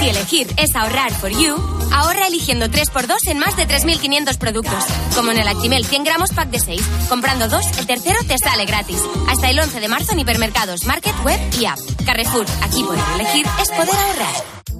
Si 0.00 0.08
elegir 0.08 0.46
es 0.56 0.74
ahorrar 0.74 1.12
for 1.12 1.30
you, 1.30 1.56
ahorra 1.92 2.26
eligiendo 2.26 2.66
3x2 2.66 3.28
en 3.28 3.38
más 3.38 3.56
de 3.56 3.68
3.500 3.68 4.38
productos. 4.38 4.84
Como 5.14 5.30
en 5.30 5.38
el 5.38 5.48
Actimel 5.48 5.84
100 5.84 6.04
gramos 6.04 6.30
pack 6.30 6.48
de 6.48 6.58
6. 6.58 6.80
Comprando 7.08 7.48
dos, 7.48 7.66
el 7.78 7.86
tercero 7.86 8.18
te 8.26 8.38
sale 8.38 8.64
gratis. 8.64 9.02
Hasta 9.28 9.50
el 9.50 9.60
11 9.60 9.80
de 9.80 9.88
marzo 9.88 10.12
en 10.12 10.20
hipermercados, 10.20 10.86
market, 10.86 11.14
web 11.24 11.38
y 11.60 11.66
app. 11.66 11.78
Carrefour, 12.06 12.46
aquí 12.62 12.82
poder 12.82 13.04
elegir 13.16 13.46
es 13.60 13.68
poder 13.68 13.94
ahorrar. 13.94 14.79